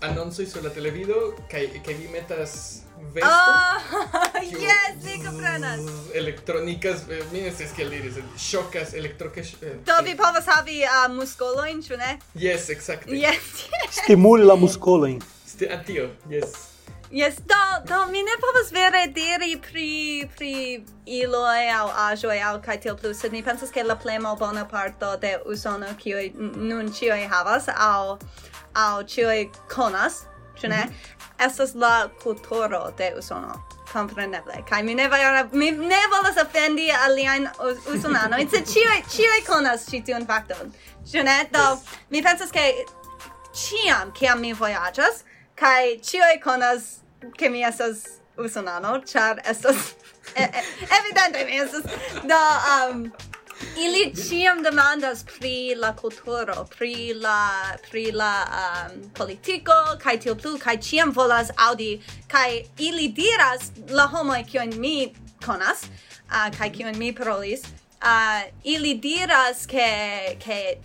annonso 0.00 0.46
sur 0.46 0.62
la 0.64 0.70
televido 0.70 1.34
kaj 1.50 1.68
kaj 1.84 1.94
vi 1.94 2.08
metas 2.08 2.82
vesto. 3.16 3.30
Oh, 3.30 4.44
yes, 4.66 5.00
mi 5.04 5.16
comprenas. 5.24 5.80
Uh, 5.80 6.16
eh, 6.16 7.24
mi 7.32 7.40
ne 7.40 7.50
scias 7.50 7.72
kiel 7.76 7.90
diri, 7.90 8.12
sed 8.12 8.38
ŝokas 8.48 8.94
elektroke. 8.94 9.40
Eh, 9.40 9.80
do 9.88 9.98
eh. 9.98 10.04
vi 10.04 10.16
povas 10.20 10.46
havi 10.52 10.82
uh, 10.84 11.08
muskolojn, 11.16 11.82
ĉu 11.88 11.98
ne? 12.02 12.18
Yes, 12.34 12.70
exacte. 12.76 13.10
Yes. 13.26 13.66
Stimuli 14.02 14.44
la 14.44 14.56
muskolojn. 14.60 15.20
Sti 15.46 15.68
ah, 15.70 15.78
atio, 15.80 16.10
yes. 16.30 16.56
Yes, 17.10 17.36
do, 17.46 17.62
do, 17.88 18.06
mi 18.10 18.22
ne 18.22 18.34
povas 18.42 18.72
vere 18.74 19.06
diri 19.14 19.56
pri, 19.62 20.28
pri 20.36 20.84
iloj 21.06 21.68
au 21.78 21.90
ajoj 22.08 22.40
au 22.48 22.56
kaj 22.62 22.80
tiel 22.82 22.96
plu, 22.98 23.14
sed 23.14 23.32
mi 23.32 23.44
pensas 23.46 23.70
ke 23.70 23.84
la 23.86 23.94
plej 23.96 24.18
malbona 24.24 24.66
parto 24.68 25.14
de 25.22 25.36
Usono 25.46 25.92
kiuj 26.02 26.32
nun 26.36 26.90
ĉiuj 26.92 27.28
havas 27.30 27.70
au 27.76 28.18
au 28.74 29.04
ĉiuj 29.06 29.46
konas 29.70 30.24
ĉu 30.60 30.70
ne? 30.72 30.82
Estas 31.38 31.74
la 31.74 32.08
kulturo 32.22 32.90
de 32.98 33.12
Usono. 33.18 33.62
Kompreneble. 33.92 34.58
Kaj 34.68 34.82
mi 34.82 34.94
ne 34.94 35.06
vajara, 35.08 35.46
mi 35.52 35.70
ne 35.70 36.00
volas 36.12 36.36
ofendi 36.42 36.90
aliajn 36.92 37.46
usonanoj, 37.94 38.42
sed 38.52 38.66
ĉiuj 38.68 38.98
ĉiuj 39.14 39.38
konas 39.46 39.86
ĉi 39.90 40.02
tiun 40.08 40.26
fakton. 40.26 40.72
Ĉu 41.12 41.22
ne? 41.24 41.36
Do 41.52 41.64
mi 42.10 42.22
pensas 42.22 42.52
ke 42.52 42.66
ciam 43.56 44.12
kiam 44.12 44.40
mi 44.40 44.52
vojaĝas 44.52 45.22
kai 45.56 45.96
ĉiuj 46.04 46.40
konas 46.44 46.88
ke 47.38 47.48
mi 47.50 47.64
estas 47.64 48.04
usonano, 48.36 49.00
char 49.06 49.40
estas 49.44 49.76
e, 50.36 50.42
e, 50.42 50.64
evidente 50.98 51.44
mi 51.46 51.60
estas 51.62 51.84
do 52.22 52.42
um, 52.74 53.12
ili 53.76 54.12
ciam 54.14 54.62
demandas 54.62 55.24
pri 55.24 55.74
la 55.74 55.92
kulturo, 55.96 56.66
pri 56.78 57.14
la 57.14 57.76
pri 57.90 58.12
la 58.12 58.32
um, 58.44 59.10
politiko 59.14 59.72
kai 60.02 60.18
tio 60.18 60.34
plu 60.34 60.58
kai 60.58 60.76
ciam 60.76 61.12
volas 61.12 61.50
audi, 61.56 62.00
kai 62.28 62.64
ili 62.78 63.08
diras 63.08 63.70
la 63.90 64.06
homoj 64.06 64.44
kiujn 64.50 64.76
mi 64.80 65.14
konas 65.46 65.86
uh, 65.86 66.50
kai 66.58 66.70
kiujn 66.70 66.98
mi 66.98 67.12
parolis 67.14 67.64
uh, 68.02 68.42
ili 68.64 68.94
diras 68.94 69.66
ke 69.66 69.88
ke 70.44 70.78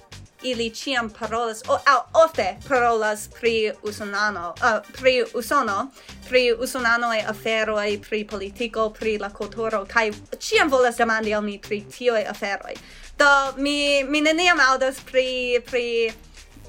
ili 0.44 0.70
ciam 0.70 1.10
parolas 1.10 1.62
o 1.68 1.74
au 1.86 2.24
ofte 2.26 2.58
parolas 2.68 3.28
pri 3.39 3.72
usonano 3.84 4.54
uh, 4.58 4.92
pri 5.00 5.26
usono 5.34 5.92
pri 6.30 6.52
usonano 6.60 7.14
e 7.14 7.24
aferoi 7.28 7.98
pri 8.10 8.26
politico 8.26 8.89
pri 8.89 9.18
la 9.18 9.30
kulturo 9.30 9.86
kai 9.86 10.12
ciam 10.39 10.70
volas 10.70 10.98
demandi 10.98 11.34
al 11.34 11.44
mi 11.44 11.60
pri 11.60 11.82
tio 11.82 12.16
e 12.16 12.26
aferoi 12.26 12.76
do 13.18 13.54
mi 13.58 14.04
mi 14.04 14.22
neniam 14.22 14.60
audas 14.60 14.96
pri 15.12 15.62
pri 15.66 16.14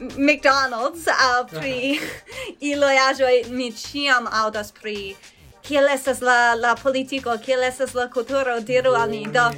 McDonald's 0.01 1.07
au 1.09 1.47
pri 1.47 1.93
uh 1.93 2.03
-huh. 2.03 2.57
iloaĵoj 2.61 3.45
mi 3.49 3.73
ciam 3.73 4.29
audas 4.33 4.73
pri 4.73 5.17
kiel 5.63 5.89
estas 5.89 6.21
la 6.21 6.55
la 6.55 6.75
politiko 6.75 7.39
kiel 7.45 7.63
estas 7.63 7.95
la 7.95 8.11
kulturo 8.11 8.61
diru 8.61 8.95
al 8.95 9.11
ni 9.11 9.27
do 9.27 9.51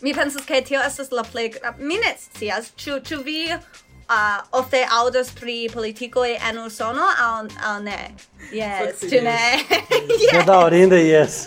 Mi 0.00 0.14
pensas 0.14 0.44
ke 0.46 0.60
tio 0.64 0.80
estas 0.82 1.10
la 1.12 1.24
plej 1.24 1.52
mi 1.78 1.96
ne 1.96 2.14
scias 2.20 2.72
ĉu 2.76 3.00
ĉu 3.08 3.20
vi 3.24 3.38
uh, 3.54 4.42
ofte 4.60 4.84
aŭdas 4.98 5.30
pri 5.40 5.56
politikoj 5.72 6.30
en 6.50 6.58
Usono 6.64 7.06
aŭ 7.26 7.32
aŭ 7.70 7.76
ne. 7.84 7.98
Yes, 8.52 9.04
ĉu 9.10 9.22
ne? 9.24 9.38
Yes. 10.24 10.46
Daŭrinde 10.46 10.98
yes. 11.02 11.38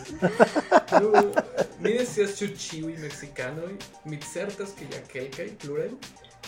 Mi 1.80 1.93
ne 1.93 2.06
scias 2.06 2.38
ĉu 2.39 2.54
ĉiuj 2.58 2.95
meksikanoj, 3.04 3.74
mi 4.06 4.22
certas 4.34 4.74
ke 4.80 4.89
ja 4.93 5.04
kelkaj 5.12 5.50
pluraj, 5.62 5.91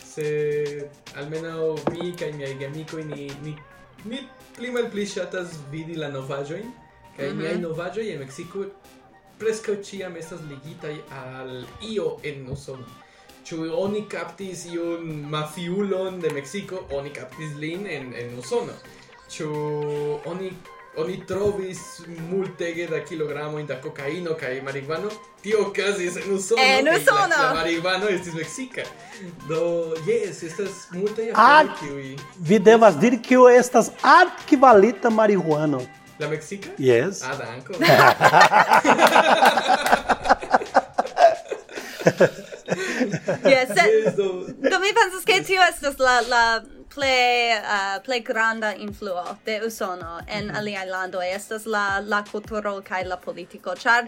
sed 0.09 1.15
almenaŭ 1.19 1.75
mi 1.93 2.13
kaj 2.19 2.31
miaj 2.37 2.53
geamikoj 2.61 3.03
ni 3.11 3.31
ni 3.45 3.55
ni 4.05 4.21
pli 4.57 4.71
malpli 4.75 5.05
ŝatas 5.13 5.57
vidi 5.71 5.97
la 6.03 6.09
novaĵojn 6.15 6.71
kaj 7.17 7.27
mm 7.27 7.33
-hmm. 7.33 7.41
niaj 7.41 7.57
novaĵoj 7.65 8.07
en 8.13 8.19
Meksiko 8.19 8.65
preskaŭ 9.39 9.75
ĉiam 9.83 10.17
estas 10.17 10.41
ligitaj 10.49 10.95
al 11.21 11.63
io 11.91 12.17
en 12.23 12.49
Usono. 12.51 12.87
Ĉu 13.47 13.69
oni 13.73 14.03
kaptis 14.09 14.65
iun 14.69 15.23
mafiulon 15.29 16.19
de 16.19 16.29
Meksiko, 16.33 16.83
oni 16.93 17.09
kaptis 17.09 17.55
lin 17.57 17.87
en, 17.87 18.11
en 18.13 18.35
Usono. 18.39 18.75
Ĉu 19.29 19.47
oni 20.25 20.51
oni 20.97 21.25
trovis 21.27 21.79
multege 22.29 22.87
da 22.87 23.05
kilogramojn 23.05 23.67
da 23.67 23.81
kokaino 23.81 24.33
kaj 24.39 24.61
marihuano, 24.61 25.09
tio 25.41 25.61
okazis 25.67 26.15
en 26.15 26.33
Usono. 26.33 26.61
En 26.63 26.87
Usono! 26.95 27.35
La, 27.37 27.43
la 27.43 27.53
marihuano 27.53 28.09
estis 28.09 28.33
meksika. 28.33 28.81
Do, 29.47 29.95
yes, 30.07 30.43
estas 30.43 30.89
multaj 30.91 31.31
Ah! 31.35 31.63
kiuj... 31.79 32.17
Vi 32.39 32.59
devas 32.59 32.97
diri 32.97 33.21
kio 33.21 33.49
estas 33.49 33.91
arkvalita 34.01 35.09
marihuano. 35.09 35.81
La 36.19 36.27
Mexica? 36.27 36.69
Yes. 36.77 37.23
Ah, 37.23 37.35
danko. 37.35 37.73
yes, 43.47 43.69
eh, 43.71 43.87
yes 44.03 44.15
do. 44.15 44.47
do 44.69 44.79
mi 44.79 44.91
pensas 44.93 45.23
ke 45.23 45.39
tio 45.47 45.61
estas 45.63 45.99
la 45.99 46.19
la 46.27 46.61
play 46.93 47.55
uh, 47.55 47.99
play 48.03 48.19
granda 48.19 48.75
influo 48.75 49.37
de 49.45 49.61
Usono 49.65 50.19
en 50.27 50.45
mm 50.45 50.51
-hmm. 50.51 50.57
aliaj 50.57 50.85
landoj 50.89 51.25
estas 51.35 51.65
la 51.65 51.99
la 51.99 52.23
kulturo 52.31 52.81
kaj 52.81 53.03
la 53.03 53.17
politiko, 53.17 53.75
ĉar 53.75 54.07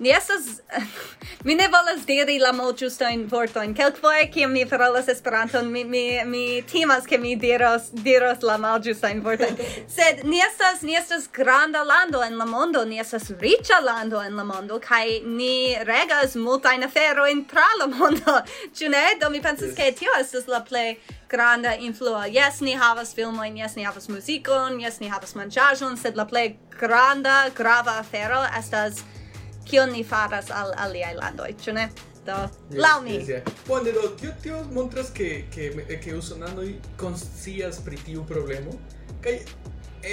Ni 0.00 0.10
estas 0.10 0.60
mi 1.44 1.54
ne 1.54 1.66
volas 1.68 2.06
diri 2.06 2.38
la 2.40 2.52
malĝustajn 2.56 3.26
vortojn. 3.28 3.74
Kelkfoje 3.76 4.30
kiam 4.32 4.52
mi 4.52 4.62
parolas 4.68 5.08
Esperanton, 5.12 5.68
mi 5.72 5.84
mi 5.84 6.24
mi 6.24 6.62
timas 6.62 7.06
ke 7.06 7.18
mi 7.18 7.34
diros 7.36 7.90
diros 7.92 8.40
la 8.42 8.56
malĝustajn 8.58 9.20
vorto 9.20 9.44
Sed 9.96 10.24
ni 10.24 10.40
estas 10.40 10.80
ni 10.82 10.96
estas 10.96 11.28
granda 11.32 11.84
lando 11.84 12.22
en 12.22 12.38
la 12.38 12.46
mondo, 12.46 12.84
ni 12.84 13.00
estas 13.00 13.28
riĉa 13.44 13.82
lando 13.84 14.24
en 14.24 14.40
la 14.40 14.44
mondo 14.44 14.80
kaj 14.88 15.20
ni 15.26 15.76
regas 15.92 16.34
multajn 16.34 16.88
aferojn 16.88 17.44
tra 17.52 17.68
la 17.80 17.86
mondo. 17.86 18.40
Ĉu 18.76 18.88
ne? 18.96 19.04
Do 19.20 19.30
mi 19.30 19.44
pensas 19.44 19.68
yes. 19.68 19.76
ke 19.76 19.92
tio 20.00 20.16
estas 20.20 20.48
la 20.48 20.64
plej 20.64 20.96
granda 21.28 21.76
influo. 21.76 22.24
Yes, 22.24 22.64
ni 22.64 22.72
havas 22.72 23.14
filmojn, 23.14 23.60
yes, 23.60 23.76
ni 23.76 23.84
havas 23.84 24.08
muzikon, 24.08 24.80
yes, 24.80 25.00
ni 25.00 25.12
havas 25.12 25.36
manĝaĵon, 25.36 26.00
sed 26.00 26.16
la 26.16 26.24
plej 26.24 26.54
granda 26.80 27.50
grava 27.54 28.00
afero 28.00 28.46
estas 28.58 29.04
kion 29.70 29.92
ni 29.94 30.04
faras 30.04 30.50
al 30.50 30.72
aliaj 30.86 31.14
landoj, 31.18 31.50
ĉu 31.64 31.74
ne? 31.76 31.88
Do, 32.26 32.36
yes, 32.70 32.80
laŭ 32.84 32.96
mi. 33.04 33.14
Yes, 33.16 33.28
yeah. 33.32 33.52
Bone, 33.66 33.92
do 33.96 34.10
tio, 34.20 34.32
tio 34.42 34.58
montras 34.76 35.08
ke, 35.16 35.30
ke, 35.54 35.70
ke 36.04 36.16
usonanoj 36.18 36.68
konscias 37.00 37.80
pri 37.84 38.00
tiu 38.04 38.26
problemo, 38.28 38.76
kaj 39.24 39.38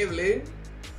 eble 0.03 0.37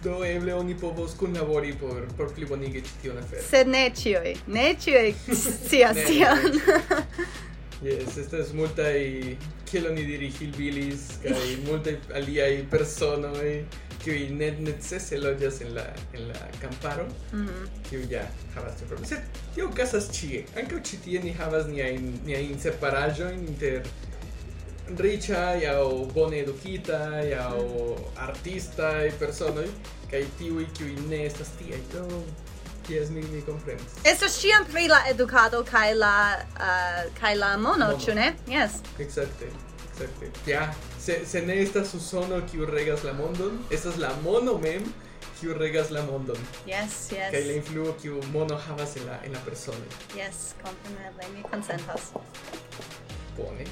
do 0.04 0.20
eble 0.24 0.54
oni 0.54 0.76
povos 0.78 1.16
kunlabori 1.18 1.72
por 1.80 2.06
por 2.16 2.30
plibonigi 2.34 2.84
ĉi 2.86 2.96
tion 3.02 3.18
aferon. 3.18 3.44
Sed 3.48 3.70
ne 3.72 3.88
ĉiuj, 4.00 4.34
ne 4.46 4.68
ĉiuj 4.84 5.12
scias 5.32 6.06
tion. 6.06 6.60
Yes, 7.78 8.16
estas 8.18 8.48
multaj 8.58 8.98
kiel 9.70 9.84
oni 9.92 10.02
diri 10.02 10.32
hillbillies 10.34 11.02
kaj 11.22 11.44
multaj 11.68 11.92
aliaj 12.18 12.64
personoj 12.72 13.52
que 14.04 14.16
ne 14.30 14.50
necese 14.60 15.18
loĝas 15.18 15.60
en 15.64 15.74
la 15.74 15.84
en 16.14 16.28
la 16.28 16.42
kamparo 16.62 17.04
mm-hmm. 17.04 17.46
que 17.88 17.96
-hmm. 17.96 18.08
kiu 18.08 18.10
ja 18.10 18.24
havas 18.54 18.76
tiun 18.78 19.06
sed 19.12 19.40
tio 19.54 19.68
okazas 19.68 20.10
ĉie 20.18 20.44
ankaŭ 20.56 20.82
ĉi 20.90 21.00
tie 21.04 21.22
ni 21.22 21.32
havas 21.32 21.66
niajn 21.66 22.12
niajn 22.26 22.60
separaĵojn 22.66 23.46
inter 23.48 23.82
riĉaj 24.98 25.66
aŭ 25.74 25.88
bone 26.14 26.38
edukitaj 26.44 27.34
aŭ 27.46 27.62
mm-hmm. 27.62 28.04
artistaj 28.28 29.10
personoj 29.18 29.68
kaj 30.10 30.24
tiuj 30.38 30.66
kiuj 30.78 30.94
ne 31.08 31.24
estas 31.26 31.48
tiaj 31.58 31.82
do 31.94 32.22
Yes, 32.88 33.10
mi 33.10 33.20
mi 33.20 33.42
komprenas 33.42 33.96
estas 34.04 34.40
ĉiam 34.40 34.64
pri 34.72 34.88
la 34.88 35.02
edukado 35.10 35.64
kaj 35.70 35.94
la 35.94 36.14
uh, 36.56 37.18
kaj 37.20 37.34
la 37.34 37.56
mono, 37.56 37.86
mono. 37.86 37.98
ĉu 38.04 38.14
ne? 38.14 38.32
Exacte. 38.98 39.67
Ja, 40.46 40.74
se, 41.00 41.26
se 41.26 41.42
ne 41.42 41.62
estas 41.62 41.94
usono 41.94 42.40
kiu 42.50 42.66
regas 42.66 43.04
la 43.04 43.12
mondon, 43.12 43.58
estas 43.70 43.96
la 43.96 44.10
mono 44.24 44.58
mem 44.58 44.84
kiu 45.40 45.54
regas 45.54 45.90
la 45.90 46.02
mondon. 46.02 46.36
Yes, 46.66 47.12
yes. 47.12 47.30
Kaj 47.30 47.44
la 47.46 47.52
influo 47.52 47.92
kiu 48.02 48.22
mono 48.32 48.56
havas 48.68 48.96
en 48.96 49.06
la 49.06 49.18
en 49.24 49.32
la 49.32 49.40
persono. 49.44 49.84
Yes, 50.16 50.54
kompreneble, 50.62 51.28
mi 51.34 51.42
konsentas. 51.50 52.12
Bone. 53.36 53.66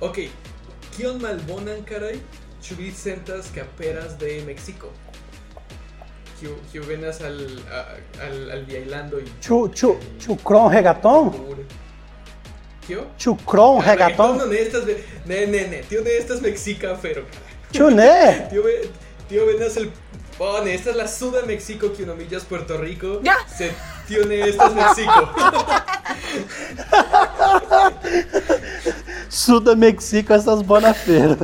Ok, 0.00 0.18
kion 0.96 1.20
malbonan 1.22 1.84
karaj 1.88 2.18
ĉu 2.62 2.78
vi 2.78 2.92
sentas 2.92 3.50
ke 3.54 3.62
aperas 3.62 4.18
de 4.20 4.42
Meksiko? 4.46 4.90
Kiu 6.40 6.56
kiu 6.72 6.82
venas 6.84 7.20
al 7.20 7.38
al 8.22 8.50
al 8.50 8.64
viaj 8.68 8.84
landoj. 8.90 9.24
Ĉu 9.42 9.60
ĉu 9.74 9.94
ĉu 10.22 10.38
krom 10.44 10.72
Chucrón, 13.18 13.80
ah, 13.80 13.84
reggaetón. 13.84 14.38
Não, 14.38 14.46
nestas, 14.46 14.84
né, 14.84 14.96
né, 15.24 15.46
né, 15.46 15.82
tio 15.88 16.02
nestas 16.02 16.40
mexicafero, 16.40 17.24
cara. 17.24 17.44
Chuné. 17.72 18.48
Tio, 18.48 18.62
tio 19.28 19.46
venas 19.46 19.76
el 19.76 19.90
Pone, 20.38 20.74
esta 20.74 20.90
es 20.90 20.96
la 20.96 21.08
Suda 21.08 21.42
México, 21.46 21.92
Quiunomillas, 21.92 22.44
Puerto 22.44 22.76
Rico. 22.76 23.20
¿Ya? 23.22 23.36
Se 23.48 23.72
tiene 24.06 24.40
estas 24.40 24.74
México. 24.74 25.30
Suda 29.30 29.74
México, 29.74 30.34
estas 30.34 30.66
buenas 30.66 30.98
feiras. 31.04 31.38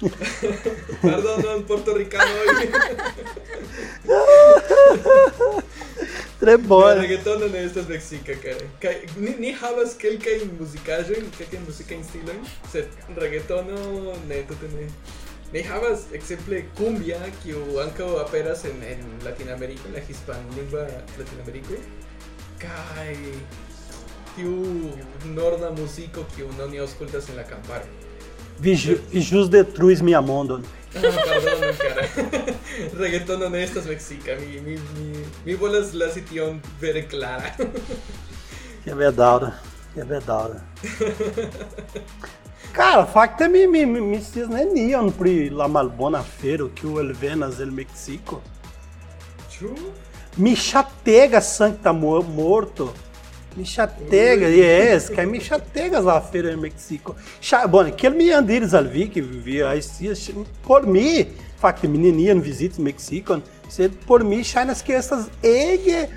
Perdón, 1.02 1.42
no 1.42 1.54
es 1.56 1.62
puertorricano 1.64 2.24
hoy. 2.24 2.70
Tres 6.40 6.66
bolas. 6.66 6.96
El 6.96 7.02
reggaetón 7.02 7.40
no 7.40 7.46
estas 7.58 7.86
mexica, 7.86 8.32
cara. 8.32 8.56
Ni, 9.18 9.32
ni 9.32 9.52
habas 9.52 9.94
que 9.94 10.08
el 10.08 10.18
que 10.18 10.42
musicaje, 10.58 11.22
que 11.36 11.44
que 11.44 11.58
música 11.58 11.94
en 11.94 12.00
estilo. 12.00 12.32
¿eh? 12.32 12.40
Se 12.72 12.88
reggaetón 13.14 13.68
no 13.68 14.16
neto 14.26 14.54
tiene. 14.54 14.86
Ni 15.52 15.60
habas, 15.68 16.06
ejemplo, 16.12 16.56
cumbia, 16.76 17.18
que 17.44 17.54
anca 17.82 18.04
aperas 18.22 18.64
en, 18.64 18.82
en 18.82 19.22
Latinoamérica, 19.22 19.82
en 19.86 19.92
la 19.92 19.98
hispanolingua 19.98 20.86
Latinoamérica. 21.18 21.74
Kai. 22.58 23.16
Que 24.34 25.28
norna 25.28 25.70
musico 25.70 26.26
que 26.34 26.44
uno 26.44 26.66
ni 26.68 26.78
auscultas 26.78 27.28
en 27.28 27.36
la 27.36 27.44
campara. 27.44 27.84
Vijus 28.60 29.48
detruis 29.48 30.00
minha 30.02 30.20
mão, 30.20 30.44
Ah, 30.92 31.00
perdón, 31.40 31.74
cara. 31.78 32.02
Mexica, 33.86 34.36
mi, 34.36 34.60
mi, 34.60 34.76
mi, 34.76 35.24
mi 35.46 35.54
bola 35.54 35.78
la 35.92 36.10
situación 36.10 36.60
ver 36.80 37.06
clara. 37.06 37.54
Que 38.82 38.90
é 38.90 38.94
verdade, 38.94 39.52
que 39.94 40.00
verdade. 40.04 40.60
Cara, 42.72 43.06
fakte 43.06 43.44
é 43.44 43.48
mi, 43.48 43.66
mi, 43.66 43.86
mi 43.86 44.20
scias 44.20 44.48
nenion 44.48 45.10
pri 45.12 45.50
la 45.50 45.68
malbona 45.68 46.22
fero 46.22 46.70
o 46.86 47.00
elvenas 47.00 47.60
el 47.60 47.70
Meksiko. 47.70 48.42
Ĉu? 49.50 49.74
Mi 50.36 50.54
chatega, 50.54 51.40
Sankta 51.40 51.92
Morto. 51.92 52.92
Michategas, 53.56 54.50
yes, 54.50 55.08
que 55.08 55.20
é 55.20 55.26
Michategas 55.26 56.04
lá 56.04 56.20
feira 56.20 56.52
em 56.52 56.56
México. 56.56 57.16
Bom, 57.68 57.80
aquele 57.80 58.16
me 58.16 58.30
andiris 58.30 58.72
vi, 58.90 59.08
que 59.08 59.20
vivia 59.20 59.66
por 60.62 60.86
mim, 60.86 61.26
facto, 61.60 61.88
meninian 61.88 62.40
visita 62.40 62.80
México, 62.80 63.42
por 64.06 64.24
mim, 64.24 64.42
chinas 64.42 64.66
nas 64.66 64.82
crianças, 64.82 65.30
ele, 65.42 66.08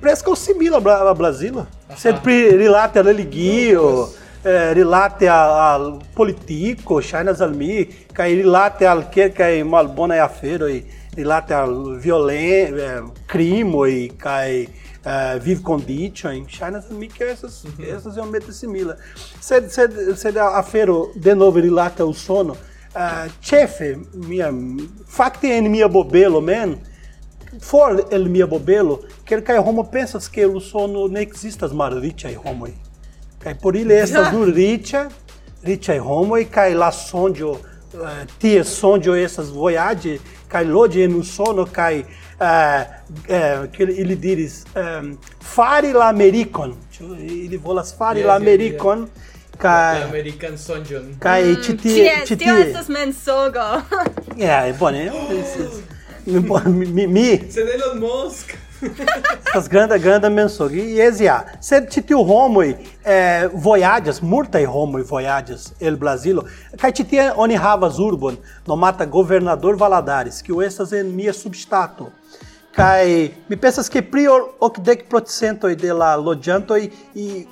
parece 0.00 0.22
que 0.22 0.28
é 0.28 0.32
eu 0.32 0.36
simila 0.36 0.78
a 1.10 1.14
Brasil. 1.14 1.66
Você 1.90 2.12
relata 2.12 3.00
a 3.00 3.02
religião, 3.02 4.08
eh, 4.44 4.72
relata 4.74 5.32
a 5.32 5.98
político. 6.14 7.02
chinas 7.02 7.40
nas 7.40 7.42
almi, 7.42 7.86
que 7.86 8.22
relata 8.22 8.90
al 8.90 9.10
que, 9.10 9.32
é 9.38 9.64
malbona 9.64 10.16
e 10.16 10.20
a 10.20 10.28
feira, 10.28 10.66
relata 11.16 11.58
a 11.58 11.66
violência, 11.98 12.74
eh, 12.76 13.02
crime, 13.26 13.88
e 13.88 14.08
cai 14.10 14.68
uh, 15.02 15.40
Vive 15.40 15.62
Condition, 15.62 16.46
China 16.48 16.80
também 16.80 17.08
que 17.08 17.22
essas, 17.22 17.64
uhum. 17.64 17.72
essas 17.80 18.16
eu 18.16 18.26
meto 18.26 18.50
esse 18.50 18.66
Mila. 18.66 18.96
Você 19.40 20.38
afero 20.38 21.12
de 21.14 21.34
novo 21.34 21.58
ele 21.58 21.70
lata 21.70 22.04
o 22.04 22.14
sono. 22.14 22.56
Uh, 22.94 23.30
chefe, 23.40 23.98
minha, 24.12 24.50
facte 25.06 25.46
em 25.46 25.66
minha 25.66 25.88
bobelo, 25.88 26.42
man, 26.42 26.76
for 27.58 28.06
el 28.10 28.28
minha 28.28 28.46
bobelo, 28.46 29.02
quer 29.24 29.42
que 29.42 29.52
homo 29.52 29.84
pensas 29.84 30.28
que 30.28 30.44
o 30.44 30.60
sono 30.60 31.08
não 31.08 31.20
existas 31.20 31.72
mar 31.72 31.92
richa 31.94 32.30
e 32.30 32.36
homo. 32.36 32.68
Cai 33.40 33.54
por 33.54 33.76
ele 33.76 33.94
estas 33.96 34.30
du 34.30 34.44
richa, 34.44 35.08
richa 35.62 35.94
e 35.94 36.00
homo, 36.00 36.36
e 36.36 36.44
cai 36.44 36.74
lá 36.74 36.92
sondio, 36.92 37.52
uh, 37.52 38.06
é, 38.06 38.26
tie 38.38 38.62
sondio 38.62 39.14
essas 39.14 39.48
voyage, 39.48 40.20
cai 40.48 40.64
lode 40.64 41.06
no 41.08 41.24
sono, 41.24 41.66
cai 41.66 42.06
uh, 42.40 42.84
uh, 43.28 43.90
ele 43.90 44.16
diz 44.16 44.64
um, 44.76 45.18
fare 45.40 45.92
l'americano, 45.92 46.76
ele 47.18 47.58
volas 47.58 47.92
fare 47.92 48.22
l'americano. 48.22 49.08
Ca... 49.58 50.04
American 50.08 50.56
Sonjun. 50.56 51.16
Ca 51.20 51.38
e 51.38 51.62
citi... 51.62 52.10
citi... 52.24 52.44
Tio 52.44 52.56
estas 52.56 52.88
mensogo. 52.88 53.60
Yeah, 54.36 54.72
bone. 54.72 55.06
Eh? 55.06 55.12
Mi, 56.24 57.06
mi... 57.06 57.50
Sed 57.50 57.68
Elon 57.68 58.00
Musk. 58.00 58.56
Estas 59.46 59.68
granda, 59.68 59.96
granda 59.98 60.30
mensogo. 60.30 60.74
E 60.74 61.00
esia. 61.00 61.44
Sed 61.60 61.90
citiu 61.90 62.22
homoi 62.22 62.76
eh, 63.04 63.48
voyages, 63.54 64.20
multai 64.20 64.64
homoi 64.64 65.02
voyages 65.02 65.72
el 65.80 65.96
Brasilo. 65.96 66.46
Ca 66.78 66.90
citi 66.90 67.18
oni 67.36 67.54
havas 67.54 67.98
urbon, 67.98 68.38
nomata 68.66 69.04
governador 69.04 69.76
Valadares, 69.76 70.42
que 70.42 70.52
o 70.52 70.62
estas 70.62 70.92
en 70.92 71.14
mia 71.14 71.32
substato 71.32 72.10
cai 72.72 73.34
me 73.48 73.56
pensas 73.56 73.88
que 73.88 74.02
prior 74.02 74.54
okdek 74.60 75.08
procentoj 75.08 75.74
de 75.76 75.92
la 75.92 76.16
eh, 76.16 76.90
e 77.14 77.46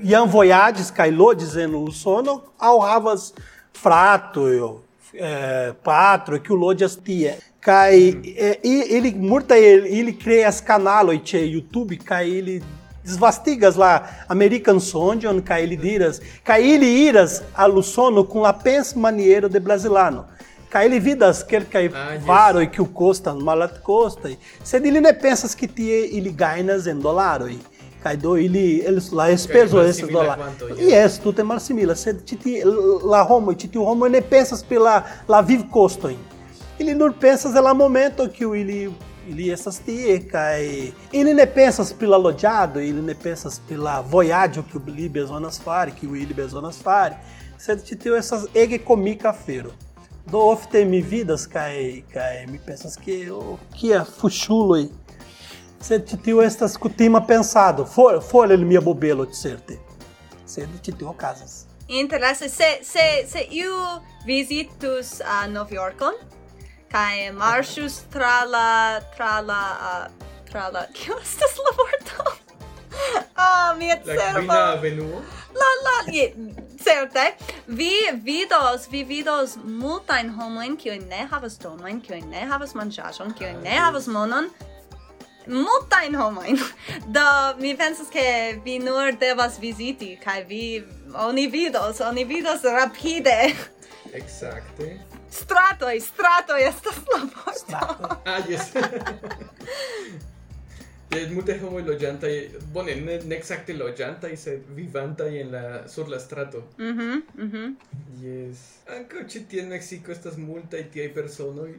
iam 0.00 0.02
jam 0.02 0.28
vojaĝis 0.30 0.90
kaj 0.90 1.10
loĝis 1.10 1.56
en 1.56 1.74
Usono 1.74 2.42
aŭ 2.58 2.76
havas 2.84 3.32
fratojn 3.72 4.88
é, 5.14 5.74
patro 5.82 6.38
que 6.40 6.52
o 6.52 6.56
Lodias 6.56 6.96
tia. 6.96 7.38
Cai, 7.60 8.20
e 8.24 8.34
é, 8.36 8.60
hum. 8.64 8.84
ele 8.88 9.08
eh, 9.08 9.14
murta 9.14 9.58
ele, 9.58 9.88
ele 9.88 10.12
cria 10.12 10.48
as 10.48 10.60
canal 10.60 11.08
che 11.18 11.38
YouTube, 11.38 11.96
cai 11.96 12.30
ele 12.30 12.62
desvastigas 13.02 13.74
lá 13.74 14.24
American 14.28 14.78
Sondion, 14.78 15.40
cai 15.40 15.62
ele 15.64 15.76
diras, 15.76 16.20
cai 16.44 16.70
ele 16.70 16.86
iras 16.86 17.42
sono 17.82 18.24
com 18.24 18.40
la 18.40 18.52
pens 18.52 18.94
maneiro 18.94 19.48
de 19.48 19.58
brasilano. 19.58 20.26
Ili 20.86 20.98
vidas 21.00 21.42
kelkaj 21.48 21.86
Ah, 21.86 21.90
yes. 22.14 22.26
varoj 22.26 22.70
kiu 22.72 22.86
kostas 22.94 23.36
malatkostaj, 23.40 24.36
sed 24.64 24.86
ili 24.86 25.00
ne 25.00 25.12
pensas 25.20 25.54
ke 25.54 25.66
tie 25.66 26.06
ili 26.06 26.30
gajnas 26.32 26.86
en 26.86 27.00
dolaroj. 27.00 27.54
Kaj 28.02 28.16
do 28.16 28.36
ili 28.36 28.82
eles 28.86 29.12
la 29.12 29.28
espezo 29.30 29.82
esses 29.82 30.10
yes. 30.10 30.78
Yes, 30.78 31.18
tute 31.22 31.42
malsimila, 31.42 31.94
sed 31.94 32.20
ĉi 32.24 32.36
tie 32.42 32.64
la 33.10 33.24
homoj, 33.24 33.54
ĉi 33.54 33.68
tiu 33.72 33.84
homoj 33.84 34.10
ne 34.10 34.20
pensas 34.20 34.62
pela 34.62 35.02
la 35.28 35.40
vivkostojn. 35.40 36.16
Ili 36.78 36.94
nur 36.94 37.12
pensas 37.20 37.56
en 37.56 37.64
la 37.64 37.74
momento 37.74 38.28
kiu 38.28 38.54
ili 38.54 38.92
ili 39.28 39.50
estas 39.52 39.78
tie 39.78 40.18
kaj 40.30 40.62
ili 41.12 41.34
ne 41.34 41.46
pensas 41.46 41.92
pri 41.92 42.06
la 42.06 42.16
loĝado, 42.16 42.80
ili 42.80 43.02
ne 43.02 43.14
pensas 43.14 43.60
pri 43.68 43.76
la 43.76 44.00
vojaĝo 44.00 44.62
kiu 44.72 44.80
ili 44.86 45.08
bezonas 45.08 45.60
fari, 45.60 45.92
kiu 46.00 46.16
ili 46.16 46.34
bezonas 46.34 46.78
fari, 46.82 47.14
sed 47.58 47.84
ĉi 47.84 47.98
tio 47.98 48.16
estas 48.16 48.46
ege 48.54 48.78
komika 48.78 49.28
afero. 49.28 49.70
do 50.30 50.38
ofte 50.38 50.84
mi 50.84 51.00
vidas 51.00 51.46
kaj 51.46 52.02
kaj 52.12 52.46
mi 52.46 52.58
pensas 52.66 52.96
ke 53.04 53.30
o 53.32 53.58
kia 53.76 54.04
fuŝuloj. 54.20 54.88
Sed 55.80 56.08
ĉi 56.10 56.18
tio 56.24 56.42
estas 56.42 56.76
kutima 56.76 57.20
pensado 57.26 57.84
for 57.86 58.20
for 58.30 58.52
el 58.52 58.64
mia 58.64 58.80
bobelo 58.80 59.26
certe. 59.42 59.78
Sed 60.46 60.68
ĉi 60.82 60.98
tio 60.98 61.10
okazas. 61.10 61.64
Interesse 61.88 62.48
se 62.48 62.70
se 62.82 63.06
se 63.28 63.46
iu 63.50 63.74
visitus 64.26 65.20
a 65.20 65.44
uh, 65.46 65.52
Novjorkon 65.52 66.14
kai 66.92 67.30
marŝus 67.32 68.02
tra 68.12 68.44
la 68.44 69.00
tra 69.16 69.40
la 69.40 69.62
uh, 69.92 70.28
tra 70.50 70.68
la 70.68 70.86
kio 70.96 71.16
estas 71.22 71.56
la 71.64 71.74
vorto? 71.80 72.47
Ah, 73.38 73.74
mia 73.78 73.96
cerba. 74.04 74.32
La 74.32 74.40
quina 74.40 74.72
avenuo. 74.72 75.22
La 75.54 75.68
la, 75.84 76.12
je, 76.12 76.32
certe. 76.82 77.34
Vi 77.66 77.92
vidos, 78.12 78.88
vi 78.90 79.04
vidos 79.04 79.56
multajn 79.64 80.32
homojn 80.36 80.76
kiuj 80.76 80.98
ne 81.08 81.26
havas 81.30 81.58
domojn, 81.62 82.00
kiuj 82.04 82.22
ne 82.30 82.46
havas 82.50 82.74
manĝaĵon, 82.78 83.34
kiuj 83.38 83.54
ne 83.62 83.76
havas 83.78 84.08
monon, 84.10 84.50
multajn 85.46 86.16
homojn. 86.18 86.60
Do 87.16 87.26
mi 87.62 87.74
pensas 87.76 88.10
ke 88.12 88.26
vi 88.64 88.78
nur 88.82 89.12
devas 89.20 89.58
viziti 89.62 90.16
kaj 90.24 90.44
vi 90.48 90.62
oni 91.14 91.46
vidos, 91.52 92.00
oni 92.00 92.24
vidos 92.24 92.64
rapide. 92.64 93.54
Exacte. 94.12 94.96
Stratoj, 95.30 96.00
stratoj 96.00 96.62
estas 96.64 97.02
la 97.12 97.20
vorto. 97.28 98.18
Ah, 98.24 98.40
yes. 98.48 98.72
Yes, 101.08 101.30
multe 101.32 101.54
homoj 101.56 101.86
loĝantaj, 101.86 102.30
bone, 102.72 102.94
ne, 103.00 103.14
ne 103.24 103.36
exacte 103.38 103.72
loĝantaj, 103.72 104.34
sed 104.36 104.66
vivantaj 104.76 105.28
en 105.40 105.54
la 105.54 105.62
sur 105.88 106.10
la 106.12 106.18
strato. 106.20 106.60
Mhm, 106.76 107.22
mhm. 107.44 107.72
Yes. 108.20 108.64
Ankaŭ 108.92 109.24
ĉi 109.32 109.42
tie 109.48 109.62
en 109.62 109.72
Meksiko 109.72 110.12
estas 110.12 110.36
multaj 110.36 110.82
tiaj 110.92 111.08
personoj. 111.16 111.70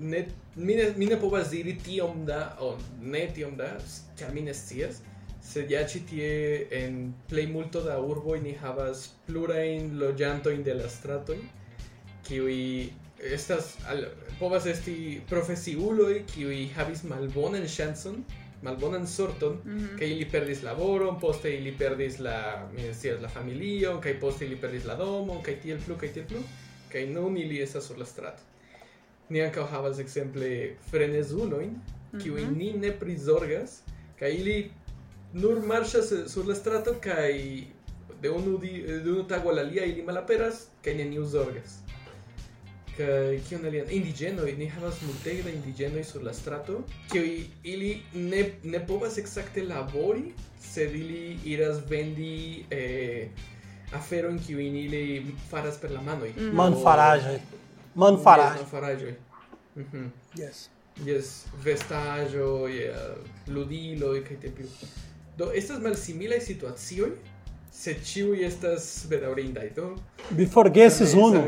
Ne, 0.00 0.24
mi 0.56 0.78
ne, 0.78 0.88
mi 0.96 1.10
ne 1.10 1.20
povas 1.20 1.52
diri 1.52 1.76
tiom 1.84 2.24
da, 2.24 2.40
o 2.64 2.72
ne 3.02 3.26
tiom 3.36 3.58
da, 3.60 3.68
ĉar 4.16 4.32
mi 4.32 4.46
ne 4.48 4.56
scias. 4.56 5.02
Sed 5.44 5.70
ja 5.70 5.84
ĉi 5.84 6.04
tie 6.08 6.32
en 6.80 7.00
plej 7.28 7.48
multo 7.52 7.82
da 7.84 8.00
urboj 8.00 8.40
ni 8.40 8.56
havas 8.56 9.08
plurajn 9.26 9.98
loĝantojn 10.00 10.64
de 10.64 10.80
la 10.80 10.88
stratoj, 10.88 11.40
kiuj 12.24 12.60
estas 13.22 13.74
al, 13.90 14.06
povas 14.38 14.64
esti 14.66 15.20
profesiuloj 15.30 16.22
kiuj 16.32 16.62
havis 16.76 17.04
malbonan 17.10 17.68
ŝancon, 17.68 18.22
malbonan 18.62 19.06
sorton, 19.06 19.58
Mhm. 19.64 19.98
kaj 19.98 20.08
ili 20.10 20.24
perdis 20.30 20.62
laboron, 20.62 21.20
poste 21.20 21.56
ili 21.56 21.72
perdis 21.72 22.18
la, 22.18 22.68
mi 22.72 22.82
la 23.22 23.28
familion, 23.28 24.00
kaj 24.00 24.20
poste 24.20 24.44
ili 24.44 24.56
perdis 24.56 24.84
la 24.84 24.94
domon, 24.94 25.42
kaj 25.42 25.60
tiel 25.60 25.78
plu, 25.86 25.96
kaj 25.96 26.12
tiel 26.12 26.26
plu, 26.26 26.38
kaj 26.92 27.06
nun 27.06 27.36
ili 27.36 27.58
estas 27.62 27.86
sur 27.86 27.98
la 27.98 28.04
strato. 28.04 28.42
Ni 29.28 29.40
ankaŭ 29.42 29.66
havas 29.66 29.98
ekzemple 29.98 30.76
frenezulojn, 30.90 31.70
kiuj 32.22 32.40
Mhm. 32.42 32.58
ni 32.58 32.72
ne 32.72 32.90
prizorgas, 32.92 33.82
kaj 34.18 34.30
ili 34.34 34.70
nur 35.32 35.62
marŝas 35.66 36.12
eh, 36.12 36.28
sur 36.28 36.46
la 36.46 36.54
strato 36.54 36.94
kaj 37.00 37.64
de 38.22 38.30
unu, 38.30 38.58
di, 38.58 38.82
de 38.82 39.10
unu 39.10 39.24
tago 39.24 39.48
al 39.50 39.58
alia 39.58 39.84
ili 39.84 40.02
malaperas 40.02 40.66
kaj 40.84 40.94
neniu 40.94 41.24
zorgas. 41.24 41.81
kaj 42.96 43.40
kion 43.48 43.64
alian 43.66 43.86
indigenoj 43.90 44.52
ni 44.58 44.68
havas 44.68 45.00
multege 45.02 45.42
da 45.42 45.50
indigeno 45.50 46.04
sur 46.04 46.22
la 46.22 46.32
strato 46.32 46.82
kiuj 47.12 47.40
ili 47.62 48.02
ne 48.14 48.44
ne 48.62 48.86
povas 48.86 49.18
ekzakte 49.18 49.62
labori 49.62 50.32
sed 50.60 50.94
ili 50.94 51.38
iras 51.44 51.80
vendi 51.88 52.64
eh, 52.70 53.28
aferon 53.92 54.38
kiujn 54.46 54.76
ili 54.76 55.34
faras 55.50 55.80
per 55.80 55.90
la 55.90 56.00
manoj 56.00 56.32
mm. 56.36 56.54
manfaraĵoj 56.56 57.40
manfaraĵoj 57.94 58.62
manfaraĵoj 58.62 59.14
mm 59.76 59.84
-hmm. 59.92 60.08
yes. 60.42 60.68
Yes 61.06 61.44
vestaĵoj 61.64 62.72
uh, 62.88 62.96
ludiloj 63.54 64.24
kaj 64.24 64.36
te 64.40 64.50
plu 64.56 64.68
do 65.38 65.50
estas 65.54 65.80
malsimilaj 65.82 66.40
situacioj 66.40 67.10
sed 67.72 68.04
ĉiuj 68.04 68.44
estas 68.46 68.84
bedaŭrindaj, 69.10 69.70
do 69.76 69.94
Vi 70.30 70.46
forgesis 70.46 71.14
unu. 71.14 71.42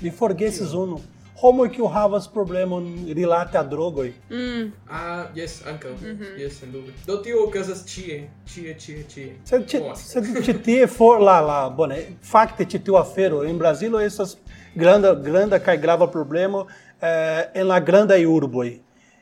Vi 0.00 0.10
forgesis 0.10 0.74
unu. 0.76 1.00
Homoj 1.42 1.72
kiu 1.74 1.88
havas 1.90 2.28
problemon 2.30 2.84
rilate 3.16 3.58
a 3.58 3.62
drogoj. 3.66 4.12
Mm. 4.30 4.68
Ah, 4.90 5.24
yes, 5.34 5.56
ankaŭ. 5.66 5.94
Yes, 6.38 6.60
sendube. 6.60 6.92
Do 7.06 7.16
tio 7.24 7.40
okazas 7.46 7.82
ĉie, 7.88 8.20
ĉie, 8.46 8.76
ĉie, 8.78 8.98
ĉie. 9.14 9.26
Sed 9.48 9.66
ĉi 9.72 9.80
sed 9.98 10.30
ĉi 10.46 10.54
tie 10.62 10.86
for 10.86 11.24
la 11.24 11.40
la 11.40 11.58
bone 11.80 11.98
fakte 12.22 12.68
ĉi 12.68 12.84
tiu 12.86 13.00
afero 13.00 13.42
en 13.48 13.58
Brazilo 13.58 14.00
estas 14.00 14.36
granda 14.74 15.14
granda 15.14 15.58
kaj 15.58 15.76
grava 15.82 16.06
problemo 16.06 16.66
eh, 17.00 17.48
en 17.54 17.66
la 17.66 17.80
grandaj 17.80 18.22
urboj. 18.36 18.68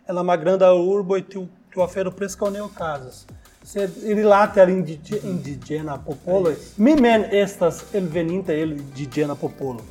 En 0.08 0.18
la 0.18 0.26
malgrandaj 0.26 0.74
urboj 0.76 1.22
tiu 1.30 1.46
tiu 1.72 1.82
afero 1.82 2.10
preskaŭ 2.10 2.50
ne 2.50 2.62
okazas. 2.62 3.24
sed 3.70 3.90
rilate 4.02 4.60
al 4.60 4.70
indige, 4.70 5.20
indigena 5.24 5.98
popolo. 6.06 6.52
Mi 6.76 6.96
men 6.96 7.24
estas 7.30 7.84
elveninta 7.94 8.52
el 8.52 8.72
indigena 8.72 9.34
popolo. 9.34 9.84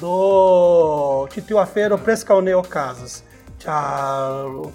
Do 0.00 1.28
ci 1.32 1.42
tiu 1.46 1.58
afero 1.58 1.98
presca 1.98 2.40
ne 2.40 2.54
okazas. 2.54 3.22
Ĉar 3.62 4.66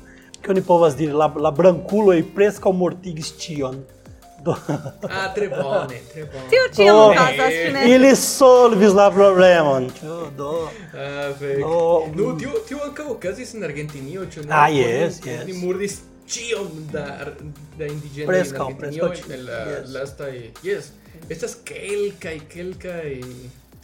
que 0.42 0.52
oni 0.52 0.62
povas 0.62 0.96
diri 0.96 1.12
la 1.12 1.28
la 1.36 1.52
branculo 1.52 2.14
e 2.14 2.24
presca 2.24 2.72
mortigis 2.72 3.36
tion. 3.36 3.84
Do... 4.44 4.56
ah, 5.10 5.34
tre 5.36 5.50
bone, 5.50 6.02
tre 6.14 6.24
bone. 6.24 6.48
Tio 6.50 6.68
ĉio 6.76 6.98
okazas, 7.10 7.54
eh. 7.54 7.72
ne? 7.74 7.86
Ili 7.96 8.16
solvis 8.16 8.94
la 8.94 9.12
problemon. 9.12 9.90
Ĉu 10.00 10.20
do? 10.38 10.70
Ah, 10.94 11.34
fek. 11.40 11.60
Do... 11.60 11.80
No, 12.16 12.30
mm. 12.30 12.38
tio, 12.40 12.60
tio 12.68 12.80
ankaŭ 12.86 13.10
okazis 13.18 13.58
en 13.58 13.68
Argentinio, 13.68 14.30
ĉu 14.32 14.46
ne? 14.46 14.54
Ah, 14.56 14.70
yes, 14.72 15.20
yes. 15.26 15.44
Ni 15.50 15.58
murdis 15.58 16.00
ĉion 16.28 16.88
da, 16.92 17.06
da 17.78 17.88
indiĝenoj 17.88 18.26
en 18.26 18.32
Preskaŭ, 18.32 18.66
Argentinio 18.66 19.12
preskaŭ 19.12 19.36
en 19.36 19.46
la 19.48 19.62
yes. 19.72 19.94
lastaj... 19.96 20.34
Yes, 20.64 20.92
estas 21.30 21.58
kelkaj, 21.68 22.40
kelkaj... 22.52 23.14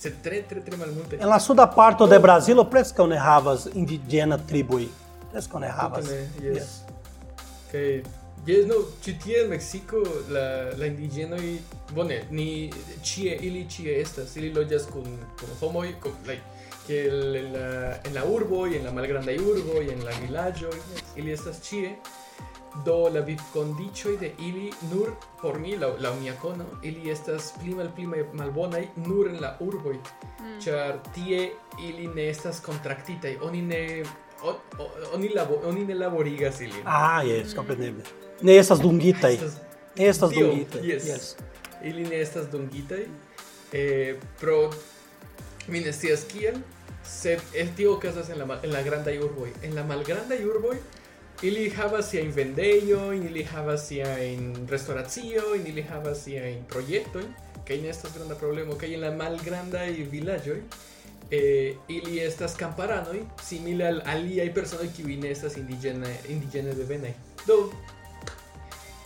Sed 0.04 0.18
tre, 0.24 0.42
tre, 0.50 0.60
tre 0.66 0.78
malmulte. 0.78 1.16
En 1.22 1.30
la 1.32 1.38
suda 1.40 1.64
parto 1.72 2.08
de 2.12 2.18
Brazilo 2.20 2.66
preskaŭ 2.68 3.06
ne 3.08 3.20
havas 3.22 3.70
indiĝena 3.72 4.38
triboj. 4.50 4.88
Preskaŭ 5.32 5.62
ne 5.64 5.70
havas. 5.72 6.10
Ne, 6.10 6.50
yes. 6.50 6.74
Kaj, 7.72 7.86
yes, 8.50 8.66
no, 8.68 8.82
ĉi 9.06 9.14
tie 9.24 9.44
en 9.46 9.54
Meksiko 9.54 10.02
la, 10.34 10.44
la 10.80 10.90
indiĝenoj, 10.90 11.54
bone, 11.94 12.20
ni 12.36 12.48
ĉie, 13.06 13.38
ili 13.48 13.64
ĉie 13.70 13.96
estas, 14.02 14.36
ili 14.42 14.52
loĝas 14.58 14.90
kun, 14.92 15.08
kun 15.40 15.56
homoj, 15.62 15.94
kun, 16.04 16.18
like, 16.28 16.44
kiel 16.84 17.38
en 17.40 17.48
la, 17.56 17.70
en 18.04 18.18
la 18.18 18.26
urboj, 18.28 18.74
en 18.76 18.90
la 18.90 18.92
malgrandaj 18.98 19.38
urboj, 19.40 19.86
en 19.94 20.04
la 20.04 20.18
vilaĝoj, 20.20 20.76
ili 21.16 21.32
estas 21.38 21.64
ĉie. 21.70 21.96
Do 22.86 23.10
la 23.14 23.20
vivkondiĉoj 23.22 24.18
de 24.18 24.32
ili 24.40 24.72
nur 24.92 25.12
por 25.42 25.60
mi, 25.60 25.76
laŭ 25.78 25.92
laŭ 26.02 26.14
mia 26.20 26.34
kono, 26.42 26.66
ili 26.82 27.12
estas 27.12 27.52
pli 27.62 27.76
malpli 27.76 28.08
mal- 28.08 28.26
malbonaj 28.34 28.88
nur 28.96 29.28
en 29.30 29.38
la 29.42 29.58
urboj, 29.60 29.98
ĉar 30.64 30.98
tie 31.16 31.52
ili 31.84 32.08
ne 32.08 32.30
estas 32.30 32.60
kontraktitaj, 32.60 33.38
oni 33.42 33.62
ne 33.62 34.04
o- 34.44 34.58
o- 34.80 34.92
oni 35.14 35.30
labo, 35.30 35.60
oni 35.66 35.86
ne 35.86 35.94
laborigas 35.94 36.62
ilin. 36.62 36.82
Ah, 36.86 37.22
yes, 37.24 37.54
kompreneble. 37.56 38.04
Ne 38.42 38.58
estas 38.58 38.80
dungitaj. 38.80 39.34
Estas- 39.34 39.60
Ne 40.00 40.08
estas 40.08 40.32
dungitaj. 40.32 40.82
yes. 40.82 41.06
Yes. 41.06 41.36
Ili 41.84 42.04
ne 42.04 42.22
estas 42.22 42.48
dungitaj, 42.50 43.06
eh, 43.74 44.16
pro 44.40 44.70
mi 45.68 45.80
ne 45.80 45.94
scias 45.94 46.24
kiel, 46.24 46.56
sed 47.04 47.40
el 47.54 47.70
tio 47.76 47.94
okazas 47.94 48.30
en 48.30 48.40
la 48.40 48.60
en 48.64 48.72
la 48.74 48.82
grandaj 48.82 49.18
urboj. 49.20 49.50
En 49.64 49.76
la 49.76 49.84
malgrandaj 49.84 50.46
urboj 50.46 50.78
ili 51.44 51.70
havas 51.70 52.10
siajn 52.10 52.32
vendejojn, 52.32 53.26
ili 53.28 53.44
havas 53.44 53.88
siajn 53.88 54.68
restoraciojn, 54.70 55.68
ili 55.68 55.82
havas 55.84 56.24
siajn 56.24 56.64
projektojn, 56.72 57.26
kaj 57.68 57.78
ne 57.82 57.90
estas 57.92 58.14
granda 58.16 58.36
problemo, 58.36 58.78
kaj 58.80 58.94
en 58.94 59.02
la 59.04 59.12
malgrandaj 59.12 59.90
vilaĝoj 60.12 60.62
eh, 61.32 61.76
ili 61.88 62.20
estas 62.24 62.56
kamparanoj 62.56 63.26
simile 63.44 63.88
al 63.88 64.00
aliaj 64.16 64.54
personoj 64.54 64.88
kiuj 64.96 65.18
ne 65.18 65.32
estas 65.32 65.58
indigena 65.58 66.12
indiĝene 66.30 66.76
devenaj. 66.80 67.14
Do 67.48 67.60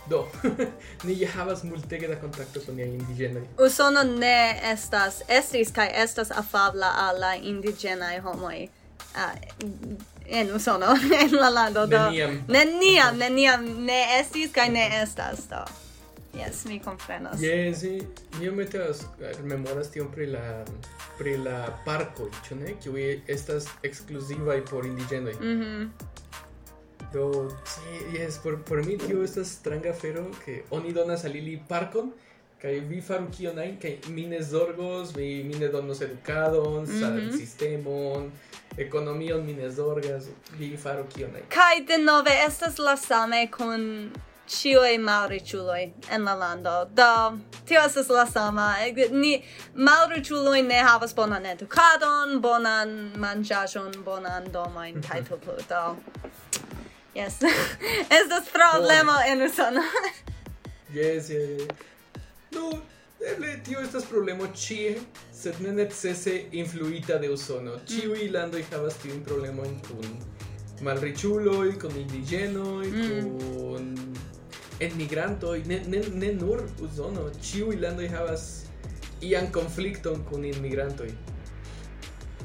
Do, 0.08 0.22
ni 1.04 1.24
havas 1.24 1.62
multege 1.68 2.08
da 2.08 2.14
kontakto 2.16 2.60
kun 2.66 2.78
niaj 2.80 2.88
indiĝenaj. 2.88 3.42
Usono 3.60 4.02
ne 4.02 4.60
estas, 4.70 5.18
estis 5.28 5.72
kaj 5.76 5.90
estas 6.04 6.30
afabla 6.30 6.94
al 7.02 7.20
la 7.20 7.34
indiĝenaj 7.36 8.20
homoj. 8.24 8.68
Uh, 9.12 9.34
Eh, 10.28 10.40
en 10.40 10.54
Usono, 10.54 10.86
en 11.20 11.36
la 11.36 11.50
lando 11.50 11.86
do. 11.86 11.98
Neniam. 11.98 12.44
Neniam, 12.48 13.18
neniam, 13.18 13.84
ne 13.84 14.20
estis 14.20 14.52
kaj 14.52 14.68
ne 14.68 15.02
estas 15.02 15.48
do. 15.48 15.64
Yes, 16.34 16.64
mi 16.66 16.78
komprenas. 16.78 17.40
Yes, 17.40 17.82
mi 18.38 18.50
me 18.50 18.64
teas 18.64 19.06
er, 19.20 19.40
memoras 19.42 19.90
tion 19.90 20.10
pri 20.12 20.26
la 20.26 20.64
pri 21.18 21.36
la 21.36 21.56
parko, 21.84 22.28
ĉu 22.46 22.60
ne? 22.60 22.76
Kiu 22.82 22.94
estas 23.26 23.66
ekskluzivaj 23.82 24.64
por 24.70 24.86
indiĝenoj. 24.86 25.34
Mhm. 25.40 25.64
Mm 25.64 26.16
do, 27.12 27.48
sí, 27.64 28.18
yes, 28.18 28.38
por, 28.38 28.62
por 28.64 28.84
mi 28.84 28.96
tio 28.98 29.22
estas 29.24 29.48
stranga 29.48 29.94
fero 29.94 30.30
que 30.44 30.64
oni 30.70 30.92
donas 30.92 31.24
al 31.24 31.36
ili 31.36 31.62
parkon, 31.68 32.12
kai 32.60 32.80
vi 32.80 33.00
faru 33.00 33.30
kion 33.32 33.58
ajn, 33.58 33.76
kai 33.80 33.98
mi 34.08 34.26
ne 34.26 34.42
zorgos, 34.42 35.14
mi, 35.16 35.42
mi 35.44 35.54
ne 35.58 35.68
donos 35.68 36.00
edukadon, 36.00 36.84
mm 36.84 37.02
-hmm. 37.02 37.36
sistemon, 37.36 38.30
Ekonomion 38.78 39.46
mi 39.46 39.52
ne 39.52 39.70
zorgas, 39.70 40.24
vi 40.58 40.76
faru 40.76 41.04
kion 41.14 41.30
ne. 41.32 41.42
de 41.86 41.98
nove 41.98 42.30
estas 42.46 42.78
la 42.78 42.96
same 42.96 43.50
kun 43.50 44.10
cioi 44.48 44.98
malriĉuloj 44.98 45.90
en 46.10 46.24
la 46.24 46.34
lando. 46.34 46.84
Do, 46.84 47.38
tio 47.66 47.80
estas 47.86 48.08
la 48.08 48.26
sama. 48.26 48.74
Ni 49.10 49.42
malriĉuloj 49.74 50.62
ne 50.62 50.82
havas 50.82 51.14
bonan 51.14 51.46
edukadon, 51.46 52.40
bonan 52.40 52.94
manĝaĵon, 53.16 54.02
bonan 54.04 54.52
domojn 54.52 55.02
kaj 55.02 55.20
mm 55.20 55.26
-hmm. 55.26 55.38
plu. 55.38 55.52
Do, 55.68 55.96
yes. 57.14 57.42
estas 58.20 58.48
problemo 58.52 59.12
en 59.26 59.42
Usono. 59.42 59.82
yes, 60.94 61.30
yes, 61.30 61.48
yes. 61.50 61.68
No, 62.50 62.70
eble 63.26 63.58
tio 63.64 63.80
estas 63.80 64.04
problemo 64.04 64.46
ĉie, 64.54 64.96
sed 65.34 65.60
ne 65.60 65.72
necese 65.72 66.34
influita 66.52 67.18
de 67.18 67.30
Usono. 67.30 67.78
Ĉiuj 67.88 68.30
landoj 68.34 68.62
havas 68.70 68.98
tiujn 69.02 69.22
problemojn 69.26 69.78
kun 69.88 70.18
malriĉuloj, 70.86 71.72
kun 71.82 71.96
indiĝenoj, 71.98 72.90
kun 72.90 73.88
enmigrantoj, 74.80 75.62
ne, 75.66 75.80
ne, 75.90 76.02
ne 76.14 76.32
nur 76.38 76.62
Usono, 76.82 77.30
ĉiuj 77.42 77.80
landoj 77.82 78.08
havas 78.14 78.46
ian 79.20 79.50
konflikton 79.52 80.22
kun 80.30 80.44
inmigrantoj. 80.44 81.10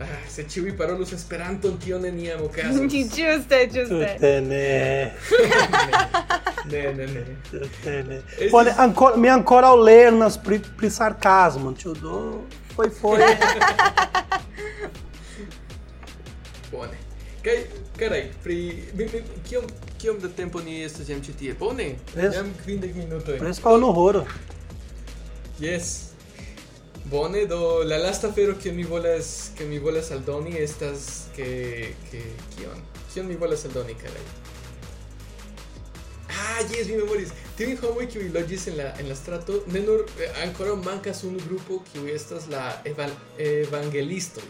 Ah, 0.01 0.15
se 0.30 0.43
ĉiuj 0.49 0.78
parolus 0.78 1.13
Esperanton, 1.13 1.78
tio 1.80 1.99
neniam 2.01 2.41
okazos. 2.47 2.89
Ĝuste, 2.91 3.59
ĝuste. 3.74 4.15
Tute 4.15 4.34
ne. 4.49 5.13
Ne, 6.72 6.93
ne, 6.93 7.07
ne. 7.07 7.26
ne, 7.86 8.03
ne. 8.03 8.22
Esses... 8.38 8.51
Pode, 8.51 8.74
ancora, 8.78 9.18
mi 9.18 9.30
ancora 9.30 9.72
o 9.74 9.76
lernas 9.76 10.38
pri, 10.38 10.59
pri 10.78 10.89
sarcasmo, 10.89 11.74
tio 11.74 11.93
do... 11.93 12.41
Foi, 12.76 12.89
foi. 12.89 13.20
Bone. 16.72 16.97
Kaj, 17.43 17.57
carai, 17.99 18.32
pri... 18.43 18.84
Mi, 18.93 19.03
mi, 19.14 19.24
kiom, 19.49 19.68
kiom 19.97 20.20
da 20.20 20.30
tempo 20.30 20.61
ni 20.61 20.84
estas 20.84 21.09
jam 21.09 21.22
ĉi 21.22 21.34
tie? 21.39 21.53
Bone? 21.59 21.95
Pres... 22.14 22.36
Jam 22.36 22.53
kvindek 22.64 22.95
minutoj. 22.95 23.38
Preskaŭ 23.43 23.76
en 23.78 23.84
horo. 23.84 24.26
Yes. 25.59 26.14
Bone, 27.11 27.45
do 27.45 27.84
la 27.84 27.97
lasta 27.97 28.32
fero 28.32 28.55
que 28.57 28.72
mi 28.72 28.84
volas 28.84 29.51
que 29.57 29.66
mi 29.66 29.78
volas 29.80 30.11
aldoni 30.11 30.55
estas 30.57 31.28
que 31.36 31.93
que 32.09 32.24
kion? 32.55 32.80
Kion 33.14 33.28
mi 33.28 33.36
volas 33.36 33.66
aldoni, 33.66 33.93
carai? 33.99 34.24
Ah, 36.34 36.61
yes, 36.71 36.88
mi 36.88 36.97
memoris. 36.97 37.29
Tiuj 37.57 37.75
homoj 37.81 38.07
kiuj 38.09 38.29
loĝis 38.34 38.67
en 38.71 38.77
la 38.77 38.91
en 38.99 39.09
la 39.09 39.15
strato, 39.15 39.59
ne 39.73 39.81
nur 39.86 40.05
eh, 40.19 40.39
ankoraŭ 40.43 40.75
mankas 40.81 41.23
unu 41.23 41.41
grupo 41.47 41.84
kiuj 41.91 42.13
estas 42.15 42.47
la 42.49 42.63
evan, 42.89 43.11
evangelistoj. 43.38 44.43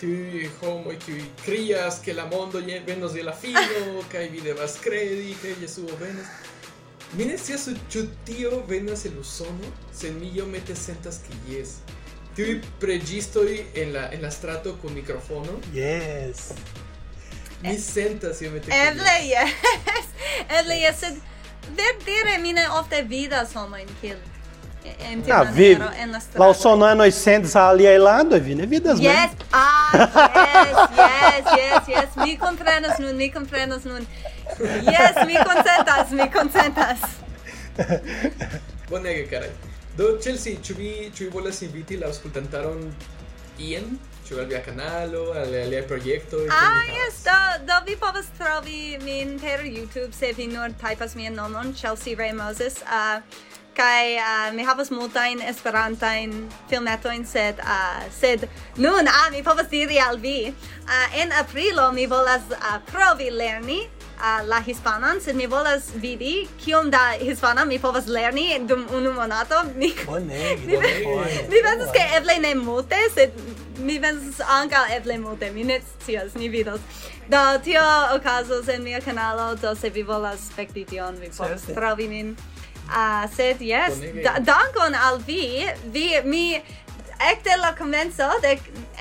Tiuj 0.00 0.46
homoj 0.60 0.98
kiuj 1.06 1.22
krias 1.44 1.98
ke 2.04 2.14
la 2.14 2.26
mondo 2.30 2.62
venos 2.86 3.12
de 3.12 3.22
la 3.22 3.32
fino 3.32 4.04
kaj 4.12 4.28
vi 4.32 4.40
devas 4.40 4.78
kredi 4.84 5.34
ke 5.42 5.56
Jesuo 5.60 5.98
venas. 6.00 6.26
Mi 7.12 7.24
ne 7.24 7.38
scias 7.38 7.68
ĉu 7.90 8.06
tio 8.24 8.62
venas 8.68 9.04
el 9.04 9.18
Usono, 9.18 9.74
sed 9.94 10.14
mi 10.20 10.30
iomete 10.34 10.74
sentas 10.76 11.20
ke 11.26 11.34
jes. 11.50 11.78
Tiuj 12.36 12.60
preĝistoj 12.80 13.64
en 13.74 13.92
la 13.92 14.10
en 14.12 14.22
la 14.22 14.30
strato 14.30 14.76
kun 14.82 14.94
mikrofono, 14.94 15.60
Yes. 15.74 16.52
Mi 17.66 17.78
senta 17.78 18.34
si 18.34 18.48
me 18.48 18.60
Evle 18.68 19.16
yes. 19.32 19.50
Evle 20.60 20.78
yes. 20.80 21.04
Verdere 21.76 22.38
mine 22.38 22.68
ofte 22.70 23.02
vidas 23.02 23.54
homojn 23.54 23.88
kiel 24.00 24.18
Na 25.26 25.42
vivi. 25.42 25.78
La 26.34 26.48
usonoj 26.48 26.94
noj 26.94 27.10
sentas 27.10 27.56
aliaj 27.56 27.98
landoj, 27.98 28.40
vi 28.40 28.54
ne 28.54 28.66
vidas 28.66 28.98
men. 28.98 29.06
Yes, 29.06 29.30
ah, 29.52 29.90
yes, 29.94 30.76
yes, 30.98 31.44
yes, 31.58 31.88
yes, 31.88 32.26
mi 32.26 32.36
komprenas 32.36 32.98
nun, 32.98 33.16
mi 33.16 33.30
komprenas 33.30 33.84
nun. 33.84 34.06
Yes, 34.60 35.26
mi 35.26 35.34
konsentas, 35.34 36.10
mi 36.10 36.30
konsentas. 36.30 36.98
Bonege, 38.90 39.26
karaj. 39.30 39.48
Do, 39.96 40.18
Chelsea, 40.22 40.56
ĉu 40.62 40.74
vi 40.78 41.10
ĉu 41.14 41.24
vi 41.24 41.30
volas 41.30 41.62
inviti 41.62 41.96
la 41.96 42.06
aŭskultantaron 42.06 42.92
ien 43.58 43.98
Ĉu 44.26 44.40
al 44.42 44.46
via 44.50 44.58
kanalo, 44.58 45.28
al 45.38 45.52
aliaj 45.54 45.84
projektoj? 45.86 46.48
Ah, 46.50 46.82
jes, 46.90 47.20
do, 47.22 47.36
do 47.68 47.76
vi 47.86 47.94
povas 47.96 48.26
trovi 48.34 48.96
min 49.04 49.36
per 49.38 49.62
YouTube 49.62 50.12
se 50.12 50.32
vi 50.32 50.46
nur 50.46 50.68
mi 50.68 51.22
mian 51.22 51.34
nomon, 51.34 51.72
Chelsea 51.74 52.16
Ray 52.16 52.32
Moses. 52.32 52.82
Ah, 52.86 53.18
uh, 53.18 53.22
kai 53.76 54.16
uh, 54.16 54.24
ah, 54.24 54.52
mi 54.56 54.64
havas 54.64 54.90
multajn 54.90 55.42
esperantajn 55.44 56.32
filmetojn 56.70 57.26
sed 57.28 57.60
uh, 57.60 58.00
sed 58.20 58.48
nun 58.76 59.06
ah, 59.06 59.28
mi 59.30 59.42
povas 59.42 59.68
diri 59.68 60.00
al 60.00 60.16
vi 60.18 60.48
uh, 60.48 61.20
en 61.20 61.32
aprilo 61.32 61.92
mi 61.92 62.06
volas 62.06 62.48
uh, 62.56 62.78
provi 62.90 63.28
lerni 63.30 63.78
uh, 63.84 64.40
la 64.48 64.62
hispanan 64.64 65.20
sed 65.20 65.36
mi 65.36 65.46
volas 65.46 65.92
vidi 65.94 66.48
kiom 66.64 66.90
da 66.90 67.04
hispana 67.20 67.66
mi 67.68 67.78
povas 67.78 68.08
lerni 68.08 68.48
dum 68.66 68.86
unu 68.96 69.12
monato 69.12 69.62
mi 69.76 69.92
bonege 70.06 70.66
mi, 70.66 70.76
mi 71.52 71.62
pensas 71.68 71.92
ke 71.92 72.08
eble 72.16 72.40
ne 72.48 72.54
multe 72.54 73.02
sed 73.14 73.65
mi 73.78 73.98
pensas 74.00 74.40
anca 74.40 74.86
eble 74.96 75.18
multe, 75.18 75.50
mi 75.50 75.64
ne 75.64 75.80
scias, 76.00 76.34
ni 76.34 76.48
vidos. 76.48 76.80
Do, 77.28 77.58
tio 77.64 77.82
okazos 78.14 78.68
en 78.68 78.84
mia 78.84 79.00
kanalo, 79.00 79.54
do 79.60 79.74
se 79.74 79.90
vi 79.90 80.02
volas 80.02 80.50
spekti 80.50 80.86
tion, 80.86 81.20
vi 81.20 81.30
povas 81.36 81.62
trovi 81.62 82.08
min. 82.08 82.36
Uh, 82.86 82.92
ah, 82.94 83.28
sed 83.34 83.60
yes, 83.60 83.98
da, 84.22 84.38
dankon 84.38 84.94
al 84.94 85.18
vi, 85.26 85.66
vi, 85.90 86.20
mi, 86.24 86.62
ekde 87.18 87.56
la 87.58 87.72
comenzo, 87.74 88.28
de, 88.42 88.52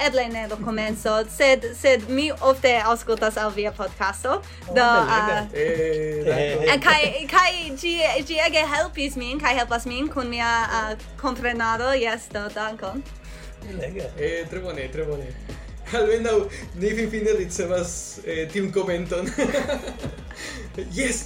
eble 0.08 0.28
ne 0.34 0.48
la 0.48 0.56
comenzo, 0.56 1.20
sed, 1.30 1.68
sed 1.78 2.10
mi 2.10 2.32
ofte 2.32 2.82
auscultas 2.82 3.38
al 3.38 3.52
via 3.52 3.72
podcasto, 3.72 4.42
do, 4.74 4.82
uh, 4.82 5.46
kai, 6.82 7.28
kai, 7.30 7.76
gi, 7.78 8.00
gi 8.26 8.40
ege 8.48 8.66
helpis 8.74 9.16
min, 9.16 9.40
kai 9.40 9.54
helpas 9.54 9.86
min 9.86 10.10
kun 10.10 10.34
mia 10.34 10.50
ah, 10.50 10.92
uh, 10.92 11.06
comprenado, 11.22 11.94
yes, 11.94 12.26
do, 12.34 12.50
dankon. 12.58 13.04
Eh, 14.20 14.46
tre 14.50 14.60
bone, 14.60 14.90
tre 14.92 15.06
bone. 15.06 15.26
Almenaŭ 15.94 16.38
ni 16.82 16.90
finfine 16.98 17.34
ricevas 17.38 18.20
eh, 18.26 18.48
tiun 18.52 18.72
komenton. 18.74 19.28
yes, 20.98 21.26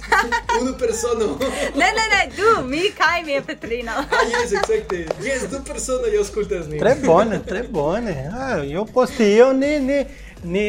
unu 0.60 0.74
persono. 0.78 1.38
ne, 1.80 1.88
ne, 1.96 2.04
ne, 2.12 2.20
du, 2.36 2.66
mi 2.68 2.90
kaj 2.98 3.22
mia 3.26 3.42
Petrino. 3.42 3.92
ah, 3.92 4.24
yes, 4.28 4.52
exacte. 4.52 5.06
Yes, 5.24 5.48
du 5.50 5.62
personoj 5.66 6.18
aŭskultas 6.20 6.68
nin. 6.68 6.80
tre 6.80 6.94
bone, 7.04 7.40
tre 7.46 7.62
bone. 7.62 8.16
Ah, 8.32 8.58
io 8.64 8.84
post 8.84 9.20
io 9.20 9.52
ni 9.52 9.78
ni 9.80 10.04
ni 10.42 10.66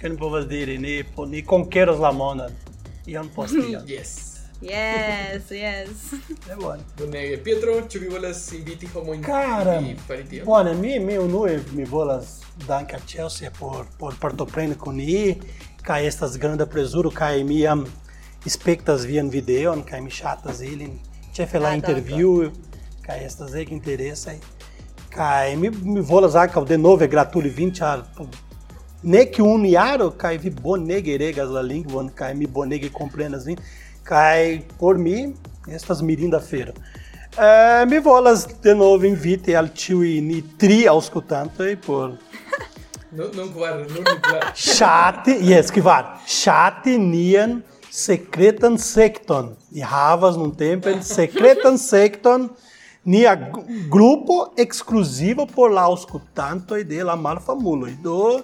che 0.00 0.08
ne 0.08 0.16
povas 0.16 0.46
diri, 0.46 0.78
ni 0.78 1.02
ni 1.28 1.44
conqueros 1.44 2.00
la 2.00 2.12
monon. 2.12 2.52
Ion 3.06 3.28
post 3.28 3.54
ion. 3.54 3.84
yes. 3.86 4.25
Yes 4.62 5.50
yes 5.50 5.88
Tre 6.44 6.56
bone. 6.56 6.82
Bonege. 6.98 7.36
Pietro, 7.44 7.82
vi 8.00 8.08
volas 8.08 8.52
inviti 8.52 8.86
homojn 8.86 9.22
Cara, 9.22 9.80
i 9.80 9.96
fari 10.06 10.24
tion? 10.28 10.46
Bone, 10.46 10.74
mi, 10.74 10.98
mi 10.98 11.18
unue 11.18 11.60
mi 11.72 11.84
volas 11.84 12.40
danki 12.66 12.94
al 12.94 13.00
Chelsea 13.06 13.50
por, 13.50 13.86
por 13.98 14.14
partopreni 14.20 14.74
kun 14.74 14.96
ni, 14.96 15.36
kaj 15.82 16.06
estas 16.06 16.38
granda 16.38 16.66
plezuro, 16.66 17.10
kaj 17.10 17.44
mi 17.44 17.60
jam 17.60 17.84
spektas 18.46 19.04
vian 19.04 19.28
videon, 19.30 19.82
kaj 19.82 20.00
mi 20.00 20.10
ŝatas 20.10 20.60
ilin, 20.62 20.98
ĉefe 21.34 21.58
la 21.58 21.68
Ah, 21.68 21.76
interview, 21.76 22.50
kaj 23.02 23.24
estas 23.26 23.54
ege 23.54 23.74
interesaj. 23.74 24.38
Kaj 25.10 25.56
mi, 25.56 25.70
mi 25.70 26.00
volas 26.00 26.34
ankaŭ 26.34 26.64
denove 26.64 27.08
gratuli 27.08 27.50
vin, 27.50 27.72
ĉar 27.74 28.04
nek 29.02 29.36
unu 29.38 29.68
jaro 29.68 30.10
kaj 30.10 30.38
vi 30.38 30.50
bonege 30.50 31.18
regas 31.18 31.50
la 31.50 31.60
lingvon 31.62 32.08
kaj 32.08 32.34
mi 32.34 32.46
bonege 32.46 32.88
komprenas 32.92 33.44
vin 33.46 33.58
kaj 34.06 34.60
por 34.78 34.98
mi 34.98 35.34
estas 35.68 36.02
mirinda 36.02 36.40
fero. 36.40 36.72
Eh, 37.36 37.84
mi 37.86 37.98
volas 37.98 38.46
denove 38.62 39.08
inviti 39.08 39.56
al 39.56 39.68
ĉiuj 39.74 40.20
ni 40.24 40.42
tri 40.58 40.86
aŭskultantoj 40.88 41.76
por 41.86 42.14
Non, 43.16 43.30
non 43.34 43.48
kvar, 43.48 43.78
non 43.88 44.04
kvar. 44.20 44.50
ŝati, 44.56 45.38
jes, 45.48 45.70
kvar, 45.72 46.18
ŝati 46.28 46.98
nian 47.00 47.62
secretan 47.90 48.76
secton. 48.78 49.54
Ni 49.72 49.80
havas 49.80 50.36
num 50.36 50.50
tempo 50.52 50.92
secretan 51.00 51.78
secton 51.80 52.50
nia 53.04 53.32
grupo 53.88 54.52
exclusivo 54.58 55.46
por 55.46 55.72
la 55.72 55.86
auscultantoi 55.86 56.84
de 56.84 57.02
la 57.04 57.16
malfamuloi. 57.16 57.96
Do 58.02 58.42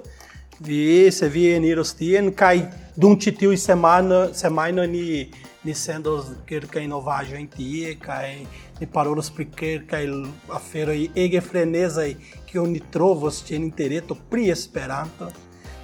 vi 0.61 1.11
se 1.11 1.29
vi 1.29 1.51
eniros 1.53 1.93
tien 1.99 2.33
kai 2.33 2.69
dum 2.97 3.19
titiu 3.19 3.57
semana 3.57 4.29
semana 4.33 4.87
ni 4.87 5.31
dicendo 5.65 6.25
quer 6.47 6.67
que 6.67 6.81
inovajo 6.81 7.37
em 7.37 7.47
ti, 7.47 7.97
que 8.01 8.47
ne 8.81 8.87
parolos 8.87 9.33
e 9.39 9.45
kelkaj 9.45 10.07
aferoj 10.51 11.11
e 11.15 11.41
frenezaj, 11.41 12.17
kion 12.47 12.73
ni 12.73 12.81
trovos 12.81 13.43
ĉe 13.47 13.57
interreto 13.57 14.17
pri 14.31 14.51
Esperanto. 14.51 15.31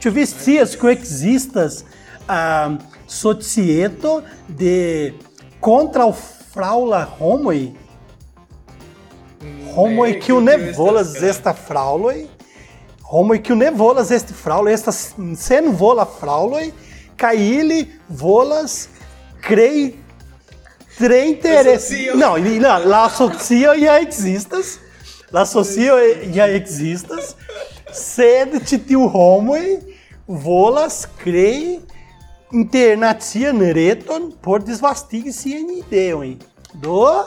Ĉu 0.03 0.11
vestias 0.11 0.77
que 0.77 0.91
existas 0.91 1.83
ekzistas 1.83 1.85
uh, 2.29 2.77
societo 3.07 4.23
de 4.49 5.15
fraula 5.61 6.13
fraŭla 6.53 7.07
homoj? 7.19 7.75
que 10.21 10.33
o 10.33 10.41
ne 10.41 10.73
volas 10.73 11.15
esta 11.23 11.53
fraŭloj? 11.55 12.27
Homoj 13.05 13.39
kiu 13.43 13.57
ne 13.57 13.71
volas 13.71 14.11
esta 14.11 14.35
fraŭloj, 14.35 14.73
estas 14.75 15.15
senvola 15.39 16.05
fraŭloj 16.05 16.73
kaj 17.17 17.35
ili 17.37 17.87
volas 18.09 18.89
crei 19.41 19.99
interesse. 21.29 22.11
Não 22.15 22.39
não 22.39 22.87
la 22.87 23.09
socio 23.09 23.79
já 23.79 24.03
existas. 24.03 24.81
La 25.31 25.45
socio 25.45 25.95
já 26.33 26.49
existas. 26.49 27.37
Sed 27.93 28.61
titiu 28.61 29.03
homoi 29.07 29.79
volas 30.27 31.07
crei 31.07 31.81
internacian 32.53 33.59
reton 33.73 34.31
por 34.43 34.63
disvastigi 34.63 35.33
sian 35.33 35.71
ideon. 35.71 36.39
Do? 36.75 37.25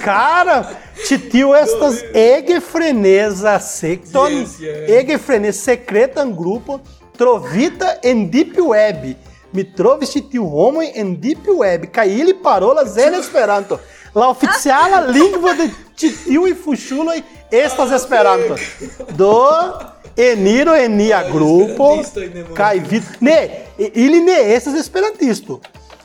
Cara, 0.00 0.78
titiu 1.06 1.54
estas 1.54 2.02
ege 2.14 2.60
freneza 2.60 3.58
secton, 3.58 4.46
ege 4.86 5.18
freneza 5.18 5.62
secretan 5.62 6.30
grupo 6.34 6.80
trovita 7.18 7.98
en 8.04 8.30
deep 8.30 8.56
web. 8.58 9.16
Mi 9.52 9.64
trovis 9.76 10.10
titiu 10.10 10.46
homo 10.48 10.82
en 10.94 11.16
deep 11.20 11.48
web, 11.58 11.84
kaj 11.92 12.08
ili 12.08 12.34
parolas 12.42 12.96
en 12.96 13.14
Esperanto. 13.14 13.78
La 14.14 14.28
oficiala 14.28 15.00
lingvo 15.16 15.52
de 15.58 15.68
titiu 15.96 16.46
e 16.48 16.54
fuŝuloj 16.54 17.20
estas 17.50 17.92
Esperanto. 17.92 18.56
Do 19.16 19.34
eniro 20.16 20.76
en 20.76 20.96
nia 20.96 21.22
grupo 21.32 21.98
kaj 22.56 22.80
vid 22.88 23.02
ne 23.20 23.38
ili 23.78 24.20
ne 24.20 24.38
estas 24.54 24.74
esperantisto. 24.80 25.60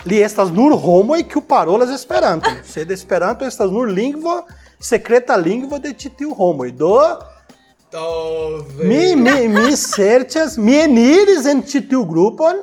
Li 0.05 0.21
estas 0.23 0.51
nur 0.51 0.75
homoj 0.83 1.23
kiu 1.23 1.41
parolas 1.41 1.89
Esperanto. 1.95 2.51
Sed 2.67 2.91
Esperanto 2.91 3.45
estas 3.45 3.71
nur 3.71 3.87
lingvo 3.87 4.41
sekreta 4.79 5.35
lingvo 5.35 5.79
de 5.79 5.93
ĉi 5.93 6.15
tiu 6.19 6.35
homoj. 6.35 6.71
Do 6.71 6.99
Oh, 7.93 8.65
mi 8.83 9.15
mi 9.15 9.47
mi 9.47 9.75
serĉas, 9.79 10.57
mi 10.57 10.75
eniris 10.75 11.45
en 11.47 11.61
ĉi 11.63 11.85
tiu 11.87 12.01
grupon 12.05 12.57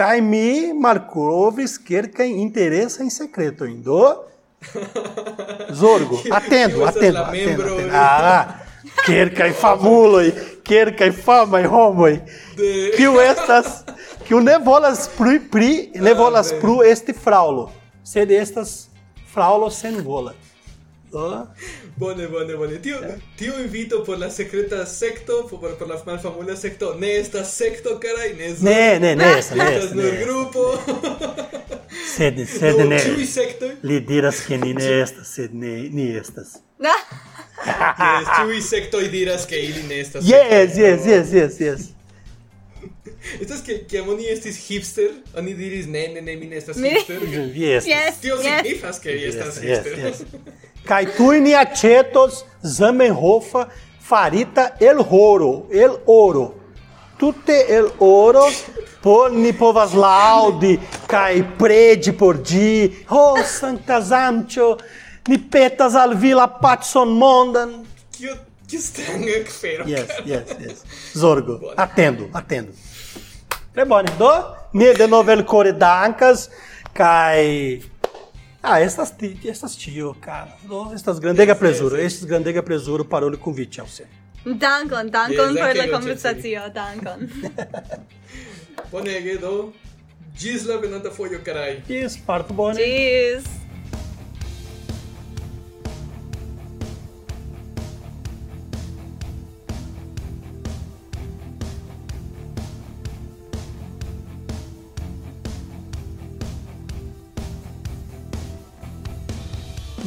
Caimi 0.00 0.72
Markovski, 0.72 2.08
que 2.08 2.24
interessa 2.24 3.04
em 3.04 3.10
secreto, 3.10 3.66
do 3.66 4.24
Zorgo. 5.74 6.22
Atendo, 6.30 6.86
atendo, 6.86 7.18
atendo, 7.18 7.62
atendo. 7.62 7.90
Ah, 7.92 8.62
cerca 9.04 9.46
e 9.46 9.52
famuloi, 9.52 10.32
cerca 10.66 11.06
e 11.06 11.12
fama 11.12 11.60
e 11.60 11.66
homo. 11.66 12.06
Que 12.96 13.06
o 13.08 13.20
estas, 13.20 13.84
que 14.24 14.34
o 14.34 14.40
nevolas 14.40 15.06
pri, 15.06 15.38
pri 15.38 15.92
nevolas 15.94 16.50
pru 16.50 16.82
este 16.82 17.12
fraulo. 17.12 17.70
sede 18.02 18.36
estas 18.36 18.88
fraulo 19.26 19.70
sem 19.70 20.00
vola. 20.00 20.34
Bone, 22.00 22.26
bone, 22.28 22.54
bone. 22.54 22.78
Tio, 22.78 22.98
tio 23.36 23.60
invito 23.60 24.02
por 24.04 24.18
la 24.18 24.30
secreta 24.30 24.86
secto, 24.86 25.46
por, 25.46 25.76
por 25.76 25.86
la 25.86 26.02
malfamula 26.06 26.56
secto. 26.56 26.94
Ne 26.94 27.18
estas 27.18 27.52
secto, 27.52 28.00
caray, 28.00 28.34
ne 28.38 28.46
es... 28.46 28.62
Ne, 28.62 28.98
ne, 28.98 29.14
ne, 29.16 29.38
estas, 29.38 29.56
ne, 29.58 29.64
Estas 29.64 29.84
estas, 29.84 29.96
nur 29.96 30.12
ne. 30.14 30.24
grupo. 30.24 30.80
Sed, 32.16 32.38
sed 32.48 32.78
Do, 32.78 32.84
ne. 32.88 33.00
ĉiuj 33.04 33.26
sektoj. 33.26 33.70
Li 33.82 34.00
diras 34.00 34.40
ke 34.46 34.56
ni 34.58 34.72
ne 34.74 34.88
estas, 35.02 35.34
sed 35.36 35.52
ne, 35.54 35.74
ni 35.92 36.08
estas. 36.16 36.56
Yes, 37.60 38.28
ĉiuj 38.38 38.60
sektoj 38.64 39.08
diras 39.12 39.44
ke 39.46 39.58
ili 39.60 39.82
ne 39.88 39.98
estas 40.00 40.24
Yes, 40.24 40.78
yes, 40.80 41.04
yes, 41.06 41.32
yes, 41.36 41.58
yes. 41.60 41.80
Estas 43.40 43.60
que 43.60 43.82
kiam 43.90 44.08
oni 44.08 44.30
estis 44.32 44.56
hipster, 44.68 45.10
oni 45.36 45.52
diris 45.54 45.84
ne, 45.86 46.06
ne, 46.14 46.22
ne, 46.24 46.36
mi 46.40 46.48
ne 46.48 46.56
estas 46.56 46.80
hipster. 46.80 47.20
Yes. 47.52 47.84
Yes, 47.84 48.22
Tio 48.24 48.40
yes. 48.40 48.62
signifas 48.64 49.04
ke 49.04 49.12
vi 49.18 49.28
estas 49.28 49.60
yes, 49.60 49.84
hipster. 49.84 49.98
yes. 50.06 50.24
tu 51.16 51.32
ni 51.40 51.54
achetos 51.54 52.44
Zamenhof 52.62 53.54
farita 54.00 54.76
el 54.80 54.98
horo, 54.98 55.66
el 55.70 55.98
oro. 56.06 56.54
Tutte 57.18 57.68
el 57.68 57.92
oro 57.98 58.48
por 59.02 59.30
ni 59.30 59.52
povas 59.52 59.92
laudi 59.92 60.78
kai 61.06 61.42
predi 61.42 62.12
por 62.12 62.38
di. 62.42 63.04
Oh, 63.10 63.36
Santa 63.42 64.00
Zamcho, 64.00 64.78
ni 65.28 65.38
petas 65.38 65.94
al 65.94 66.14
vila 66.14 66.46
Patson 66.48 67.08
Mondan. 67.08 67.86
Kio, 68.10 68.34
kio 68.66 68.80
stranga 68.80 69.32
afero. 69.42 69.86
Yes, 69.86 70.08
yes, 70.24 70.56
yes. 70.60 70.84
Zorgo, 71.14 71.72
atendo, 71.76 72.28
atendo. 72.32 72.72
Tre 73.74 73.84
bone, 73.84 74.10
do 74.18 74.56
mi 74.72 74.92
de 74.94 75.06
novel 75.06 75.44
core 75.44 75.72
dancas 75.72 76.50
kai 76.92 77.82
ah, 78.62 78.80
estas, 78.80 79.14
essas 79.44 79.74
tio, 79.74 80.14
cara. 80.20 80.54
essas 80.64 80.92
estas 80.92 81.18
grandega 81.18 81.54
presuro. 81.54 81.98
esses 81.98 82.24
grandega 82.24 82.62
presuro 82.62 83.04
parou 83.04 83.30
o 83.30 83.38
convite, 83.38 83.80
Alce. 83.80 84.06
Dankon, 84.44 85.06
dankon 85.10 85.54
por 85.54 85.76
la 85.76 85.88
conversação, 85.88 86.70
dankon. 86.72 87.28
Bonege 88.90 89.38
do. 89.38 89.72
Gisla 90.34 90.78
venanta 90.78 91.10
foi 91.10 91.34
o 91.36 91.42
carai. 91.42 91.82
Yes, 91.88 92.16
parto 92.16 92.54
bone. 92.54 92.80
Yes. 92.80 93.59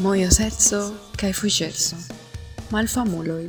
Moio 0.03 0.31
Setsu 0.31 0.77
kaj 1.15 1.29
Fujitsu. 1.33 1.95
Malfamuloj 2.75 3.45